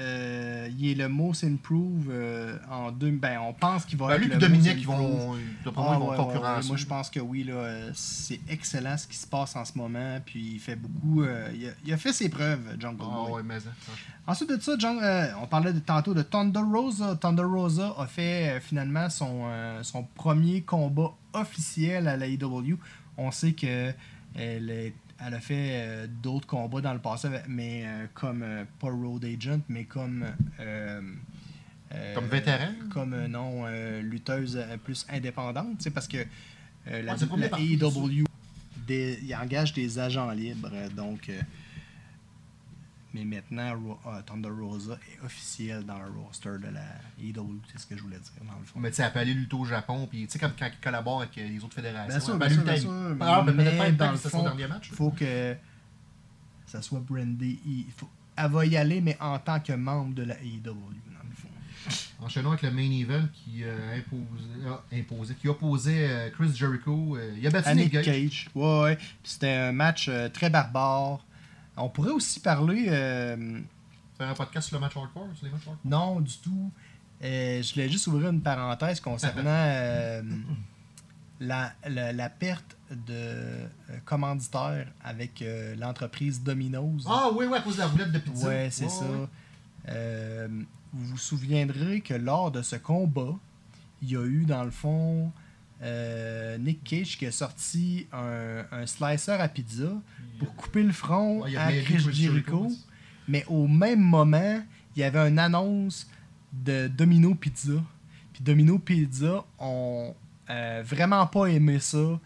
euh, 0.01 0.69
il 0.79 0.91
est 0.91 0.95
le 0.95 1.09
most 1.09 1.45
improve 1.45 2.09
euh, 2.11 2.57
en 2.71 2.91
deux. 2.91 3.11
Ben, 3.11 3.39
on 3.41 3.53
pense 3.53 3.85
qu'il 3.85 3.99
va 3.99 4.07
Ben, 4.09 4.15
être 4.15 4.21
lui 4.23 4.29
le 4.29 4.35
et 4.35 4.39
Dominique, 4.39 4.77
ils 4.79 4.87
vont, 4.87 4.95
Ah, 4.97 5.27
moi, 5.27 5.37
ils 5.67 5.71
vont 5.73 6.05
ouais, 6.05 6.11
ouais, 6.11 6.17
concurrencer. 6.17 6.63
ouais. 6.63 6.69
Moi, 6.69 6.77
je 6.79 6.87
pense 6.87 7.11
que 7.11 7.21
oui, 7.21 7.45
là, 7.45 7.53
euh, 7.55 7.91
c'est 7.95 8.41
excellent 8.49 8.97
ce 8.97 9.07
qui 9.07 9.17
se 9.17 9.27
passe 9.27 9.55
en 9.57 9.65
ce 9.65 9.77
moment. 9.77 10.19
Puis 10.25 10.53
il 10.55 10.59
fait 10.59 10.77
beaucoup. 10.77 11.23
euh, 11.23 11.49
il, 11.55 11.69
a, 11.69 11.73
il 11.85 11.93
a 11.93 11.97
fait 11.99 12.13
ses 12.13 12.29
preuves, 12.31 12.77
Jungle 12.79 13.03
Ah 13.03 13.05
Boy. 13.27 13.33
ouais, 13.33 13.43
mais 13.45 13.57
hein. 13.57 13.93
Ensuite 14.27 14.51
de 14.51 14.61
ça, 14.61 14.73
John- 14.79 15.01
on 15.43 15.47
parlait 15.47 15.73
de, 15.73 15.81
tantôt 15.81 16.15
de 16.15 16.23
Thunder 16.23 16.61
Rosa. 16.61 17.17
Thunder 17.17 17.43
Rosa 17.43 17.95
a 17.99 18.07
fait 18.07 18.61
finalement 18.61 19.11
son, 19.11 19.43
son 19.83 20.05
premier 20.15 20.63
combat 20.63 21.13
officiel 21.33 22.09
à 22.09 22.17
la 22.17 22.27
AEW. 22.27 22.79
On 23.17 23.31
sait 23.31 23.53
que 23.53 23.93
elle, 24.35 24.71
est- 24.71 24.95
elle 25.27 25.35
a 25.35 25.41
fait 25.41 25.71
euh, 25.73 26.07
d'autres 26.23 26.47
combats 26.47 26.81
dans 26.81 26.93
le 26.93 26.99
passé, 26.99 27.29
mais 27.49 27.83
euh, 27.85 28.07
comme 28.15 28.43
euh, 28.43 28.65
pas 28.79 28.89
Road 28.91 29.25
Agent, 29.25 29.61
mais 29.69 29.85
comme 29.85 30.25
Comme 32.15 32.29
vétéran? 32.29 32.69
comme 32.91 33.27
non 33.27 33.67
lutteuse 34.01 34.59
plus 34.85 35.05
indépendante, 35.11 35.79
tu 35.79 35.85
sais, 35.85 35.91
parce 35.91 36.07
que 36.07 36.19
la, 36.87 37.15
Ouais, 37.15 37.19
la 37.37 37.49
des- 38.87 39.19
il 39.23 39.35
engage 39.35 39.73
des 39.73 39.99
agents 39.99 40.31
libres, 40.31 40.71
donc 40.97 41.29
mais 43.13 43.25
maintenant 43.25 43.75
Ro- 43.81 43.99
euh, 44.07 44.23
Thunder 44.27 44.49
Rosa 44.51 44.99
est 45.13 45.25
officiel 45.25 45.85
dans 45.85 45.99
le 45.99 46.11
roster 46.25 46.51
de 46.63 46.69
la 46.73 46.83
AEW, 47.21 47.61
c'est 47.73 47.79
ce 47.81 47.87
que 47.87 47.97
je 47.97 48.03
voulais 48.03 48.19
dire 48.19 48.33
dans 48.47 48.59
le 48.59 48.65
fond. 48.65 48.79
Mais 48.81 48.91
tu 48.91 48.97
sais, 48.97 49.03
elle 49.03 49.13
peut 49.13 49.19
aller 49.19 49.35
lutter 49.35 49.57
au 49.57 49.65
Japon, 49.65 50.07
puis 50.11 50.27
tu 50.27 50.33
sais, 50.33 50.39
comme 50.39 50.53
quand 50.59 50.67
il 50.73 50.81
collabore 50.81 51.23
avec 51.23 51.37
euh, 51.39 51.49
les 51.49 51.63
autres 51.65 51.75
fédérations. 51.75 52.09
Bien 52.39 52.49
sûr, 52.49 52.63
bien 52.65 52.77
sûr, 52.77 52.91
bien 53.15 53.27
Ah, 53.27 53.43
mais 53.47 53.53
mais 53.53 53.65
peut-être 53.65 53.79
pas 53.79 53.91
dans 54.07 54.13
le 54.13 54.17
fond, 54.19 54.29
son 54.31 54.43
dernier 54.45 54.67
match. 54.69 54.89
Il 54.91 54.97
faut 54.97 55.11
que 55.11 55.57
ça 56.67 56.83
soit 56.83 57.01
brandé. 57.01 57.59
Il 57.67 57.87
faut, 57.97 58.09
elle 58.37 58.51
va 58.51 58.65
y 58.67 58.77
aller, 58.77 59.01
mais 59.01 59.17
en 59.21 59.39
tant 59.39 59.61
que 59.61 59.73
membre 59.73 60.15
de 60.15 60.23
la 60.23 60.35
AEW, 60.41 60.63
dans 60.65 60.73
le 60.73 61.35
fond. 61.35 61.49
Enchaînons 62.21 62.51
avec 62.51 62.63
le 62.63 62.71
main 62.71 62.91
event 62.91 63.27
qui 63.33 63.65
euh, 63.65 63.99
imposait, 63.99 64.69
a 64.69 64.97
imposé, 64.97 65.35
qui 65.35 65.49
opposait 65.49 66.09
euh, 66.09 66.31
Chris 66.31 66.55
Jericho. 66.55 67.17
euh, 67.17 67.35
il 67.37 67.47
a 67.47 67.51
battu 67.51 67.75
Nick. 67.75 67.93
Cage. 68.03 68.49
Ouais, 68.55 68.81
ouais. 68.83 68.97
Puis 68.97 69.07
C'était 69.25 69.51
un 69.53 69.73
match 69.73 70.07
euh, 70.09 70.29
très 70.29 70.49
barbare. 70.51 71.25
On 71.83 71.89
pourrait 71.89 72.11
aussi 72.13 72.41
parler. 72.41 72.87
euh, 72.89 73.61
Faire 74.19 74.29
un 74.29 74.35
podcast 74.35 74.69
sur 74.69 74.77
le 74.77 74.81
match 74.81 74.97
hardcore, 74.97 75.29
sur 75.35 75.47
les 75.47 75.53
matchs 75.53 75.67
hardcore? 75.67 75.79
non, 75.85 76.21
du 76.21 76.37
tout. 76.39 76.71
Euh, 77.23 77.63
je 77.63 77.73
voulais 77.75 77.89
juste 77.89 78.07
ouvrir 78.07 78.31
une 78.31 78.41
parenthèse 78.43 79.01
concernant 79.01 79.43
euh, 79.47 80.23
la, 81.41 81.73
la, 81.89 82.13
la 82.13 82.29
perte 82.31 82.77
de 82.91 83.13
euh, 83.13 83.69
commanditaire 84.05 84.87
avec 85.05 85.45
l'entreprise 85.79 86.43
Domino's. 86.43 87.05
Ah 87.07 87.29
oui, 87.35 87.47
oui, 87.51 87.57
à 87.57 87.61
cause 87.63 87.77
de 87.77 87.81
la 87.81 87.87
roulette 87.89 88.13
de 88.13 88.19
pizza. 88.19 88.47
Ouais, 88.49 88.69
c'est 88.71 88.89
ça. 88.89 89.05
Euh, 89.89 90.49
vous 90.93 91.05
vous 91.07 91.19
souviendrez 91.19 92.01
que 92.01 92.15
lors 92.15 92.51
de 92.51 92.63
ce 92.63 92.77
combat, 92.77 93.35
il 94.03 94.11
y 94.11 94.17
a 94.17 94.25
eu 94.25 94.45
dans 94.45 94.65
le 94.65 94.71
fond 94.71 95.33
euh, 95.83 96.59
Nick 96.59 96.85
Cage 96.85 97.17
qui 97.19 97.27
a 97.27 97.33
sorti 97.33 98.07
un, 98.13 98.65
un 98.71 98.87
slicer 98.87 99.33
à 99.41 99.49
pizza 99.49 99.93
pour 100.39 100.55
couper 100.55 100.83
le 100.83 100.93
front 100.93 101.43
Ouais, 101.43 101.57
à 101.57 101.71
Chris 101.83 101.99
Jericho. 102.13 102.69
mais- 102.69 102.75
Mais 103.29 103.45
au 103.49 103.67
même 103.69 104.01
moment, 104.01 104.63
il 104.97 105.01
y 105.01 105.03
avait 105.05 105.29
une 105.29 105.39
annonce 105.39 106.07
de 106.53 106.89
Domino 106.89 107.35
Pizza. 107.35 107.73
Puis 108.33 108.43
Domino 108.43 108.79
Pizza 108.79 109.45
ont 109.59 110.15
euh, 110.51 110.83
vraiment 110.85 111.27
pas 111.27 111.47
aimé 111.47 111.79
ça. 111.79 112.19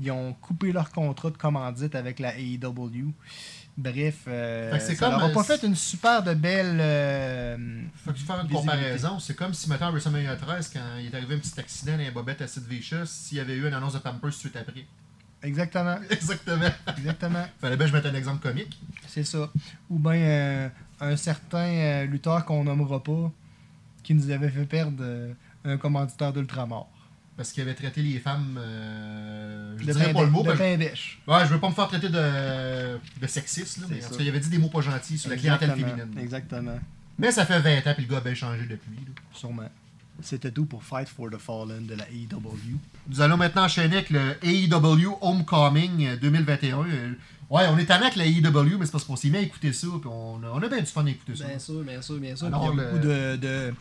Ils 0.00 0.10
ont 0.10 0.32
coupé 0.34 0.72
leur 0.72 0.90
contrat 0.90 1.30
de 1.30 1.36
commandite 1.36 1.94
avec 1.94 2.18
la 2.18 2.36
AEW. 2.38 3.12
Bref, 3.76 4.24
euh, 4.28 4.78
ça 4.78 4.94
comme, 4.96 5.10
leur 5.12 5.22
a 5.24 5.28
euh, 5.28 5.32
pas 5.32 5.44
fait 5.44 5.62
une 5.62 5.74
super 5.74 6.22
de 6.22 6.34
belle. 6.34 6.78
euh, 6.80 7.82
Faut 8.04 8.12
que 8.12 8.18
tu 8.18 8.24
fasses 8.24 8.44
une 8.44 8.50
comparaison. 8.50 9.18
C'est 9.18 9.34
comme 9.34 9.54
si, 9.54 9.68
mettons, 9.70 9.86
à 9.86 9.90
WrestleMania 9.90 10.36
13, 10.36 10.70
quand 10.74 10.80
il 11.00 11.06
est 11.06 11.14
arrivé 11.16 11.36
un 11.36 11.38
petit 11.38 11.58
accident 11.58 11.92
dans 11.92 11.98
les 11.98 12.10
bobettes 12.10 12.42
à 12.42 12.46
Sid 12.46 12.64
Vicious, 12.68 13.06
s'il 13.06 13.38
y 13.38 13.40
avait 13.40 13.54
eu 13.54 13.66
une 13.66 13.72
annonce 13.74 13.94
de 13.94 13.98
Pampers 14.00 14.32
suite 14.32 14.56
après. 14.56 14.84
Exactement, 15.42 15.96
Exactement. 16.10 16.68
exactement. 16.98 17.44
Fallait 17.60 17.76
bien 17.76 17.86
que 17.86 17.92
je 17.92 17.96
mette 17.96 18.06
un 18.06 18.14
exemple 18.14 18.42
comique. 18.46 18.78
C'est 19.08 19.24
ça. 19.24 19.50
Ou 19.88 19.98
bien 19.98 20.12
euh, 20.14 20.68
un 21.00 21.16
certain 21.16 22.04
lutteur 22.04 22.44
qu'on 22.44 22.64
nommera 22.64 23.02
pas 23.02 23.30
qui 24.02 24.14
nous 24.14 24.30
avait 24.30 24.50
fait 24.50 24.66
perdre 24.66 25.02
un 25.64 25.76
commanditaire 25.78 26.32
d'Ultramar. 26.32 26.86
Parce 27.36 27.50
qu'il 27.52 27.62
avait 27.62 27.74
traité 27.74 28.02
les 28.02 28.18
femmes. 28.18 28.58
euh, 28.60 29.74
je 29.78 29.86
De 29.86 29.92
dirais 29.92 30.12
pas 30.12 30.22
le 30.22 30.30
mot. 30.30 30.42
de 30.42 30.52
pain 30.52 30.76
d'èche. 30.76 31.18
Ouais, 31.26 31.40
je 31.46 31.54
veux 31.54 31.58
pas 31.60 31.68
me 31.70 31.74
faire 31.74 31.88
traiter 31.88 32.08
de, 32.08 32.98
de 33.20 33.26
sexiste, 33.26 33.78
là, 33.78 33.86
mais 33.90 34.04
en 34.04 34.08
tout 34.08 34.16
cas, 34.16 34.22
il 34.22 34.28
avait 34.28 34.40
dit 34.40 34.50
des 34.50 34.58
mots 34.58 34.68
pas 34.68 34.80
gentils 34.82 35.18
sur 35.18 35.30
la 35.30 35.36
clientèle 35.36 35.70
féminine. 35.70 36.08
Exactement. 36.20 36.78
Mais 37.18 37.30
ça 37.32 37.44
fait 37.46 37.58
20 37.60 37.78
ans, 37.90 37.94
puis 37.94 38.04
le 38.06 38.10
gars 38.10 38.18
a 38.18 38.20
bien 38.20 38.34
changé 38.34 38.62
depuis. 38.62 38.96
là. 38.96 39.12
Sûrement. 39.32 39.68
C'était 40.20 40.50
tout 40.50 40.66
pour 40.66 40.84
Fight 40.84 41.08
for 41.08 41.30
the 41.30 41.38
Fallen 41.38 41.86
de 41.86 41.94
la 41.94 42.04
AEW. 42.10 42.78
Nous 43.08 43.20
allons 43.22 43.36
maintenant 43.36 43.64
enchaîner 43.64 43.96
avec 43.96 44.10
le 44.10 44.36
AEW 44.42 45.16
Homecoming 45.20 46.06
euh, 46.06 46.16
2021. 46.16 46.78
Euh, 46.80 47.12
Ouais, 47.50 47.64
on 47.70 47.76
est 47.76 47.84
tanné 47.84 48.04
avec 48.06 48.16
la 48.16 48.24
AEW, 48.24 48.78
mais 48.78 48.86
c'est 48.86 48.92
parce 48.92 49.04
qu'on 49.04 49.14
s'est 49.16 49.28
mis 49.28 49.36
à 49.36 49.40
écouter 49.42 49.74
ça, 49.74 49.86
puis 50.00 50.08
on 50.10 50.36
a, 50.42 50.46
on 50.54 50.62
a 50.62 50.68
bien 50.68 50.78
du 50.80 50.86
fun 50.86 51.04
à 51.04 51.10
écouter 51.10 51.36
ça. 51.36 51.44
Bien 51.44 51.58
sûr, 51.58 51.82
bien 51.82 52.00
sûr, 52.00 52.16
bien 52.18 52.34
sûr. 52.34 52.46
Alors, 52.46 52.72
il 52.72 52.78
y 52.78 52.80
a 52.80 52.82
le- 52.82 52.88
beaucoup 52.90 53.06
de, 53.06 53.36
de, 53.36 53.74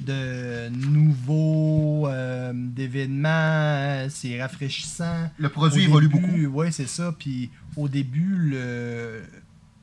de 0.00 0.68
nouveaux 0.70 2.06
euh, 2.08 2.52
d'événements. 2.54 4.08
C'est 4.10 4.40
rafraîchissant. 4.40 5.30
Le 5.38 5.48
produit 5.48 5.82
Au 5.82 5.88
évolue 5.88 6.08
début, 6.08 6.46
beaucoup. 6.46 6.60
Oui, 6.60 6.72
c'est 6.72 6.88
ça. 6.88 7.14
Puis 7.18 7.50
au 7.76 7.88
début, 7.88 8.34
le 8.36 9.22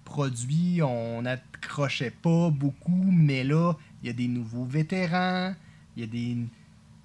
produit, 0.05 0.81
on 0.81 1.21
n'accrochait 1.21 2.11
pas 2.11 2.49
beaucoup, 2.49 3.09
mais 3.11 3.43
là, 3.43 3.73
il 4.01 4.07
y 4.07 4.09
a 4.09 4.13
des 4.13 4.27
nouveaux 4.27 4.65
vétérans, 4.65 5.53
il 5.95 6.01
y 6.01 6.03
a 6.03 6.07
des 6.07 6.37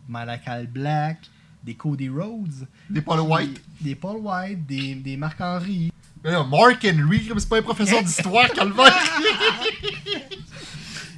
Malachi 0.08 0.66
Black, 0.72 1.18
des 1.64 1.74
Cody 1.74 2.08
Rhodes, 2.08 2.66
Des 2.90 3.00
Paul 3.00 3.20
White. 3.20 3.60
des, 3.80 3.90
des 3.90 3.94
Paul 3.94 4.18
White, 4.18 4.66
des, 4.66 4.94
des 4.96 5.16
Marc-Henry. 5.16 5.92
Mais 6.24 6.30
là, 6.30 6.44
Mark 6.44 6.84
Henry, 6.84 7.26
comme 7.26 7.40
c'est 7.40 7.48
pas 7.48 7.58
un 7.58 7.62
professeur 7.62 8.02
d'histoire, 8.02 8.48
calvaire. 8.52 8.94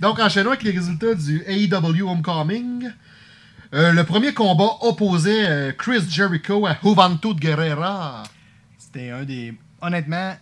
Donc, 0.01 0.19
enchaînons 0.19 0.51
avec 0.51 0.63
les 0.63 0.73
résultats 0.73 1.15
du 1.15 1.43
AEW 1.47 2.09
Homecoming. 2.09 2.91
Euh, 3.73 3.93
le 3.93 4.05
premier 4.05 4.33
combat 4.33 4.71
opposait 4.83 5.49
euh, 5.49 5.73
Chris 5.73 6.03
Jericho 6.09 6.67
à 6.67 6.77
Juventud 6.83 7.39
Guerrera. 7.39 8.23
C'était 8.79 9.11
un 9.11 9.25
des. 9.25 9.55
Honnêtement, 9.81 10.35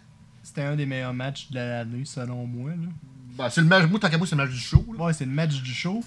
c'était 0.42 0.62
un 0.62 0.76
des 0.76 0.86
meilleurs 0.86 1.14
matchs 1.14 1.50
de 1.50 1.56
l'année, 1.58 2.04
selon 2.04 2.46
moi. 2.46 2.70
Là. 2.70 2.88
Ben, 3.36 3.48
c'est 3.48 3.62
le 3.62 3.66
match, 3.66 3.88
moi, 3.88 3.98
tant 3.98 4.10
qu'à 4.10 4.18
moi, 4.18 4.26
c'est 4.26 4.36
le 4.36 4.42
match 4.42 4.52
du 4.52 4.58
show. 4.58 4.84
là. 4.96 5.04
Ouais, 5.04 5.12
c'est 5.12 5.24
le 5.24 5.30
match 5.30 5.62
du 5.62 5.72
show. 5.72 6.04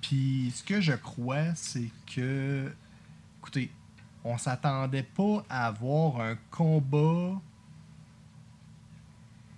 Puis 0.00 0.52
ce 0.54 0.62
que 0.64 0.80
je 0.80 0.92
crois, 0.92 1.54
c'est 1.54 1.90
que. 2.14 2.72
Écoutez, 3.40 3.70
on 4.24 4.38
s'attendait 4.38 5.04
pas 5.04 5.44
à 5.48 5.66
avoir 5.66 6.20
un 6.20 6.36
combat 6.50 7.40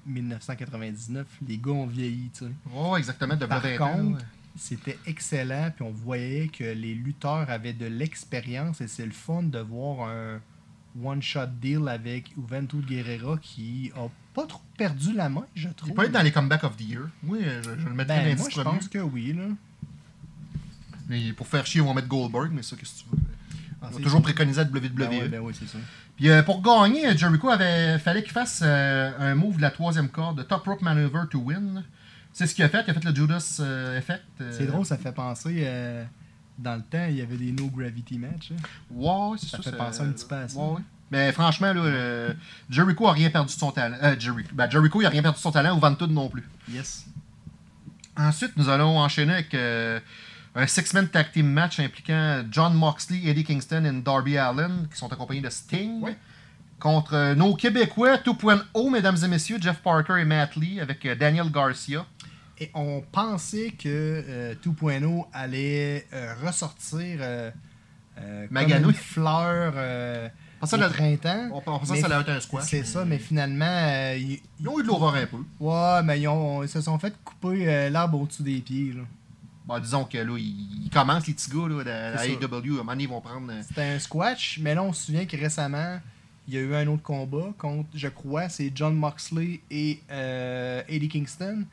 1999. 0.07 1.27
Les 1.49 1.59
gars 1.59 1.71
ont 1.71 1.87
vieilli, 1.87 2.31
tu 2.33 2.45
sais. 2.45 2.51
Ouais, 2.73 2.99
exactement, 2.99 3.37
de 3.37 3.47
Par 3.47 3.61
20 3.61 3.81
ans, 3.81 3.93
contre, 3.93 4.19
ouais. 4.19 4.25
c'était 4.57 4.99
excellent, 5.07 5.71
puis 5.75 5.85
on 5.85 5.91
voyait 5.91 6.49
que 6.49 6.65
les 6.65 6.95
lutteurs 6.95 7.49
avaient 7.51 7.73
de 7.73 7.87
l'expérience 7.87 8.81
et 8.81 8.89
c'est 8.89 9.07
le 9.07 9.13
fun 9.13 9.43
de 9.43 9.59
voir 9.59 10.09
un 10.09 10.41
one-shot 11.03 11.47
deal 11.61 11.89
avec 11.89 12.33
Juventud 12.37 12.85
Guerrera 12.87 13.37
qui 13.39 13.93
a 13.97 14.09
pas 14.35 14.47
trop 14.47 14.63
perdu 14.77 15.13
la 15.13 15.29
main, 15.29 15.47
je 15.55 15.69
trouve. 15.69 15.91
Il 15.91 15.95
peut 15.95 16.05
être 16.05 16.13
dans 16.13 16.23
les 16.23 16.33
comebacks 16.33 16.65
of 16.65 16.77
the 16.77 16.83
year. 16.83 17.03
Oui, 17.25 17.41
je, 17.43 17.63
je 17.63 17.87
le 17.87 17.95
mettrais 17.95 18.17
dans 18.19 18.23
ben, 18.23 18.29
les 18.29 18.37
moi, 18.37 18.49
je 18.51 18.61
pense 18.61 18.89
que 18.89 18.99
oui, 18.99 19.33
là. 19.33 19.45
Mais 21.09 21.33
pour 21.33 21.47
faire 21.47 21.65
chier, 21.67 21.81
on 21.81 21.87
va 21.87 21.95
mettre 21.95 22.09
Goldberg, 22.09 22.51
mais 22.53 22.63
ça, 22.63 22.77
qu'est-ce 22.77 23.05
que 23.05 23.11
tu 23.11 23.17
veux? 23.17 23.23
Ah, 23.81 23.89
On 23.93 23.97
va 23.97 24.03
toujours 24.03 24.23
préconiser 24.23 24.63
la 24.65 24.69
WWE. 24.69 24.91
Ben 24.97 25.09
ouais, 25.09 25.29
ben 25.29 25.41
oui, 25.41 25.55
c'est 25.59 25.69
ça. 25.69 25.79
Puis 26.17 26.31
euh, 26.31 26.43
pour 26.43 26.63
gagner, 26.63 27.17
Jericho 27.17 27.49
avait 27.51 27.99
fallait 27.99 28.23
qu'il 28.23 28.33
fasse 28.33 28.61
euh, 28.65 29.13
un 29.19 29.35
move 29.35 29.57
de 29.59 29.63
la 29.63 29.71
troisième 29.71 30.09
corde, 30.09 30.39
de 30.39 30.43
Top 30.43 30.65
Rope 30.65 30.81
Maneuver 30.83 31.23
to 31.31 31.39
win. 31.41 31.85
C'est 32.33 32.47
ce 32.47 32.55
qu'il 32.55 32.65
a 32.65 32.69
fait. 32.69 32.85
Il 32.87 32.91
a 32.91 32.95
fait 32.95 33.05
le 33.05 33.15
Judas 33.15 33.59
euh, 33.61 33.99
Effect. 33.99 34.23
euh, 34.41 34.51
C'est 34.53 34.67
drôle, 34.67 34.85
ça 34.87 34.97
fait 34.97 35.13
penser. 35.13 35.63
euh, 35.67 36.05
dans 36.59 36.75
le 36.77 36.83
temps, 36.83 37.05
il 37.09 37.17
y 37.17 37.21
avait 37.23 37.37
des 37.37 37.53
no 37.53 37.67
gravity 37.69 38.19
match. 38.19 38.51
hein. 38.53 38.57
Ouais, 38.91 39.37
c'est 39.39 39.49
Ça 39.49 39.63
ça. 39.63 39.71
fait 39.71 39.77
penser 39.77 40.01
un 40.03 40.11
petit 40.13 40.25
peu 40.27 40.35
à 40.37 40.49
ça. 40.49 40.59
Ouais, 40.59 40.71
ouais. 40.77 40.83
Mais 41.11 41.31
franchement, 41.33 41.73
là, 41.73 41.81
euh, 41.83 42.33
Jericho 42.71 43.07
a 43.09 43.13
rien 43.13 43.29
perdu 43.31 43.55
de 43.55 43.59
son 43.59 43.71
talent. 43.71 43.97
Euh, 44.03 44.17
Jericho, 44.19 44.49
ben, 44.55 44.69
Jericho, 44.71 45.01
il 45.03 45.07
a 45.07 45.11
rien 45.11 45.23
perdu 45.23 45.37
de 45.37 45.43
son 45.43 45.53
talent, 45.53 45.77
ou 45.77 45.81
Vantud 45.81 46.11
non 46.11 46.29
plus. 46.29 46.45
Yes. 46.71 47.07
Ensuite, 48.17 48.57
nous 48.57 48.69
allons 48.71 48.99
enchaîner 48.99 49.35
avec 49.35 49.55
euh, 49.55 50.01
un 50.57 50.67
six-man 50.67 51.07
tag 51.09 51.31
team 51.33 51.47
match 51.53 51.79
impliquant 51.81 52.43
John 52.51 52.75
Moxley, 52.75 53.21
Eddie 53.27 53.45
Kingston 53.45 53.85
et 53.85 53.93
Darby 54.03 54.39
Allen, 54.39 54.89
qui 54.91 54.97
sont 54.97 55.13
accompagnés 55.13 55.43
de 55.43 55.51
Sting, 55.51 56.03
contre 56.79 57.15
euh, 57.15 57.35
nos 57.35 57.55
Québécois 57.55 58.17
2.0, 58.17 58.91
mesdames 58.91 59.17
et 59.23 59.29
messieurs, 59.29 59.59
Jeff 59.61 59.79
Parker 59.83 60.15
et 60.21 60.25
Matt 60.25 60.57
Lee, 60.57 60.81
avec 60.81 61.05
euh, 61.05 61.15
Daniel 61.15 61.51
Garcia. 61.51 62.05
Et 62.59 62.71
on 62.75 63.03
pensait 63.13 63.71
que 63.79 63.85
euh, 63.87 64.55
2.0 64.65 65.27
allait 65.35 66.07
euh, 66.15 66.35
ressortir 66.43 67.19
euh, 67.21 67.51
comme 68.49 68.57
une 68.71 68.93
fleur 68.95 69.75
au 70.63 70.77
le- 70.77 70.89
printemps. 70.89 71.49
on 71.53 71.61
pensait 71.61 71.95
que 71.95 72.01
ça 72.01 72.07
allait 72.07 72.21
être 72.23 72.31
un 72.31 72.41
squash. 72.41 72.65
C'est 72.65 72.85
ça, 72.87 73.05
mais 73.05 73.19
finalement, 73.19 74.13
ils, 74.17 74.41
ont 74.67 74.81
eu 74.81 74.83
de 74.83 74.89
l'horreur 74.89 75.15
un 75.17 75.27
peu. 75.27 75.37
ouais, 75.61 76.03
mais 76.03 76.19
ils, 76.21 76.29
ont- 76.29 76.63
ils 76.63 76.69
se 76.69 76.81
sont 76.81 76.99
fait 76.99 77.13
couper 77.23 77.91
l'arbre 77.91 78.23
au-dessus 78.23 78.43
des 78.43 78.61
pieds. 78.61 78.95
là. 78.95 79.03
Bon, 79.67 79.79
disons 79.81 80.05
que 80.05 80.19
là, 80.19 80.37
ils, 80.39 80.89
commencent, 80.93 81.27
les 81.27 81.35
petits 81.35 81.51
gars, 81.51 81.69
là, 81.69 81.85
de 81.85 82.17
la. 82.17 82.27
AEW. 82.27 82.37
À 82.45 82.57
un 82.57 82.61
moment 82.77 82.93
donné, 82.93 83.03
ils 83.05 83.09
vont 83.09 83.21
prendre. 83.21 83.51
euh, 83.51 83.63
C'était 83.67 83.83
un 83.83 83.99
squash, 83.99 84.59
mais 84.63 84.75
là, 84.75 84.83
on 84.85 84.93
se 84.93 85.07
souvient 85.07 85.27
que 85.27 85.37
récemment, 85.37 85.99
il 86.47 86.55
y 86.55 86.59
a 86.59 86.61
eu 86.61 86.75
un 86.75 86.87
autre 86.87 87.03
combat 87.03 87.53
contre, 87.59 87.89
je 87.95 88.07
crois, 88.09 88.49
c'est 88.49 88.71
John 88.75 88.95
Moxley 88.95 89.61
et 89.71 90.01
euh, 90.11 90.83
Eddie 90.89 91.09
Kingston. 91.09 91.65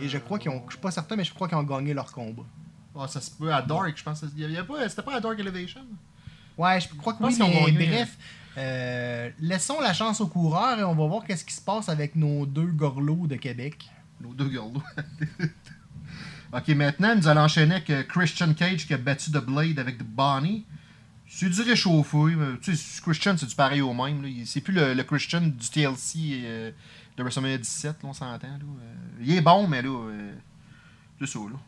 Et 0.00 0.08
je 0.08 0.18
crois 0.18 0.38
qu'ils 0.38 0.50
ont, 0.50 0.62
je 0.66 0.72
suis 0.74 0.80
pas 0.80 0.90
certain, 0.90 1.16
mais 1.16 1.24
je 1.24 1.32
crois 1.32 1.48
qu'ils 1.48 1.56
ont 1.56 1.62
gagné 1.62 1.94
leur 1.94 2.12
combat. 2.12 2.42
Ah, 2.98 3.08
ça 3.08 3.20
se 3.20 3.30
peut 3.30 3.52
à 3.52 3.62
Dark, 3.62 3.96
je 3.96 4.02
pense. 4.04 4.22
Il 4.36 4.42
y 4.50 4.56
avait 4.56 4.66
pas, 4.66 4.86
c'était 4.88 5.02
pas 5.02 5.16
à 5.16 5.20
Dark 5.20 5.38
Elevation? 5.38 5.80
Ouais, 6.58 6.80
je 6.80 6.88
crois 6.94 7.14
que 7.14 7.22
oui, 7.24 7.34
mais 7.38 7.72
gagné, 7.72 7.86
bref, 7.88 8.18
euh, 8.58 9.30
laissons 9.40 9.80
la 9.80 9.94
chance 9.94 10.20
aux 10.20 10.26
coureurs 10.26 10.78
et 10.78 10.84
on 10.84 10.94
va 10.94 11.06
voir 11.06 11.24
qu'est-ce 11.24 11.44
qui 11.44 11.54
se 11.54 11.60
passe 11.60 11.88
avec 11.88 12.16
nos 12.16 12.44
deux 12.44 12.66
gorlots 12.66 13.26
de 13.26 13.36
Québec. 13.36 13.88
Nos 14.20 14.34
deux 14.34 14.50
girls. 14.50 14.72
ok, 16.52 16.68
maintenant, 16.68 17.14
nous 17.16 17.28
allons 17.28 17.42
enchaîner 17.42 17.76
avec 17.76 17.90
euh, 17.90 18.02
Christian 18.04 18.52
Cage 18.54 18.86
qui 18.86 18.94
a 18.94 18.98
battu 18.98 19.30
The 19.30 19.44
Blade 19.44 19.78
avec 19.78 19.98
The 19.98 20.04
Bonnie. 20.04 20.64
C'est 21.26 21.48
du 21.50 21.60
réchauffé. 21.62 22.16
mais, 22.36 22.58
Tu 22.62 22.74
sais, 22.74 23.02
Christian, 23.02 23.36
c'est 23.36 23.46
du 23.46 23.54
pareil 23.54 23.80
au 23.82 23.92
même. 23.92 24.22
C'est 24.46 24.60
plus 24.62 24.72
le, 24.72 24.94
le 24.94 25.02
Christian 25.04 25.42
du 25.42 25.68
TLC 25.70 26.40
euh, 26.44 26.70
de 27.16 27.22
WrestleMania 27.22 27.58
17, 27.58 27.84
là, 28.02 28.08
on 28.08 28.12
s'entend. 28.12 28.46
Euh, 28.48 29.22
il 29.22 29.34
est 29.34 29.40
bon, 29.42 29.66
mais 29.68 29.82
là, 29.82 29.88
euh, 29.90 30.32
c'est 31.20 31.26
ça. 31.26 31.38
Là. 31.40 31.58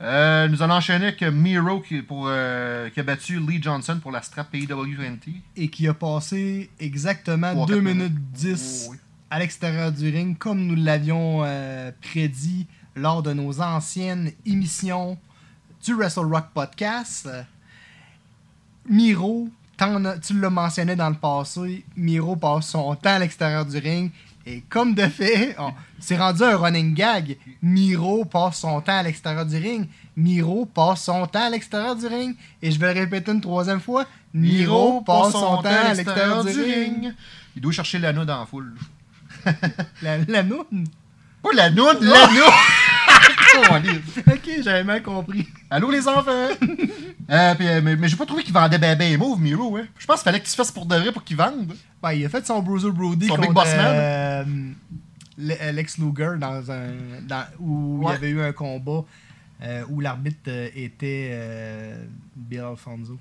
Euh, 0.00 0.48
nous 0.48 0.62
allons 0.62 0.74
enchaîner 0.74 1.06
avec 1.08 1.22
euh, 1.22 1.30
Miro 1.30 1.80
qui, 1.80 2.02
pour, 2.02 2.24
euh, 2.28 2.88
qui 2.90 2.98
a 3.00 3.02
battu 3.02 3.38
Lee 3.38 3.62
Johnson 3.62 3.98
pour 4.02 4.10
la 4.10 4.20
strap 4.22 4.52
AEW 4.54 4.96
20. 4.98 5.16
Et 5.56 5.68
qui 5.68 5.86
a 5.86 5.94
passé 5.94 6.70
exactement 6.80 7.52
Trois, 7.52 7.66
2 7.66 7.74
quatre 7.74 7.84
minutes 7.84 8.12
minutes. 8.12 8.32
10 8.32 8.86
Oh, 8.88 8.92
oui. 8.92 8.98
à 9.30 9.38
l'extérieur 9.38 9.92
du 9.92 10.08
ring, 10.10 10.36
comme 10.36 10.66
nous 10.66 10.74
l'avions 10.74 11.42
euh, 11.44 11.92
prédit 12.02 12.66
lors 12.94 13.22
de 13.22 13.32
nos 13.32 13.60
anciennes 13.60 14.32
émissions 14.46 15.18
du 15.84 15.94
Wrestle 15.94 16.26
Rock 16.26 16.46
Podcast. 16.54 17.28
Miro, 18.88 19.48
tu 20.22 20.38
l'as 20.40 20.50
mentionné 20.50 20.96
dans 20.96 21.08
le 21.08 21.16
passé, 21.16 21.84
Miro 21.96 22.36
passe 22.36 22.68
son 22.68 22.94
temps 22.94 23.10
à 23.10 23.18
l'extérieur 23.18 23.66
du 23.66 23.78
ring. 23.78 24.10
Et 24.44 24.60
comme 24.68 24.94
de 24.94 25.06
fait, 25.06 25.56
c'est 26.00 26.16
rendu 26.16 26.42
un 26.42 26.56
running 26.56 26.94
gag. 26.94 27.36
Miro 27.62 28.24
passe 28.24 28.58
son 28.58 28.80
temps 28.80 28.98
à 28.98 29.02
l'extérieur 29.04 29.46
du 29.46 29.56
ring. 29.56 29.86
Miro 30.16 30.66
passe 30.66 31.02
son 31.02 31.26
temps 31.26 31.46
à 31.46 31.50
l'extérieur 31.50 31.94
du 31.94 32.06
ring. 32.06 32.34
Et 32.60 32.70
je 32.72 32.78
vais 32.78 32.92
le 32.92 33.00
répéter 33.00 33.30
une 33.30 33.40
troisième 33.40 33.80
fois. 33.80 34.04
Miro 34.34 35.00
passe 35.02 35.32
son 35.32 35.62
temps 35.62 35.68
à 35.68 35.94
l'extérieur 35.94 36.44
du 36.44 36.60
ring. 36.60 37.14
Il 37.54 37.62
doit 37.62 37.72
chercher 37.72 37.98
l'anneau 37.98 38.24
dans 38.24 38.40
la 38.40 38.46
foule. 38.46 38.74
La, 40.02 40.18
la 41.50 41.70
noune? 41.70 41.94
Pas 41.94 42.00
l'anneau, 42.00 42.12
l'anneau! 43.70 43.92
Ok, 44.32 44.48
j'avais 44.64 44.84
mal 44.84 45.02
compris. 45.02 45.46
Allô 45.70 45.90
les 45.90 46.06
enfants! 46.08 46.30
Euh, 47.30 47.54
euh, 47.60 47.80
mais 47.82 47.96
mais 47.96 48.08
j'ai 48.08 48.16
pas 48.16 48.26
trouvé 48.26 48.42
qu'il 48.42 48.52
vendait 48.52 48.78
ben 48.78 48.98
ben 48.98 49.16
move, 49.16 49.40
Miro. 49.40 49.76
Hein. 49.76 49.84
Je 49.96 50.04
pense 50.04 50.16
qu'il 50.16 50.24
fallait 50.24 50.40
qu'il 50.40 50.48
se 50.50 50.56
fasse 50.56 50.70
pour 50.72 50.84
de 50.84 50.96
vrai 50.96 51.12
pour 51.12 51.22
qu'il 51.24 51.36
vende. 51.36 51.72
Ben, 52.02 52.12
il 52.12 52.26
a 52.26 52.28
fait 52.28 52.44
son 52.44 52.60
Bruiser 52.60 52.90
Brody 52.90 53.26
Son 53.28 53.36
contre 53.36 53.48
Big 53.48 53.54
Boss 53.54 53.74
Man. 53.74 53.86
euh, 53.86 54.44
Le- 55.38 55.72
Lex 55.72 55.96
Luger 55.98 56.32
dans 56.38 56.70
un, 56.70 56.88
dans- 57.22 57.46
où 57.60 58.02
il 58.02 58.10
y 58.10 58.14
avait 58.14 58.28
eu 58.30 58.42
un 58.42 58.52
combat 58.52 59.04
euh, 59.62 59.82
où 59.88 60.00
l'arbitre 60.00 60.50
était 60.74 61.30
euh, 61.32 62.04
Bill 62.36 62.60
Alfonso. 62.60 63.18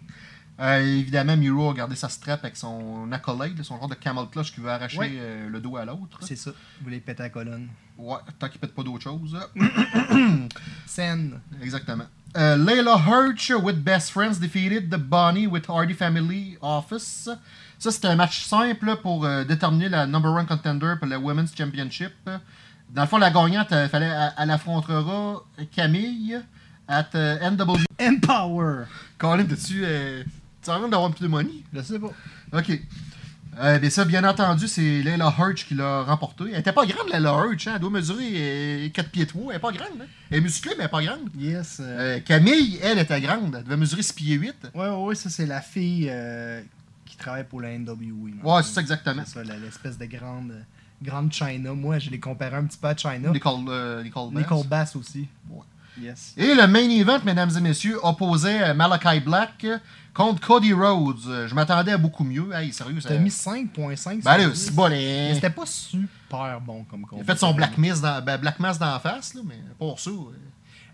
Euh, 0.62 0.80
évidemment, 0.80 1.36
Miro 1.36 1.72
a 1.72 1.74
gardé 1.74 1.96
sa 1.96 2.08
strap 2.08 2.44
avec 2.44 2.56
son 2.56 3.12
accolade, 3.12 3.62
son 3.64 3.78
genre 3.80 3.88
de 3.88 3.96
camel 3.96 4.26
clutch 4.32 4.54
qui 4.54 4.62
veut 4.62 4.70
arracher 4.70 4.98
Ouais. 5.00 5.12
euh, 5.16 5.50
le 5.50 5.60
dos 5.60 5.76
à 5.76 5.86
l'autre. 5.86 6.20
C'est 6.22 6.36
ça. 6.36 6.52
Vous 6.52 6.84
voulez 6.86 7.00
péter 7.00 7.24
la 7.24 7.30
colonne. 7.30 7.68
Ouais, 7.98 8.18
tant 8.38 8.48
qu'il 8.48 8.60
pète 8.60 8.74
pas 8.76 8.84
d'autre 8.84 9.02
chose. 9.04 9.36
Scène. 10.86 11.40
Exactement. 11.62 12.06
Euh, 12.38 12.56
Layla 12.58 12.96
Hirsch 12.98 13.52
with 13.62 13.78
Best 13.84 14.12
Friends 14.12 14.40
defeated 14.40 14.90
the 14.90 14.98
Bonnie 14.98 15.48
with 15.48 15.68
Hardy 15.68 15.94
Family 15.94 16.58
Office. 16.62 17.30
Ça, 17.80 17.92
c'était 17.92 18.08
un 18.08 18.16
match 18.16 18.44
simple 18.44 18.96
pour 19.02 19.26
euh, 19.26 19.44
déterminer 19.44 19.90
la 19.90 20.06
number 20.06 20.32
one 20.32 20.46
contender 20.46 20.94
pour 21.00 21.08
la 21.08 21.20
Women's 21.20 21.56
Championship. 21.56 22.14
Dans 22.90 23.02
le 23.02 23.08
fond, 23.08 23.18
la 23.18 23.32
gagnante, 23.32 23.72
euh, 23.72 23.88
fallait, 23.90 24.06
elle, 24.06 24.34
elle 24.38 24.52
affrontera 24.52 25.44
Camille 25.76 26.40
at 26.88 27.10
euh, 27.16 27.50
NW. 27.50 27.84
Empower. 28.00 28.86
Colin, 29.18 29.46
t'as-tu. 29.46 29.82
Euh, 29.84 30.24
tu 30.64 30.70
as 30.70 30.78
envie 30.78 30.90
d'avoir 30.90 31.12
plus 31.12 31.24
de 31.24 31.28
money? 31.28 31.64
Je 31.74 31.82
sais 31.82 32.00
pas. 32.00 32.12
Ok. 32.54 32.80
Euh, 33.60 33.80
mais 33.82 33.90
ça, 33.90 34.06
bien 34.06 34.24
entendu, 34.24 34.68
c'est 34.68 35.02
Layla 35.04 35.34
Hirsch 35.38 35.66
qui 35.68 35.76
l'a 35.76 36.04
remporté. 36.04 36.46
Elle 36.54 36.60
était 36.62 36.72
pas 36.72 36.86
grande, 36.86 37.10
Layla 37.12 37.32
Hirsch. 37.46 37.68
Hein? 37.68 37.74
Elle 37.76 37.82
doit 37.82 37.90
mesurer 37.90 38.30
euh, 38.86 38.90
4 38.90 39.10
pieds 39.10 39.26
3. 39.26 39.52
Elle 39.52 39.58
est 39.58 39.60
pas 39.60 39.72
grande. 39.72 40.02
Hein? 40.02 40.06
Elle 40.30 40.38
est 40.38 40.42
musclée, 40.42 40.72
mais 40.78 40.84
elle 40.84 40.86
est 40.86 40.90
pas 40.90 41.04
grande. 41.04 41.30
Yes. 41.38 41.80
euh, 41.82 42.18
Euh, 42.18 42.20
Camille, 42.22 42.80
elle, 42.82 43.00
était 43.00 43.20
grande. 43.20 43.54
Elle 43.58 43.64
devait 43.66 43.78
mesurer 43.78 44.04
6 44.04 44.14
pieds 44.14 44.36
8. 44.36 44.56
Ouais, 44.74 44.88
ouais, 44.88 44.96
ouais, 44.96 45.16
ça 45.16 45.30
c'est 45.30 45.46
la 45.46 45.60
fille 45.62 46.08
euh, 46.10 46.62
qui 47.06 47.18
travaille 47.18 47.44
pour 47.44 47.60
la 47.60 47.78
non? 47.78 47.94
Ouais, 48.44 48.64
c'est 48.64 48.74
ça 48.74 48.82
exactement. 48.82 49.24
C'est 49.26 49.46
ça, 49.46 49.56
l'espèce 49.58 49.98
de 49.98 50.06
grande, 50.06 50.54
grande 51.04 51.34
China. 51.34 51.74
Moi, 51.74 52.00
je 52.00 52.10
l'ai 52.10 52.20
comparé 52.22 52.56
un 52.56 52.64
petit 52.64 52.78
peu 52.78 52.88
à 52.88 52.96
China. 52.96 53.32
Nicole, 53.32 53.66
euh, 53.68 54.02
Nicole 54.02 54.32
Bass. 54.34 54.44
Nicole 54.44 54.68
Bass 54.68 54.96
aussi. 54.96 55.28
Ouais. 55.50 55.60
Yes. 56.00 56.34
Et 56.38 56.54
le 56.56 56.68
main 56.68 56.90
event, 56.90 57.20
mesdames 57.26 57.52
et 57.58 57.62
messieurs, 57.62 57.98
opposait 58.04 58.62
euh, 58.70 58.74
Malachi 58.74 59.20
Black 59.20 59.66
contre 60.14 60.46
Cody 60.46 60.74
Rhodes. 60.74 61.20
Euh, 61.28 61.48
Je 61.48 61.56
m'attendais 61.56 61.92
à 61.92 61.98
beaucoup 61.98 62.24
mieux. 62.24 62.50
Hey, 62.54 62.72
sérieux, 62.72 63.00
ça... 63.02 63.10
T'as 63.10 63.18
mis 63.18 63.30
5.5 63.30 64.24
Ben 64.24 64.38
là, 64.38 64.44
sur 64.44 64.52
10. 64.52 64.56
c'est 64.66 64.76
bon, 64.76 64.90
Mais 64.90 65.30
les... 65.30 65.36
C'était 65.36 65.50
pas 65.50 65.66
super 65.66 66.62
bon 66.62 66.84
comme 66.86 67.02
combat. 67.06 67.22
Il 67.26 67.30
a 67.30 67.34
fait 67.34 67.40
son 67.40 67.54
Black 67.54 67.78
Mass 67.78 68.00
dans, 68.02 68.24
ben, 68.24 68.38
Black 68.38 68.60
Mass 68.60 68.80
dans 68.80 68.92
la 68.92 69.00
face, 69.00 69.34
là, 69.34 69.42
mais 69.46 69.60
pour 69.78 70.00
ça... 70.00 70.10
euh. 70.10 70.14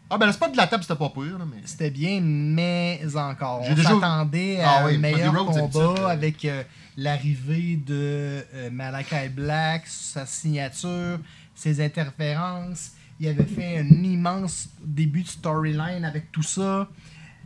Ah 0.10 0.18
ben 0.18 0.26
le 0.28 0.32
spot 0.32 0.54
de 0.54 0.58
la 0.58 0.68
table, 0.68 0.84
c'était 0.84 0.95
pas 0.98 1.10
pire, 1.10 1.38
là, 1.38 1.45
mais... 1.45 1.62
C'était 1.66 1.89
bien, 1.91 2.22
mais 2.22 3.02
encore. 3.16 3.62
On 3.70 3.74
déjà- 3.74 3.89
s'attendait 3.89 4.62
Ah 4.64 4.78
à 4.78 4.86
oui, 4.86 4.95
un 4.95 5.00
meilleur 5.00 5.34
Cody 5.34 5.60
Rhodes, 5.60 5.72
combat 5.74 6.02
euh, 6.02 6.08
avec 6.08 6.45
euh, 6.45 6.64
l'arrivée 6.95 7.76
de 7.86 8.41
euh, 8.54 8.70
Malachi 8.72 9.28
Black, 9.36 9.84
sa 9.86 10.26
signature, 10.26 11.20
ses 11.54 11.84
interférences. 11.84 12.91
Il 13.20 13.28
avait 13.28 13.43
fait 13.43 13.80
un 13.80 14.03
immense 14.03 14.70
début 14.84 15.24
de 15.24 15.28
storyline 15.28 16.05
avec 16.05 16.32
tout 16.32 16.43
ça. 16.43 16.88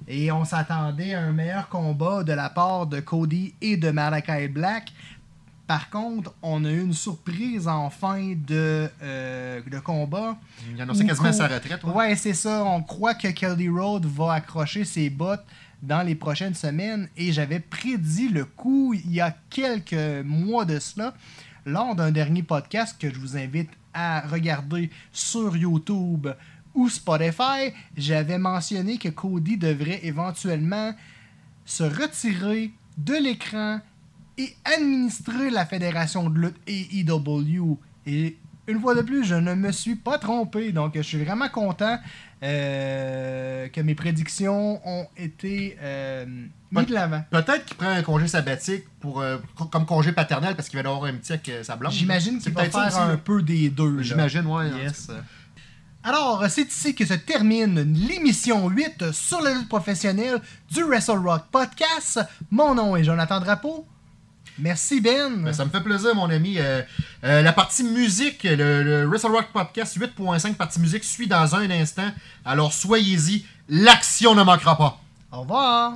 Et 0.08 0.32
on 0.32 0.44
s'attendait 0.46 1.14
à 1.14 1.22
un 1.22 1.32
meilleur 1.32 1.70
combat 1.70 2.24
de 2.24 2.34
la 2.34 2.50
part 2.50 2.88
de 2.88 3.00
Cody 3.00 3.54
et 3.62 3.78
de 3.78 3.92
Malachi 3.92 4.48
Black. 4.48 4.92
Par 5.68 5.90
contre, 5.90 6.34
on 6.42 6.66
a 6.66 6.70
eu 6.70 6.82
une 6.82 6.94
surprise 6.94 7.68
en 7.68 7.90
fin 7.90 8.34
de, 8.36 8.90
euh, 9.02 9.62
de 9.66 9.80
combat. 9.80 10.38
Il 10.70 10.82
annonçait 10.82 11.06
quasiment 11.06 11.32
sa 11.32 11.48
retraite. 11.48 11.84
Ouais, 11.86 11.94
ouais 11.94 12.16
c'est 12.16 12.34
ça. 12.34 12.66
On 12.66 12.82
croit 12.82 13.14
que 13.14 13.30
Kelly 13.30 13.70
Road 13.70 14.06
va 14.06 14.34
accrocher 14.34 14.84
ses 14.84 15.10
bottes 15.10 15.46
dans 15.82 16.02
les 16.02 16.16
prochaines 16.16 16.56
semaines. 16.56 17.08
Et 17.16 17.32
j'avais 17.32 17.60
prédit 17.60 18.28
le 18.28 18.44
coup 18.44 18.94
il 18.94 19.12
y 19.14 19.22
a 19.22 19.34
quelques 19.50 20.26
mois 20.26 20.66
de 20.66 20.78
cela, 20.80 21.14
lors 21.66 21.96
d'un 21.96 22.12
dernier 22.12 22.44
podcast 22.44 22.98
que 23.00 23.10
je 23.10 23.18
vous 23.18 23.38
invite 23.38 23.70
à 23.94 24.22
regarder 24.22 24.90
sur 25.12 25.56
YouTube 25.56 26.28
ou 26.74 26.90
Spotify. 26.90 27.74
J'avais 27.98 28.38
mentionné 28.38 28.98
que 28.98 29.10
Cody 29.10 29.58
devrait 29.58 30.00
éventuellement 30.04 30.94
se 31.66 31.84
retirer 31.84 32.72
de 32.98 33.14
l'écran 33.14 33.80
et 34.38 34.56
administrer 34.66 35.50
la 35.50 35.66
fédération 35.66 36.30
de 36.30 36.40
lutte 36.40 36.58
AEW. 36.68 37.78
Et 38.06 38.38
une 38.68 38.80
fois 38.80 38.96
de 38.96 39.02
plus, 39.02 39.24
je 39.24 39.36
ne 39.36 39.54
me 39.54 39.72
suis 39.72 39.96
pas 39.96 40.18
trompé. 40.18 40.72
Donc, 40.72 40.94
je 40.96 41.02
suis 41.02 41.24
vraiment 41.24 41.50
content 41.50 41.98
euh, 42.44 43.68
que 43.70 43.82
mes 43.82 43.96
prédictions 43.96 44.82
ont 44.88 45.08
été 45.18 45.78
euh, 45.82 46.26
Peut-être 47.30 47.66
qu'il 47.66 47.78
prend 47.78 47.90
un 47.90 48.02
congé 48.02 48.28
sabbatique 48.28 48.86
pour, 49.00 49.22
euh, 49.22 49.38
comme 49.72 49.86
congé 49.86 50.12
paternel 50.12 50.56
parce 50.56 50.70
qu'il 50.70 50.82
va 50.82 50.90
avoir 50.90 51.06
un 51.06 51.14
petit 51.16 51.34
avec 51.34 51.52
sa 51.64 51.76
blonde. 51.76 51.92
J'imagine 51.92 52.40
qu'il 52.40 52.54
va 52.54 52.70
faire 52.70 52.98
un 53.00 53.18
peu 53.18 53.42
des 53.42 53.70
deux. 53.70 54.02
J'imagine, 54.02 54.46
ouais. 54.46 54.70
Yes. 54.84 55.10
Alors, 56.04 56.44
c'est 56.50 56.68
ici 56.68 56.96
que 56.96 57.06
se 57.06 57.14
termine 57.14 57.94
l'émission 57.94 58.68
8 58.68 59.12
sur 59.12 59.42
la 59.42 59.54
lutte 59.54 59.70
professionnelle 59.70 60.42
du 60.72 60.84
Wrestle 60.84 61.20
Rock 61.20 61.44
Podcast. 61.52 62.20
Mon 62.50 62.74
nom 62.74 62.96
est 62.96 63.04
Jonathan 63.04 63.40
Drapeau. 63.40 63.86
Merci 64.58 65.00
Ben. 65.00 65.44
Ben, 65.44 65.54
ça 65.54 65.64
me 65.66 65.70
fait 65.70 65.82
plaisir, 65.82 66.16
mon 66.16 66.30
ami. 66.30 66.56
Euh, 66.58 66.82
euh, 67.24 67.42
la 67.42 67.54
partie 67.54 67.84
musique, 67.84 68.44
le, 68.44 68.84
le 68.84 69.06
Wrestle 69.06 69.32
Rock 69.32 69.48
Podcast 69.54 69.98
8.5 69.98 70.56
partie 70.56 70.80
musique 70.80 71.04
suit 71.04 71.28
dans 71.28 71.56
un 71.56 71.70
instant. 71.70 72.10
Alors 72.46 72.74
soyez-y, 72.74 73.46
l'action 73.70 74.34
ne 74.36 74.44
manquera 74.44 74.78
pas. 74.78 75.00
Au 75.32 75.42
revoir. 75.42 75.94